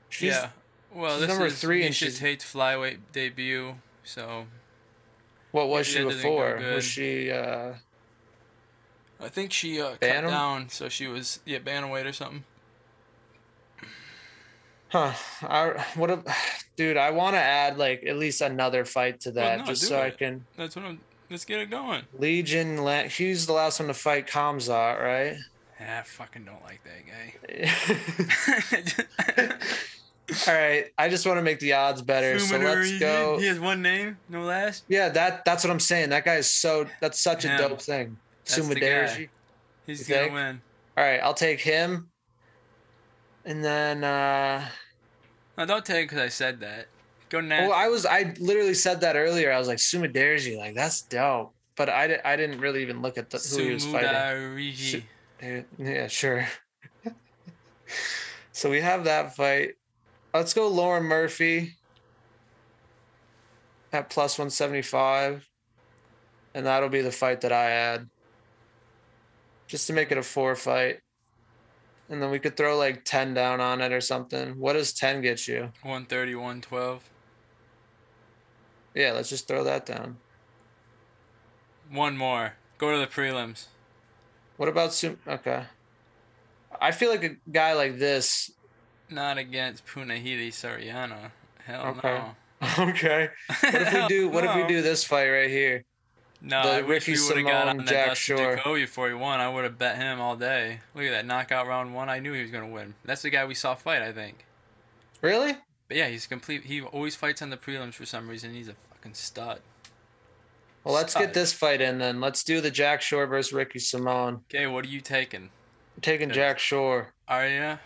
She's, 0.08 0.32
yeah. 0.34 0.50
Well, 0.92 1.12
she's 1.12 1.20
this 1.22 1.30
number 1.30 1.46
is 1.46 1.60
three 1.60 1.84
and 1.86 1.94
Miesha 1.94 1.98
she's- 2.00 2.18
Tate's 2.20 2.46
flyweight 2.52 2.98
debut, 3.12 3.76
so 4.04 4.48
What 5.52 5.68
was 5.68 5.86
she 5.86 6.00
that 6.00 6.06
doesn't 6.06 6.22
go 6.24 6.30
before? 6.56 6.74
Was 6.76 6.86
she? 6.86 7.30
uh 7.30 7.74
I 9.22 9.28
think 9.28 9.52
she 9.52 9.82
uh, 9.82 9.96
cut 10.00 10.02
down, 10.02 10.70
so 10.70 10.88
she 10.90 11.08
was 11.08 11.40
yeah 11.46 11.60
bantamweight 11.60 12.06
or 12.06 12.14
something. 12.14 12.44
Huh. 14.90 15.14
I 15.44 15.86
what? 15.96 16.10
A, 16.10 16.24
dude, 16.76 16.98
I 16.98 17.12
want 17.12 17.36
to 17.36 17.40
add 17.40 17.78
like 17.78 18.04
at 18.06 18.18
least 18.18 18.42
another 18.42 18.86
fight 18.86 19.20
to 19.22 19.32
that, 19.32 19.60
no, 19.60 19.66
just 19.66 19.84
so 19.84 20.02
I 20.02 20.10
can. 20.10 20.46
That's 20.58 20.76
what 20.76 20.86
I'm. 20.86 21.00
Let's 21.30 21.46
get 21.46 21.60
it 21.60 21.70
going. 21.70 22.02
Legion. 22.18 22.80
She's 23.10 23.46
the 23.46 23.54
last 23.54 23.80
one 23.80 23.88
to 23.88 23.94
fight 23.94 24.28
Khamzat, 24.28 25.00
right? 25.00 25.38
Yeah, 25.80 26.00
I 26.00 26.04
fucking 26.04 26.44
don't 26.44 26.64
like 26.64 26.82
that 26.84 27.06
guy. 27.08 29.56
All 30.48 30.54
right, 30.54 30.86
I 30.98 31.10
just 31.10 31.26
want 31.26 31.38
to 31.38 31.42
make 31.42 31.60
the 31.60 31.74
odds 31.74 32.02
better. 32.02 32.40
So 32.40 32.58
let's 32.58 33.00
go. 33.00 33.38
He 33.38 33.46
has 33.46 33.60
one 33.60 33.82
name, 33.82 34.18
no 34.28 34.42
last. 34.42 34.84
Yeah, 34.88 35.10
that 35.10 35.46
that's 35.46 35.64
what 35.64 35.72
I'm 35.72 35.80
saying. 35.80 36.10
That 36.10 36.26
guy 36.26 36.36
is 36.36 36.50
so 36.50 36.88
that's 37.00 37.20
such 37.20 37.46
a 37.46 37.58
dope 37.58 37.82
thing. 37.82 38.18
That's 38.50 38.68
the 38.68 38.76
Sumudaerji. 38.76 39.18
guy. 39.18 39.30
He's 39.86 40.08
gonna 40.08 40.22
think? 40.22 40.34
win. 40.34 40.62
All 40.98 41.04
right, 41.04 41.20
I'll 41.22 41.34
take 41.34 41.60
him. 41.62 42.10
And 43.46 43.64
then 43.64 44.04
uh 44.04 44.68
No, 45.58 45.66
don't 45.66 45.86
take 45.86 46.04
it 46.04 46.10
because 46.10 46.20
I 46.20 46.30
said 46.30 46.60
that. 46.62 46.88
Go 47.30 47.42
natural. 47.42 47.70
well, 47.70 47.78
I 47.78 47.88
was 47.88 48.06
I 48.06 48.34
literally 48.40 48.74
said 48.74 49.02
that 49.02 49.16
earlier. 49.16 49.52
I 49.52 49.60
was 49.60 49.68
like 49.68 49.78
Sumudaerji, 49.78 50.58
like 50.58 50.76
that's 50.76 51.02
dope. 51.04 51.54
But 51.76 51.90
I, 51.90 52.20
I 52.26 52.36
didn't 52.36 52.60
really 52.60 52.82
even 52.82 53.02
look 53.02 53.18
at 53.18 53.30
the, 53.30 53.38
who 53.38 53.58
he 53.64 53.72
was 53.72 53.86
fighting. 53.86 54.10
Su- 54.76 55.02
Yeah, 55.42 55.62
Yeah, 55.78 56.08
sure. 56.08 56.46
so 58.52 58.70
we 58.70 58.82
have 58.82 59.06
that 59.06 59.36
fight. 59.38 59.76
Let's 60.34 60.54
go 60.54 60.68
Lauren 60.68 61.04
Murphy 61.06 61.78
at 63.94 64.10
plus 64.10 64.38
175. 64.38 65.48
And 66.54 66.66
that'll 66.66 66.90
be 66.90 67.02
the 67.02 67.12
fight 67.12 67.42
that 67.42 67.54
I 67.54 67.70
add. 67.72 68.10
Just 69.70 69.86
to 69.88 69.94
make 69.94 70.12
it 70.12 70.18
a 70.18 70.24
four 70.24 70.56
fight. 70.56 71.00
And 72.10 72.20
then 72.22 72.32
we 72.32 72.40
could 72.40 72.58
throw 72.58 72.76
like 72.76 73.06
10 73.06 73.36
down 73.36 73.62
on 73.62 73.82
it 73.82 73.94
or 73.94 74.02
something. 74.02 74.58
What 74.60 74.74
does 74.74 74.94
10 74.94 75.22
get 75.22 75.48
you? 75.48 75.72
130, 75.84 76.34
112. 76.34 77.08
Yeah, 78.96 79.12
let's 79.12 79.30
just 79.30 79.48
throw 79.48 79.64
that 79.66 79.86
down. 79.86 80.18
One 81.92 82.18
more. 82.18 82.54
Go 82.80 82.92
to 82.92 82.98
the 82.98 83.06
prelims. 83.06 83.68
What 84.58 84.70
about 84.70 84.92
Sum? 84.92 85.20
Okay. 85.28 85.64
I 86.82 86.92
feel 86.92 87.12
like 87.12 87.24
a 87.24 87.36
guy 87.52 87.74
like 87.74 88.00
this. 88.00 88.50
Not 89.12 89.38
against 89.38 89.86
Punahele 89.86 90.50
Soriano. 90.50 91.32
Hell 91.64 91.96
Okay. 91.98 92.18
no. 92.18 92.36
Okay. 92.90 93.30
What 93.62 93.76
if 93.76 93.94
we 93.94 94.08
do? 94.10 94.30
What 94.30 94.44
if 94.44 94.56
we 94.56 94.68
do 94.68 94.82
this 94.82 95.04
fight 95.04 95.30
right 95.30 95.50
here? 95.50 95.86
No, 96.42 96.64
The 96.64 96.70
I 96.70 96.82
wish 96.82 97.08
Ricky 97.08 97.20
we 97.20 97.28
would 97.28 97.38
have 97.38 97.46
got 97.46 97.68
on 97.68 97.78
that 97.86 97.86
Dustin 98.08 98.38
Shore. 98.38 98.56
Jacoby 98.56 98.82
before 98.82 99.10
he 99.10 99.14
won. 99.14 99.40
I 99.42 99.50
would 99.50 99.66
have 99.66 99.78
bet 99.78 99.98
him 99.98 100.22
all 100.22 100.38
day. 100.38 100.80
Look 100.96 101.04
at 101.06 101.12
that 101.12 101.26
knockout 101.26 101.68
round 101.68 101.94
one. 101.94 102.08
I 102.10 102.20
knew 102.20 102.32
he 102.34 102.42
was 102.42 102.52
gonna 102.52 102.68
win. 102.70 102.94
That's 103.04 103.22
the 103.22 103.30
guy 103.30 103.46
we 103.46 103.56
saw 103.56 103.76
fight, 103.76 104.02
I 104.02 104.14
think. 104.14 104.46
Really? 105.22 105.58
But 105.90 105.98
yeah, 105.98 106.08
he's 106.08 106.28
complete. 106.28 106.64
He 106.66 106.82
always 106.82 107.16
fights 107.16 107.42
on 107.42 107.50
the 107.50 107.58
prelims 107.58 107.96
for 107.96 108.06
some 108.06 108.30
reason. 108.30 108.54
He's 108.54 108.70
a 108.70 108.76
fucking 108.94 109.16
stud. 109.16 109.60
Well, 110.86 110.96
let's 110.96 111.12
Stud. 111.12 111.24
get 111.24 111.34
this 111.34 111.52
fight 111.52 111.82
in 111.82 111.98
then. 111.98 112.22
Let's 112.22 112.44
do 112.44 112.62
the 112.62 112.72
Jack 112.72 113.02
Shore 113.02 113.26
versus 113.28 113.52
Ricky 113.52 113.80
Simon. 113.80 114.42
Okay, 114.50 114.66
what 114.66 114.86
are 114.86 114.90
you 114.90 115.02
taking? 115.02 115.50
I'm 115.96 116.02
taking 116.02 116.30
Jack 116.32 116.58
Shore. 116.58 117.14
Are 117.28 117.48
you? 117.48 117.78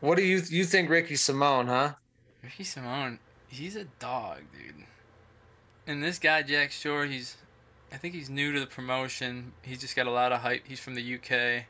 What 0.00 0.16
do 0.16 0.22
you 0.22 0.42
you 0.50 0.64
think 0.64 0.90
Ricky 0.90 1.16
Simon, 1.16 1.66
huh? 1.68 1.94
Ricky 2.42 2.64
Simon, 2.64 3.20
he's 3.48 3.76
a 3.76 3.84
dog, 3.84 4.40
dude. 4.52 4.84
And 5.86 6.02
this 6.02 6.18
guy, 6.18 6.42
Jack 6.42 6.72
Shore, 6.72 7.06
he's, 7.06 7.36
I 7.92 7.96
think 7.96 8.14
he's 8.14 8.30
new 8.30 8.52
to 8.52 8.60
the 8.60 8.66
promotion. 8.66 9.52
He's 9.62 9.80
just 9.80 9.94
got 9.94 10.06
a 10.06 10.10
lot 10.10 10.32
of 10.32 10.40
hype. 10.40 10.66
He's 10.66 10.80
from 10.80 10.94
the 10.94 11.14
UK. 11.16 11.66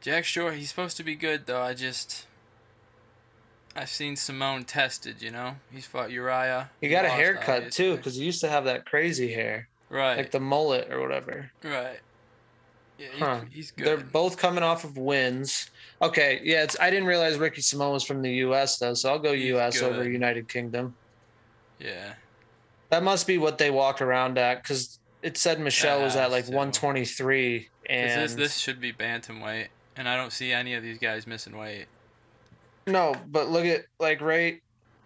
Jack 0.00 0.24
Shore, 0.24 0.52
he's 0.52 0.68
supposed 0.68 0.96
to 0.98 1.02
be 1.02 1.14
good 1.14 1.46
though. 1.46 1.62
I 1.62 1.72
just, 1.74 2.26
I've 3.74 3.88
seen 3.88 4.16
Simon 4.16 4.64
tested. 4.64 5.22
You 5.22 5.30
know, 5.30 5.56
he's 5.72 5.86
fought 5.86 6.10
Urijah. 6.10 6.68
He 6.80 6.88
got 6.88 7.04
a 7.04 7.08
haircut 7.08 7.72
too, 7.72 7.96
because 7.96 8.16
he 8.16 8.24
used 8.24 8.40
to 8.42 8.48
have 8.48 8.64
that 8.66 8.86
crazy 8.86 9.32
hair, 9.32 9.68
right, 9.88 10.16
like 10.18 10.30
the 10.30 10.40
mullet 10.40 10.92
or 10.92 11.00
whatever. 11.00 11.50
right. 11.64 12.00
Yeah, 12.98 13.06
he's, 13.12 13.20
Huh. 13.20 13.40
he's 13.50 13.70
good. 13.72 13.86
They're 13.86 13.96
both 13.98 14.38
coming 14.38 14.62
off 14.64 14.84
of 14.84 14.96
wins. 14.96 15.70
Okay, 16.00 16.40
yeah, 16.44 16.62
it's 16.62 16.78
I 16.80 16.88
didn't 16.90 17.06
realize 17.06 17.36
Ricky 17.36 17.60
Simon 17.62 17.90
was 17.92 18.04
from 18.04 18.22
the 18.22 18.30
U.S. 18.36 18.78
though, 18.78 18.94
so 18.94 19.10
I'll 19.10 19.18
go 19.18 19.34
He's 19.34 19.44
U.S. 19.46 19.82
over. 19.82 20.08
United 20.08 20.48
Kingdom. 20.48 20.94
yeah, 21.78 22.14
That 22.90 23.02
must 23.02 23.26
be 23.26 23.38
what 23.38 23.58
they 23.58 23.70
walk 23.70 24.00
around 24.00 24.38
at, 24.38 24.62
because 24.62 24.98
it 25.22 25.36
said 25.36 25.60
Michelle 25.60 26.02
was 26.02 26.14
at 26.16 26.30
like 26.30 26.44
so- 26.44 26.52
123, 26.52 27.60
'Cause 27.60 27.68
and 27.88 28.22
this 28.22 28.34
this 28.34 28.58
should 28.58 28.80
be 28.80 28.92
bantamweight, 28.92 29.68
and 29.96 30.08
I 30.08 30.16
don't 30.16 30.32
see 30.32 30.52
any 30.52 30.74
of 30.74 30.82
these 30.82 30.98
guys 30.98 31.26
missing 31.26 31.56
weight. 31.56 31.86
No, 32.86 33.14
but 33.26 33.48
look 33.48 33.64
at 33.64 33.86
like 33.98 34.20
right 34.20 34.62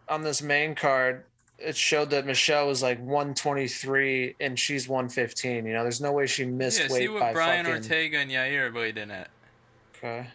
on 0.08 0.22
this 0.22 0.42
main 0.42 0.74
card, 0.74 1.24
it 1.58 1.76
showed 1.76 2.10
that 2.10 2.26
Michelle 2.26 2.66
was 2.66 2.82
like 2.82 2.98
123 2.98 4.34
and 4.40 4.58
she's 4.58 4.88
115. 4.88 5.66
You 5.66 5.72
know, 5.74 5.82
there's 5.82 6.00
no 6.00 6.12
way 6.12 6.26
she 6.26 6.44
missed 6.44 6.80
yeah, 6.80 6.88
weight 6.90 6.98
see 6.98 7.06
by 7.06 7.12
what 7.12 7.32
Brian 7.34 7.64
fucking. 7.66 7.82
Ortega 7.82 8.18
and 8.18 8.30
Yair 8.30 8.72
weighed 8.74 8.98
in 8.98 9.10
at. 9.10 9.30
Okay. 9.96 10.26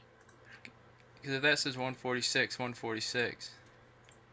Because 1.22 1.36
if 1.38 1.41
that 1.41 1.60
says 1.60 1.76
146, 1.78 2.60
146. 2.60 3.52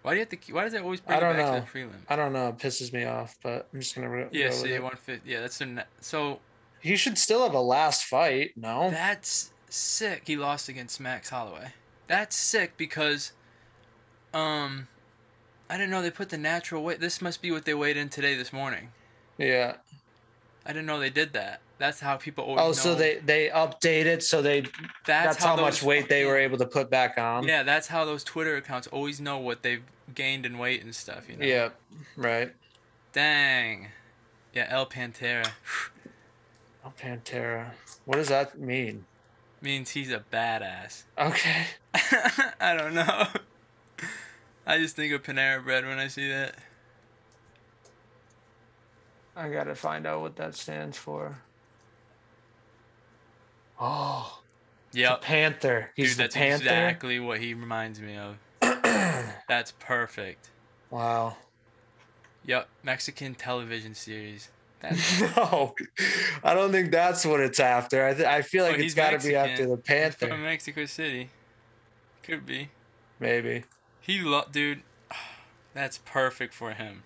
Why 0.03 0.13
do 0.13 0.17
you 0.17 0.21
have 0.21 0.29
to? 0.31 0.37
keep- 0.37 0.55
Why 0.55 0.65
does 0.65 0.75
it 0.75 0.83
always 0.83 1.01
bring 1.01 1.15
I 1.15 1.19
it 1.19 1.21
don't 1.25 1.37
back 1.37 1.47
know. 1.47 1.61
to 1.61 1.73
the 1.73 1.79
prelim? 1.79 2.01
I 2.09 2.17
don't 2.17 2.33
know. 2.33 2.49
It 2.49 2.59
pisses 2.59 2.93
me 2.93 3.05
off, 3.05 3.37
but 3.43 3.69
I'm 3.73 3.81
just 3.81 3.95
gonna. 3.95 4.11
Re- 4.11 4.29
Yeah, 4.33 4.45
go 4.47 4.51
with 4.51 4.57
see, 4.61 4.73
it. 4.73 4.83
150. 4.83 5.31
Yeah, 5.31 5.41
that's 5.41 5.61
a. 5.61 5.85
So 6.01 6.41
He 6.81 6.97
should 6.97 7.17
still 7.19 7.43
have 7.45 7.55
a 7.55 7.61
last 7.61 8.05
fight. 8.05 8.53
No. 8.57 8.91
that's 8.91 9.53
sick. 9.69 10.23
He 10.27 10.37
lost 10.37 10.69
against 10.69 10.99
Max 11.01 11.31
Holloway. 11.31 11.69
That's 12.09 12.35
sick 12.37 12.77
because, 12.77 13.33
um, 14.35 14.89
I 15.71 15.77
didn't 15.77 15.91
know 15.91 16.03
they 16.03 16.11
put 16.11 16.29
the 16.31 16.37
natural 16.39 16.83
weight. 16.83 17.01
This 17.01 17.23
must 17.23 17.41
be 17.41 17.51
what 17.51 17.65
they 17.65 17.73
weighed 17.75 17.97
in 17.97 18.09
today 18.09 18.35
this 18.37 18.53
morning. 18.53 18.91
yeah. 19.39 19.77
I 20.65 20.69
didn't 20.73 20.87
know 20.87 21.01
they 21.01 21.11
did 21.11 21.33
that. 21.33 21.61
That's 21.83 21.99
how 21.99 22.17
people 22.17 22.45
always. 22.45 22.61
Oh, 22.61 22.71
so 22.71 22.91
know. 22.91 22.95
they 22.95 23.17
they 23.17 23.49
updated 23.49 24.23
so 24.23 24.41
they 24.41 24.61
That's, 24.61 24.71
that's, 25.05 25.45
how, 25.45 25.57
much 25.57 25.83
weight 25.83 26.09
they 26.09 26.25
were 26.25 26.39
able 26.39 26.57
to 26.59 26.65
put 26.65 26.91
back 26.91 27.19
on. 27.19 27.43
Yeah, 27.43 27.65
that's 27.65 27.89
how 27.89 28.05
those 28.05 28.23
Twitter 28.23 28.55
accounts 28.55 28.87
always 28.87 29.21
know 29.21 29.39
what 29.39 29.65
they've 29.65 29.83
gained 30.15 30.47
in 30.47 30.59
weight 30.59 30.85
and 30.85 30.95
stuff. 30.95 31.29
You 31.29 31.39
know. 31.39 31.45
Yeah. 31.45 31.71
Right. 32.17 32.53
Dang. 33.13 33.89
Yeah, 34.55 34.69
El 34.69 34.87
Pantera. 34.87 35.51
El 36.85 36.93
Pantera. 36.93 37.73
What 38.05 38.15
does 38.15 38.29
that 38.29 38.57
mean? 38.57 39.05
means 39.61 39.91
he's 39.91 40.13
a 40.13 40.23
badass. 40.33 41.03
Okay. 41.19 41.65
I 42.61 42.77
don't 42.79 42.95
know. 42.95 43.27
I 44.65 44.79
just 44.79 44.95
think 44.95 45.13
of 45.13 45.25
Panera 45.25 45.65
Bread 45.65 45.85
when 45.85 45.99
I 45.99 46.07
see 46.07 46.29
that. 46.29 46.55
I 49.35 49.49
gotta 49.49 49.75
find 49.75 50.07
out 50.07 50.21
what 50.21 50.37
that 50.37 50.55
stands 50.55 50.97
for. 50.97 51.39
Oh, 53.85 54.41
yeah, 54.93 55.17
Panther. 55.21 55.91
He's 55.97 56.11
Dude, 56.11 56.17
the 56.19 56.23
that's 56.25 56.37
Panther. 56.37 56.63
exactly 56.65 57.19
what 57.19 57.41
he 57.41 57.53
reminds 57.55 57.99
me 58.01 58.17
of. 58.17 58.37
That's 59.49 59.73
perfect. 59.81 60.51
Wow. 60.91 61.37
Yep. 62.45 62.69
Mexican 62.85 63.35
television 63.35 63.95
series. 63.95 64.51
That's 64.81 65.21
No, 65.37 65.75
I 66.45 66.55
don't 66.55 66.71
think 66.73 66.91
that's 66.93 67.25
what 67.27 67.41
it's 67.41 67.59
after. 67.61 68.05
I 68.07 68.15
th- 68.15 68.27
I 68.27 68.43
feel 68.43 68.65
like 68.65 68.73
Oh, 68.73 68.75
it's 68.75 68.83
he's 68.83 68.95
got 68.95 69.19
to 69.21 69.27
be 69.27 69.35
after 69.35 69.67
the 69.67 69.77
He's 69.77 69.85
Panther, 69.85 70.29
from 70.29 70.43
Mexico 70.45 70.85
City. 70.87 71.31
Could 72.23 72.45
be. 72.47 72.69
maybe. 73.19 73.65
He 74.01 74.21
lo- 74.21 74.45
dude. 74.51 74.83
That's 75.75 75.99
perfect 75.99 76.53
for 76.55 76.73
him. 76.73 77.03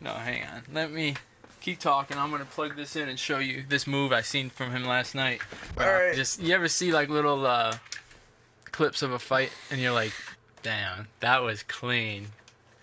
No, 0.00 0.14
hang 0.14 0.44
on. 0.44 0.62
Let 0.72 0.90
me 0.92 1.16
keep 1.60 1.78
talking. 1.78 2.16
I'm 2.16 2.30
gonna 2.30 2.44
plug 2.44 2.76
this 2.76 2.96
in 2.96 3.08
and 3.08 3.18
show 3.18 3.38
you 3.38 3.64
this 3.68 3.86
move 3.86 4.12
I 4.12 4.22
seen 4.22 4.50
from 4.50 4.70
him 4.70 4.84
last 4.84 5.14
night. 5.14 5.40
Uh, 5.78 5.82
Alright. 5.82 6.14
Just 6.16 6.40
you 6.42 6.54
ever 6.54 6.68
see 6.68 6.92
like 6.92 7.08
little 7.08 7.46
uh, 7.46 7.76
clips 8.72 9.02
of 9.02 9.12
a 9.12 9.18
fight 9.18 9.52
and 9.70 9.80
you're 9.80 9.92
like, 9.92 10.12
damn, 10.62 11.08
that 11.20 11.42
was 11.42 11.62
clean. 11.62 12.28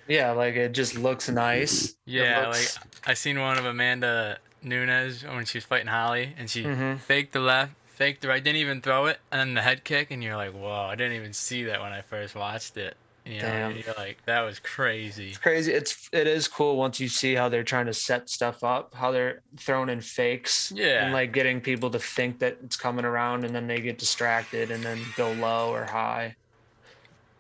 Yeah, 0.07 0.31
like 0.31 0.55
it 0.55 0.71
just 0.71 0.97
looks 0.97 1.29
nice. 1.29 1.95
Yeah, 2.05 2.47
looks- 2.47 2.77
like 2.77 2.85
I 3.09 3.13
seen 3.13 3.39
one 3.39 3.57
of 3.57 3.65
Amanda 3.65 4.37
Nunes 4.63 5.23
when 5.23 5.45
she 5.45 5.57
was 5.57 5.65
fighting 5.65 5.87
Holly, 5.87 6.33
and 6.37 6.49
she 6.49 6.63
Mhm. 6.63 6.99
faked 6.99 7.33
the 7.33 7.39
left, 7.39 7.73
faked 7.87 8.21
the 8.21 8.27
right, 8.29 8.43
didn't 8.43 8.57
even 8.57 8.81
throw 8.81 9.05
it, 9.05 9.19
and 9.31 9.39
then 9.39 9.53
the 9.53 9.61
head 9.61 9.83
kick, 9.83 10.11
and 10.11 10.23
you're 10.23 10.35
like, 10.35 10.51
whoa, 10.51 10.87
I 10.89 10.95
didn't 10.95 11.15
even 11.17 11.33
see 11.33 11.63
that 11.65 11.81
when 11.81 11.91
I 11.93 12.01
first 12.01 12.35
watched 12.35 12.75
it. 12.77 12.95
You 13.27 13.41
Damn. 13.41 13.75
you're 13.75 13.93
like, 13.97 14.17
that 14.25 14.41
was 14.41 14.59
crazy. 14.59 15.29
It's 15.29 15.37
crazy. 15.37 15.73
It's 15.73 16.09
it 16.13 16.27
is 16.27 16.47
cool 16.47 16.77
once 16.77 16.99
you 16.99 17.07
see 17.09 17.35
how 17.35 17.49
they're 17.49 17.63
trying 17.63 17.87
to 17.87 17.93
set 17.93 18.29
stuff 18.29 18.63
up, 18.63 18.93
how 18.93 19.11
they're 19.11 19.41
throwing 19.57 19.89
in 19.89 19.99
fakes, 20.01 20.71
Yeah. 20.75 21.03
and 21.03 21.13
like 21.13 21.33
getting 21.33 21.59
people 21.59 21.89
to 21.91 21.99
think 21.99 22.39
that 22.39 22.57
it's 22.63 22.77
coming 22.77 23.03
around, 23.05 23.43
and 23.43 23.53
then 23.53 23.67
they 23.67 23.81
get 23.81 23.97
distracted 23.97 24.71
and 24.71 24.83
then 24.83 24.99
go 25.17 25.31
low 25.33 25.73
or 25.73 25.83
high, 25.85 26.35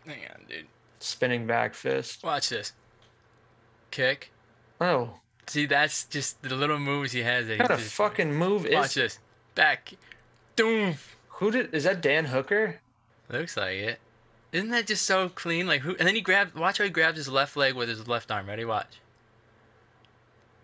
Hang 0.05 0.19
on, 0.33 0.41
dude. 0.49 0.67
spinning 0.99 1.47
back 1.47 1.73
fist. 1.73 2.23
Watch 2.23 2.49
this. 2.49 2.73
Kick. 3.91 4.31
Oh, 4.81 5.13
See, 5.49 5.65
that's 5.65 6.03
just 6.03 6.41
the 6.41 6.53
little 6.55 6.77
moves 6.77 7.13
he 7.13 7.21
has. 7.21 7.47
That 7.47 7.53
what 7.59 7.61
he 7.61 7.67
kind 7.69 7.71
of 7.71 7.79
just, 7.79 7.93
fucking 7.95 8.33
move 8.33 8.67
Watch 8.69 8.87
is? 8.87 8.93
this. 8.95 9.19
Back. 9.55 9.93
Doom. 10.57 10.95
Who 11.29 11.51
did? 11.51 11.73
Is 11.73 11.85
that 11.85 12.01
Dan 12.01 12.25
Hooker? 12.25 12.81
Looks 13.29 13.55
like 13.55 13.75
it. 13.77 13.99
Isn't 14.57 14.69
that 14.71 14.87
just 14.87 15.05
so 15.05 15.29
clean? 15.29 15.67
Like 15.67 15.81
who? 15.81 15.91
And 15.97 16.07
then 16.07 16.15
he 16.15 16.21
grabs. 16.21 16.53
Watch 16.55 16.77
how 16.79 16.83
he 16.83 16.89
grabs 16.89 17.17
his 17.17 17.29
left 17.29 17.55
leg 17.55 17.73
with 17.75 17.89
his 17.89 18.07
left 18.07 18.31
arm. 18.31 18.47
Ready? 18.47 18.65
Watch. 18.65 18.99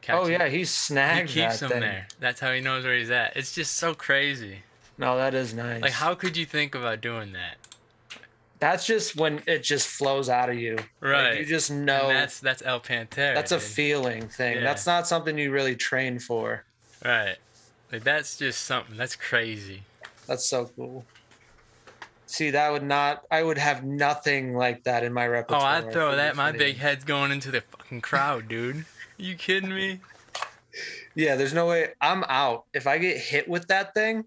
catch 0.01 0.15
Oh 0.15 0.25
him. 0.25 0.31
yeah, 0.41 0.47
he 0.49 0.59
he 0.59 0.65
snagged 0.65 1.29
keeps 1.29 1.59
that 1.59 1.65
him 1.65 1.69
thing. 1.71 1.81
there. 1.81 2.07
That's 2.19 2.39
how 2.39 2.51
he 2.53 2.61
knows 2.61 2.83
where 2.83 2.97
he's 2.97 3.11
at. 3.11 3.35
It's 3.37 3.53
just 3.53 3.75
so 3.75 3.93
crazy. 3.93 4.59
No, 4.97 5.17
that 5.17 5.33
is 5.33 5.53
nice. 5.53 5.81
Like, 5.81 5.91
how 5.91 6.13
could 6.15 6.37
you 6.37 6.45
think 6.45 6.75
about 6.75 7.01
doing 7.01 7.33
that? 7.33 7.55
That's 8.59 8.85
just 8.85 9.15
when 9.17 9.41
it 9.47 9.63
just 9.63 9.87
flows 9.87 10.29
out 10.29 10.49
of 10.49 10.55
you. 10.55 10.75
Like, 10.75 10.87
Right. 11.01 11.39
you 11.39 11.45
just 11.45 11.69
And 11.69 11.85
know 11.85 12.07
that's 12.07 12.39
that's 12.39 12.61
El 12.63 12.79
Pantera. 12.79 13.33
that's 13.33 13.51
a 13.51 13.55
dude. 13.57 13.63
feeling 13.63 14.27
thing. 14.29 14.55
Yeah. 14.57 14.63
That's 14.63 14.85
not 14.85 15.07
something 15.07 15.37
you 15.37 15.51
really 15.51 15.75
train 15.75 16.19
for. 16.19 16.63
right. 17.03 17.35
Like 17.91 18.03
that's 18.03 18.37
just 18.37 18.61
something. 18.65 18.97
That's 18.97 19.15
crazy. 19.15 19.83
That's 20.25 20.45
so 20.47 20.71
cool. 20.75 21.05
See, 22.33 22.49
that 22.49 22.71
would 22.71 22.81
not. 22.81 23.25
I 23.29 23.43
would 23.43 23.59
have 23.59 23.83
nothing 23.83 24.55
like 24.55 24.85
that 24.85 25.03
in 25.03 25.13
my 25.13 25.27
oh, 25.27 25.29
repertoire. 25.29 25.61
Oh. 25.61 25.87
I'd 25.87 25.93
throw 25.93 26.15
that. 26.15 26.35
My 26.35 26.51
video. 26.51 26.65
big 26.65 26.77
head's 26.77 27.03
going 27.03 27.31
into 27.31 27.51
the 27.51 27.61
fucking 27.61 28.01
crowd, 28.01 28.47
dude. 28.47 28.85
you 29.17 29.35
kidding 29.35 29.69
me? 29.69 29.99
Yeah, 31.15 31.35
there's 31.35 31.53
no 31.53 31.67
way. 31.67 31.89
I'm 32.01 32.23
out. 32.23 32.65
If 32.73 32.87
I 32.87 32.97
get 32.97 33.17
hit 33.17 33.47
with 33.47 33.67
that 33.67 33.93
thing, 33.93 34.23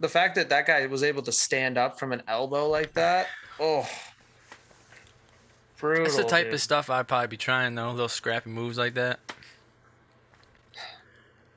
the 0.00 0.08
fact 0.08 0.36
that 0.36 0.48
that 0.48 0.66
guy 0.66 0.86
was 0.86 1.02
able 1.02 1.20
to 1.24 1.32
stand 1.32 1.76
up 1.76 1.98
from 1.98 2.12
an 2.12 2.22
elbow 2.26 2.70
like 2.70 2.94
that, 2.94 3.26
oh, 3.60 3.86
brutal. 5.76 6.04
That's 6.04 6.16
the 6.16 6.24
type 6.24 6.46
dude. 6.46 6.54
of 6.54 6.62
stuff 6.62 6.88
I'd 6.88 7.06
probably 7.06 7.26
be 7.26 7.36
trying 7.36 7.74
though. 7.74 7.90
Little 7.90 8.08
scrappy 8.08 8.48
moves 8.48 8.78
like 8.78 8.94
that. 8.94 9.20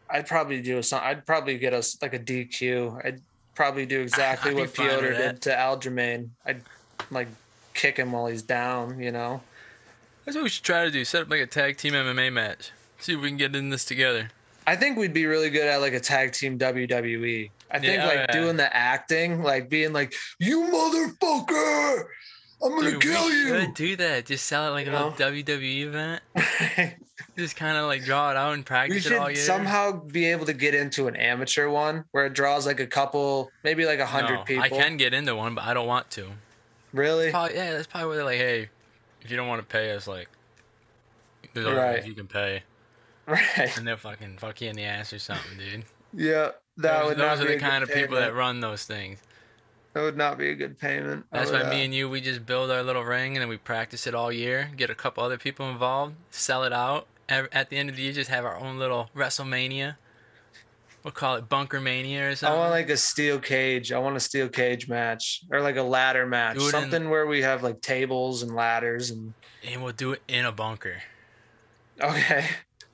I'd 0.10 0.28
probably 0.28 0.62
do 0.62 0.82
some. 0.82 1.00
I'd 1.02 1.26
probably 1.26 1.58
get 1.58 1.74
us 1.74 1.98
like 2.02 2.14
a 2.14 2.20
DQ. 2.20 3.06
I'd 3.06 3.22
probably 3.56 3.86
do 3.86 4.02
exactly 4.02 4.52
I'd 4.52 4.58
what 4.58 4.70
fine 4.70 4.90
Piotr 4.90 5.14
did 5.14 5.42
to 5.44 5.50
Aljamain. 5.52 6.30
I'd 6.46 6.62
like 7.12 7.28
kick 7.74 7.98
him 7.98 8.12
while 8.12 8.28
he's 8.28 8.42
down. 8.44 9.02
You 9.02 9.12
know. 9.12 9.42
That's 10.26 10.36
what 10.36 10.44
we 10.44 10.50
should 10.50 10.64
try 10.64 10.86
to 10.86 10.92
do. 10.92 11.06
Set 11.06 11.24
up 11.24 11.30
like 11.30 11.42
a 11.42 11.46
tag 11.48 11.78
team 11.78 11.94
MMA 11.94 12.32
match. 12.34 12.72
See 13.00 13.14
if 13.14 13.22
we 13.22 13.28
can 13.30 13.38
get 13.38 13.56
in 13.56 13.70
this 13.70 13.86
together. 13.86 14.30
I 14.68 14.76
think 14.76 14.98
we'd 14.98 15.14
be 15.14 15.28
really 15.28 15.52
good 15.52 15.68
at 15.68 15.78
like 15.82 15.94
a 15.94 16.00
tag 16.00 16.32
team 16.34 16.58
WWE. 16.58 17.52
I 17.70 17.80
think 17.80 17.98
Yeah, 17.98 18.06
like 18.08 18.16
yeah. 18.18 18.32
doing 18.32 18.58
the 18.58 18.76
acting, 18.76 19.44
like 19.44 19.70
being 19.70 19.94
like, 19.94 20.14
"You 20.40 20.62
motherfucker, 20.64 22.04
I'm 22.64 22.72
gonna 22.72 22.92
Dude, 22.92 23.02
kill 23.02 23.26
we 23.28 23.32
you." 23.34 23.48
should 23.60 23.74
do 23.76 23.96
that. 23.98 24.26
Just 24.26 24.46
sell 24.46 24.68
it 24.68 24.72
like 24.72 24.88
a 24.88 24.90
You 24.90 24.96
know? 24.96 25.08
little 25.10 25.28
WWE 25.32 25.82
event. 25.86 26.24
Just 27.38 27.56
kind 27.58 27.76
of 27.78 27.86
like 27.88 28.04
draw 28.06 28.32
it 28.32 28.38
out 28.38 28.54
and 28.54 28.66
practice 28.66 29.06
it 29.06 29.14
all 29.14 29.28
should 29.28 29.36
year. 29.36 29.46
somehow 29.46 29.92
be 29.92 30.26
able 30.26 30.46
to 30.46 30.54
get 30.54 30.74
into 30.74 31.08
an 31.08 31.16
amateur 31.18 31.68
one 31.70 32.06
where 32.12 32.26
it 32.26 32.34
draws 32.34 32.66
like 32.66 32.80
a 32.80 32.88
couple, 32.88 33.52
maybe 33.64 33.86
like 33.86 34.00
a 34.00 34.06
hundred 34.06 34.36
No, 34.36 34.44
people. 34.44 34.64
I 34.64 34.70
can 34.70 34.96
get 34.96 35.14
into 35.14 35.36
one, 35.36 35.54
but 35.54 35.66
I 35.66 35.74
don't 35.74 35.88
want 35.88 36.10
to. 36.12 36.28
really. 36.94 37.32
Probably, 37.32 37.56
yeah, 37.56 37.74
that's 37.74 37.88
probably 37.88 38.08
where 38.08 38.16
they're 38.18 38.26
like, 38.26 38.38
hey, 38.38 38.70
if 39.22 39.30
you 39.30 39.36
don't 39.36 39.48
want 39.50 39.62
to 39.62 39.68
pay 39.68 39.92
us, 39.92 40.08
like, 40.08 40.30
there's 41.54 41.66
other 41.66 41.76
Right. 41.76 41.96
ways 42.00 42.08
you 42.08 42.14
can 42.14 42.28
pay, 42.28 42.64
Right. 43.28 43.78
and 43.78 43.86
they'll 43.86 43.98
fucking 43.98 44.38
fuck 44.38 44.62
you 44.62 44.70
in 44.70 44.76
the 44.78 44.84
ass 44.86 45.12
or 45.12 45.20
something, 45.20 45.58
dude. 45.58 45.84
Yeah, 46.14 46.52
that 46.78 47.00
those 47.00 47.10
would 47.10 47.18
those 47.18 47.40
not 47.40 47.48
are 47.48 47.52
the 47.52 47.60
kind 47.60 47.84
of 47.84 47.92
people 47.92 48.16
that 48.16 48.34
run 48.34 48.62
those 48.62 48.86
things. 48.86 49.20
That 49.94 50.02
would 50.04 50.18
not 50.18 50.38
be 50.38 50.50
a 50.50 50.56
good 50.56 50.78
payment. 50.78 51.26
That's 51.32 51.52
why 51.52 51.64
me 51.70 51.82
uh, 51.82 51.86
and 51.86 51.94
you, 51.94 52.10
we 52.10 52.20
just 52.22 52.46
build 52.46 52.70
our 52.72 52.84
little 52.84 53.04
ring 53.04 53.36
and 53.36 53.42
then 53.42 53.48
we 53.50 53.56
practice 53.58 54.06
it 54.08 54.14
all 54.16 54.30
year. 54.32 54.70
Get 54.76 54.90
a 54.90 54.96
couple 54.96 55.24
other 55.24 55.38
people 55.38 55.70
involved, 55.70 56.16
sell 56.32 56.64
it 56.66 56.72
out. 56.74 57.08
Ev- 57.30 57.50
At 57.52 57.70
the 57.70 57.78
end 57.78 57.90
of 57.90 57.96
the 57.96 58.04
year, 58.04 58.14
just 58.14 58.30
have 58.30 58.46
our 58.46 58.58
own 58.58 58.78
little 58.80 59.10
WrestleMania. 59.16 59.96
We'll 61.04 61.12
call 61.12 61.36
it 61.36 61.48
Bunker 61.48 61.80
Mania 61.80 62.30
or 62.32 62.36
something. 62.36 62.56
I 62.56 62.60
want 62.60 62.72
like 62.72 62.90
a 62.90 62.98
steel 62.98 63.38
cage. 63.40 63.92
I 63.92 64.00
want 64.00 64.16
a 64.16 64.20
steel 64.20 64.50
cage 64.50 64.88
match 64.88 65.44
or 65.52 65.62
like 65.62 65.76
a 65.78 65.84
ladder 65.84 66.26
match. 66.26 66.56
Do 66.58 66.62
it 66.64 66.66
in- 66.66 66.72
Something 66.72 67.10
where 67.12 67.28
we 67.28 67.44
have 67.44 67.62
like 67.62 67.80
tables 67.82 68.42
and 68.44 68.56
ladders 68.56 69.12
and 69.12 69.34
and 69.68 69.84
we'll 69.84 69.94
do 69.94 70.14
it 70.14 70.22
in 70.28 70.46
a 70.46 70.52
bunker. 70.52 71.02
okay. 72.02 72.46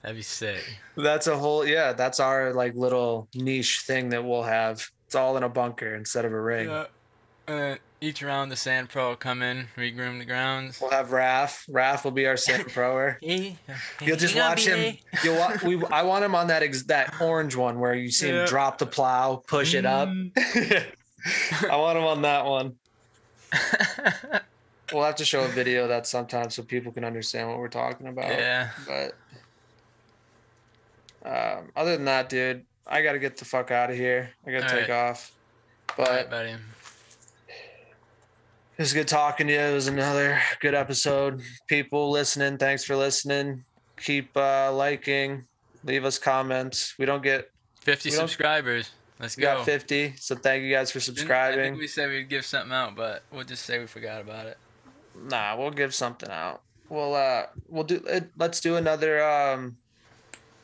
That'd 0.02 0.18
be 0.18 0.24
sick. 0.24 0.64
That's 0.98 1.28
a 1.28 1.38
whole 1.38 1.66
yeah, 1.66 1.94
that's 1.94 2.20
our 2.20 2.54
like 2.54 2.74
little 2.76 3.28
niche 3.36 3.84
thing 3.86 4.10
that 4.10 4.24
we'll 4.26 4.44
have. 4.44 4.86
It's 5.06 5.16
all 5.16 5.38
in 5.38 5.44
a 5.44 5.50
bunker 5.50 5.96
instead 5.96 6.26
of 6.26 6.34
a 6.34 6.42
ring. 6.42 6.70
Yeah. 6.70 6.86
Uh, 7.48 7.76
each 8.02 8.22
round, 8.24 8.52
the 8.52 8.56
Sand 8.56 8.90
Pro 8.90 9.10
will 9.10 9.16
come 9.16 9.42
in, 9.42 9.68
regroom 9.78 10.18
the 10.20 10.26
grounds. 10.26 10.80
We'll 10.82 10.90
have 10.92 11.10
Raph. 11.10 11.70
Raph 11.70 12.04
will 12.04 12.12
be 12.12 12.26
our 12.26 12.36
sand 12.38 12.68
proer. 12.68 13.20
Hey, 13.22 13.58
You'll 14.02 14.18
just 14.18 14.36
watch 14.36 14.66
him. 14.66 14.98
You'll 15.24 15.38
wa- 15.38 15.56
we. 15.64 15.82
I 15.86 16.02
want 16.04 16.26
him 16.26 16.34
on 16.36 16.48
that 16.48 16.64
ex- 16.64 16.84
that 16.84 17.22
orange 17.22 17.56
one 17.56 17.80
where 17.80 17.94
you 17.94 18.10
see 18.12 18.30
Yeah. 18.30 18.42
him 18.42 18.48
drop 18.48 18.80
the 18.80 18.88
plow, 18.88 19.44
push 19.48 19.74
it 19.76 19.86
up. 19.86 20.10
Mm. 20.10 20.32
I 21.70 21.76
want 21.78 21.98
him 21.98 22.04
on 22.06 22.22
that 22.24 22.46
one. 22.46 22.76
We'll 24.94 25.06
have 25.06 25.16
to 25.16 25.26
show 25.26 25.46
a 25.46 25.48
video 25.48 25.84
of 25.84 25.88
that 25.90 26.06
sometime 26.06 26.50
so 26.50 26.64
people 26.64 26.92
can 26.92 27.06
understand 27.06 27.48
what 27.48 27.60
we're 27.60 27.70
talking 27.70 28.08
about. 28.08 28.28
yeah. 28.30 28.72
But 28.86 29.16
um, 31.26 31.70
other 31.78 31.96
than 31.96 32.04
that, 32.06 32.28
dude, 32.28 32.66
I 32.86 33.02
got 33.02 33.14
to 33.14 33.20
get 33.20 33.38
the 33.38 33.46
fuck 33.46 33.72
out 33.72 33.90
of 33.90 33.96
here. 33.96 34.32
I 34.46 34.52
got 34.52 34.68
to 34.68 34.76
All 34.76 34.82
take 34.82 34.90
off. 34.90 35.32
All 35.92 35.96
But 35.96 36.10
right, 36.10 36.30
buddy. 36.30 36.56
It 38.82 38.86
was 38.86 38.94
good 38.94 39.08
talking 39.08 39.46
to 39.46 39.54
you. 39.54 39.60
It 39.60 39.74
was 39.76 39.88
another 39.88 40.42
good 40.60 40.74
episode. 40.74 41.44
People 41.68 42.10
listening, 42.10 42.58
thanks 42.58 42.84
for 42.84 42.96
listening. 42.96 43.64
Keep 43.98 44.36
uh, 44.36 44.74
liking, 44.74 45.46
leave 45.84 46.04
us 46.04 46.18
comments. 46.18 46.96
We 46.98 47.06
don't 47.06 47.22
get 47.22 47.52
50 47.82 48.10
don't- 48.10 48.18
subscribers. 48.22 48.90
Let's 49.20 49.38
we 49.38 49.42
go. 49.42 49.54
got 49.58 49.66
50, 49.66 50.16
so 50.18 50.34
thank 50.34 50.64
you 50.64 50.72
guys 50.72 50.90
for 50.90 50.98
Didn't- 50.98 51.14
I 51.14 51.20
subscribing. 51.20 51.60
think 51.64 51.78
we 51.78 51.86
said 51.86 52.10
we'd 52.10 52.28
give 52.28 52.44
something 52.44 52.72
out, 52.72 52.96
but 52.96 53.22
we'll 53.32 53.44
just 53.44 53.68
say 53.68 53.78
we 53.78 53.86
forgot 53.86 54.20
about 54.20 54.48
it. 54.48 54.58
Nah, 55.16 55.56
we'll 55.58 55.70
give 55.70 55.94
something 55.94 56.32
out. 56.32 56.64
We'll 56.90 57.14
uh 57.14 57.44
we'll 57.70 57.84
do 57.84 58.02
it 58.08 58.32
let's 58.38 58.60
do 58.62 58.78
another 58.78 59.24
um 59.24 59.78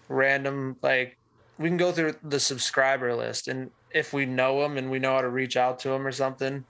random 0.10 0.76
like 0.82 1.18
we 1.60 1.70
can 1.70 1.78
go 1.78 1.92
through 1.92 2.16
the 2.24 2.40
subscriber 2.40 3.16
list 3.16 3.48
and 3.48 3.70
if 3.92 4.12
we 4.12 4.26
know 4.26 4.60
them 4.62 4.76
and 4.78 4.90
we 4.92 5.00
know 5.00 5.14
how 5.14 5.22
to 5.22 5.30
reach 5.30 5.56
out 5.56 5.80
to 5.82 5.90
them 5.90 6.06
or 6.06 6.12
something, 6.12 6.66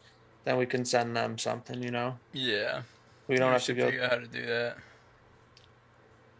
then 0.48 0.58
we 0.58 0.66
can 0.66 0.86
send 0.86 1.16
them 1.16 1.38
something, 1.38 1.84
you 1.84 1.92
know. 1.92 2.18
Yeah. 2.32 2.84
We 3.28 3.36
don't 3.36 3.52
have 3.52 3.64
to 3.66 3.74
go 3.74 3.86
figure 3.88 4.04
out 4.04 4.10
how 4.12 4.16
to 4.20 4.28
do 4.28 4.46
that. 4.46 4.78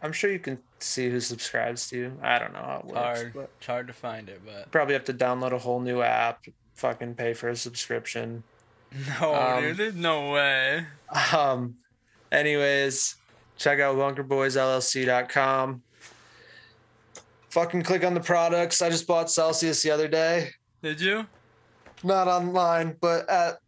I'm 0.00 0.12
sure 0.12 0.30
you 0.32 0.38
can 0.38 0.58
see 0.78 1.10
who 1.10 1.20
subscribes 1.20 1.90
to 1.90 1.96
you. 1.98 2.18
I 2.22 2.38
don't 2.38 2.52
know 2.54 2.60
how 2.60 2.76
it 2.76 2.84
It's 2.84 2.94
works. 2.94 3.18
hard. 3.20 3.32
But 3.34 3.50
It's 3.58 3.66
hard 3.66 3.86
to 3.88 3.92
find 3.92 4.28
it, 4.30 4.40
but 4.46 4.70
probably 4.70 4.94
have 4.94 5.04
to 5.04 5.12
download 5.14 5.52
a 5.52 5.58
whole 5.58 5.80
new 5.80 6.00
app, 6.00 6.46
fucking 6.74 7.14
pay 7.16 7.34
for 7.34 7.50
a 7.50 7.56
subscription. 7.56 8.42
no, 9.20 9.34
Um, 9.34 9.62
dude, 9.62 9.76
there's 9.76 9.94
no 9.94 10.30
way. 10.30 10.86
Um, 11.36 11.76
anyways, 12.32 13.16
check 13.58 13.80
out 13.80 13.96
bunkerboysllc.com. 13.96 15.82
Fucking 17.50 17.82
click 17.82 18.04
on 18.04 18.14
the 18.14 18.20
products. 18.20 18.80
I 18.80 18.88
just 18.88 19.06
bought 19.06 19.30
Celsius 19.30 19.82
the 19.82 19.90
other 19.90 20.08
day. 20.08 20.50
Did 20.82 21.00
you? 21.00 21.26
Not 22.04 22.28
online, 22.28 22.96
but 23.00 23.28
at 23.28 23.58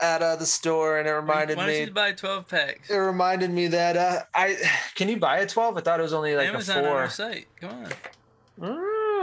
at 0.00 0.22
uh, 0.22 0.36
the 0.36 0.46
store, 0.46 0.98
and 0.98 1.08
it 1.08 1.12
reminded 1.12 1.56
me 1.56 1.64
Why 1.64 1.72
don't 1.72 1.86
you 1.86 1.92
buy 1.92 2.12
12 2.12 2.48
packs? 2.48 2.90
It 2.90 2.96
reminded 2.96 3.50
me 3.50 3.68
that 3.68 3.96
uh, 3.96 4.22
I 4.34 4.56
can 4.94 5.08
you 5.08 5.16
buy 5.18 5.38
a 5.38 5.46
twelve? 5.46 5.76
I 5.76 5.80
thought 5.80 6.00
it 6.00 6.02
was 6.02 6.12
only 6.12 6.34
like 6.36 6.48
Amazon 6.48 6.78
a 6.78 6.80
on 6.80 6.84
four. 6.86 6.98
our 7.00 7.10
site. 7.10 7.46
Come 7.60 7.70
on. 7.70 7.92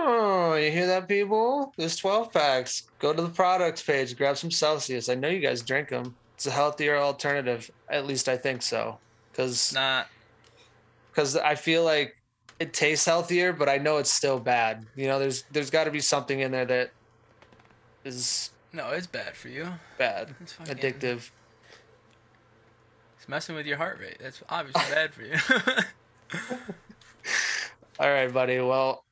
Oh, 0.03 0.55
you 0.55 0.71
hear 0.71 0.87
that, 0.87 1.07
people? 1.07 1.73
There's 1.77 1.95
12 1.95 2.33
packs. 2.33 2.83
Go 2.99 3.13
to 3.13 3.21
the 3.21 3.29
products 3.29 3.81
page, 3.83 4.17
grab 4.17 4.35
some 4.37 4.51
Celsius. 4.51 5.09
I 5.09 5.15
know 5.15 5.29
you 5.29 5.39
guys 5.39 5.61
drink 5.61 5.89
them. 5.89 6.15
It's 6.35 6.47
a 6.47 6.51
healthier 6.51 6.97
alternative. 6.97 7.69
At 7.87 8.05
least 8.07 8.27
I 8.27 8.35
think 8.35 8.61
so. 8.61 8.97
Because 9.31 9.73
Nah. 9.73 10.03
because 11.11 11.37
I 11.37 11.55
feel 11.55 11.83
like 11.83 12.17
it 12.59 12.73
tastes 12.73 13.05
healthier, 13.05 13.53
but 13.53 13.69
I 13.69 13.77
know 13.77 13.97
it's 13.97 14.11
still 14.11 14.39
bad. 14.39 14.85
You 14.95 15.07
know, 15.07 15.19
there's 15.19 15.43
there's 15.51 15.69
got 15.69 15.83
to 15.85 15.91
be 15.91 15.99
something 16.01 16.39
in 16.39 16.51
there 16.51 16.65
that 16.65 16.91
is 18.03 18.49
No, 18.73 18.89
it's 18.91 19.07
bad 19.07 19.35
for 19.35 19.49
you. 19.49 19.67
bad, 19.97 20.33
It's 20.41 20.53
fucking 20.53 20.75
addictive. 20.75 21.29
It's 23.17 23.27
messing 23.27 23.55
with 23.55 23.65
your 23.65 23.77
heart 23.77 23.99
rate. 23.99 24.17
That's 24.19 24.41
obviously 24.49 24.81
bad 24.93 25.13
for 25.13 25.23
you. 25.23 25.35
All 27.99 28.09
right, 28.09 28.33
buddy. 28.33 28.59
Well, 28.59 29.03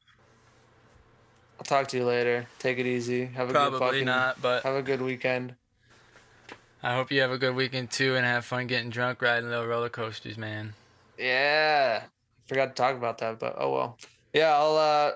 I'll 1.60 1.66
talk 1.66 1.88
to 1.89 1.97
you 1.97 2.05
later. 2.05 2.47
Take 2.57 2.80
it 2.80 2.86
easy. 2.86 3.26
Have 3.26 3.49
a 3.49 3.53
good 3.53 3.60
Probably 3.60 3.80
fucking, 3.80 4.05
not, 4.05 4.41
but 4.41 4.64
Have 4.64 4.76
a 4.76 4.82
good 4.82 5.01
weekend. 5.01 5.55
I 6.82 6.95
hope 6.95 7.12
you 7.12 7.20
have 7.22 7.32
a 7.32 7.38
good 7.38 7.55
weekend 7.55 7.91
too 7.91 8.16
and 8.16 8.26
have 8.26 8.45
fun 8.45 8.66
getting 8.68 8.89
drunk 8.89 9.22
riding 9.22 9.49
little 9.49 9.68
roller 9.68 9.89
coasters, 9.89 10.38
man. 10.38 10.74
Yeah. 11.18 12.03
Forgot 12.47 12.68
to 12.68 12.74
talk 12.74 12.95
about 12.95 13.18
that, 13.18 13.38
but 13.38 13.55
oh 13.57 13.74
well. 13.74 13.97
Yeah, 14.34 14.55
I'll 14.55 14.78
uh 14.78 15.12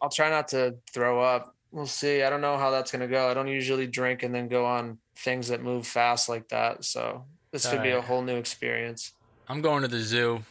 I'll 0.00 0.08
try 0.08 0.30
not 0.30 0.48
to 0.48 0.76
throw 0.92 1.20
up. 1.20 1.54
We'll 1.72 1.86
see. 1.86 2.22
I 2.22 2.30
don't 2.30 2.40
know 2.42 2.56
how 2.58 2.70
that's 2.70 2.92
gonna 2.92 3.08
go. 3.08 3.28
I 3.30 3.34
don't 3.34 3.48
usually 3.48 3.86
drink 3.86 4.22
and 4.22 4.34
then 4.34 4.46
go 4.48 4.64
on 4.66 4.98
things 5.16 5.48
that 5.48 5.62
move 5.62 5.86
fast 5.86 6.28
like 6.28 6.48
that. 6.50 6.84
So 6.84 7.24
this 7.50 7.66
could 7.68 7.82
be 7.82 7.90
a 7.90 8.00
whole 8.00 8.22
new 8.22 8.36
experience. 8.36 9.12
I'm 9.48 9.60
going 9.62 9.82
to 9.82 9.88
the 9.88 10.00
zoo. 10.00 10.42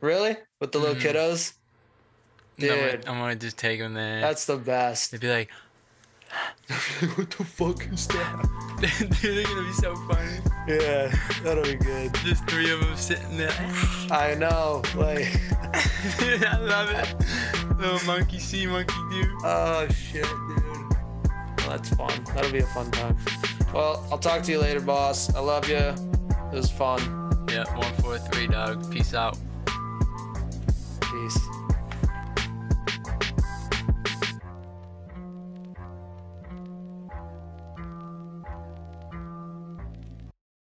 Really? 0.00 0.36
With 0.60 0.72
the 0.72 0.78
little 0.78 0.96
Mhm. 0.96 1.00
kiddos? 1.14 1.52
I'm 2.60 2.66
gonna, 2.68 2.90
Dude. 2.92 3.06
I'm 3.08 3.18
gonna 3.18 3.36
just 3.36 3.56
take 3.56 3.78
them 3.80 3.94
there. 3.94 4.20
That's 4.20 4.44
the 4.44 4.56
best. 4.56 5.10
They'd 5.12 5.20
be 5.20 5.30
like, 5.30 5.50
what 7.16 7.30
the 7.30 7.44
fuck 7.44 7.86
is 7.92 8.06
that? 8.08 8.48
Dude, 8.80 9.10
they're 9.22 9.44
gonna 9.44 9.62
be 9.66 9.72
so 9.72 9.94
funny. 10.08 10.38
Yeah, 10.68 11.14
that'll 11.42 11.62
be 11.64 11.74
good. 11.76 12.12
Just 12.24 12.46
three 12.48 12.70
of 12.72 12.80
them 12.80 12.96
sitting 12.96 13.36
there. 13.36 13.52
I 14.10 14.34
know, 14.34 14.82
like, 14.96 15.26
I 15.72 16.58
love 16.60 16.90
it. 16.90 17.14
Little 17.78 18.04
monkey 18.06 18.38
see, 18.38 18.66
monkey 18.66 18.94
do. 19.10 19.38
oh 19.44 19.86
shit, 19.88 20.24
dude. 20.24 20.53
That's 21.68 21.88
fun. 21.90 22.24
That'll 22.34 22.52
be 22.52 22.58
a 22.58 22.66
fun 22.66 22.90
time. 22.90 23.16
Well, 23.72 24.06
I'll 24.10 24.18
talk 24.18 24.42
to 24.44 24.52
you 24.52 24.58
later, 24.58 24.80
boss. 24.80 25.34
I 25.34 25.40
love 25.40 25.68
you. 25.68 25.76
It 25.76 26.52
was 26.52 26.70
fun. 26.70 27.00
Yeah, 27.50 27.64
one, 27.76 27.92
four, 27.94 28.18
three, 28.18 28.46
dog. 28.46 28.90
Peace 28.90 29.14
out. 29.14 29.36
Peace. 31.00 31.38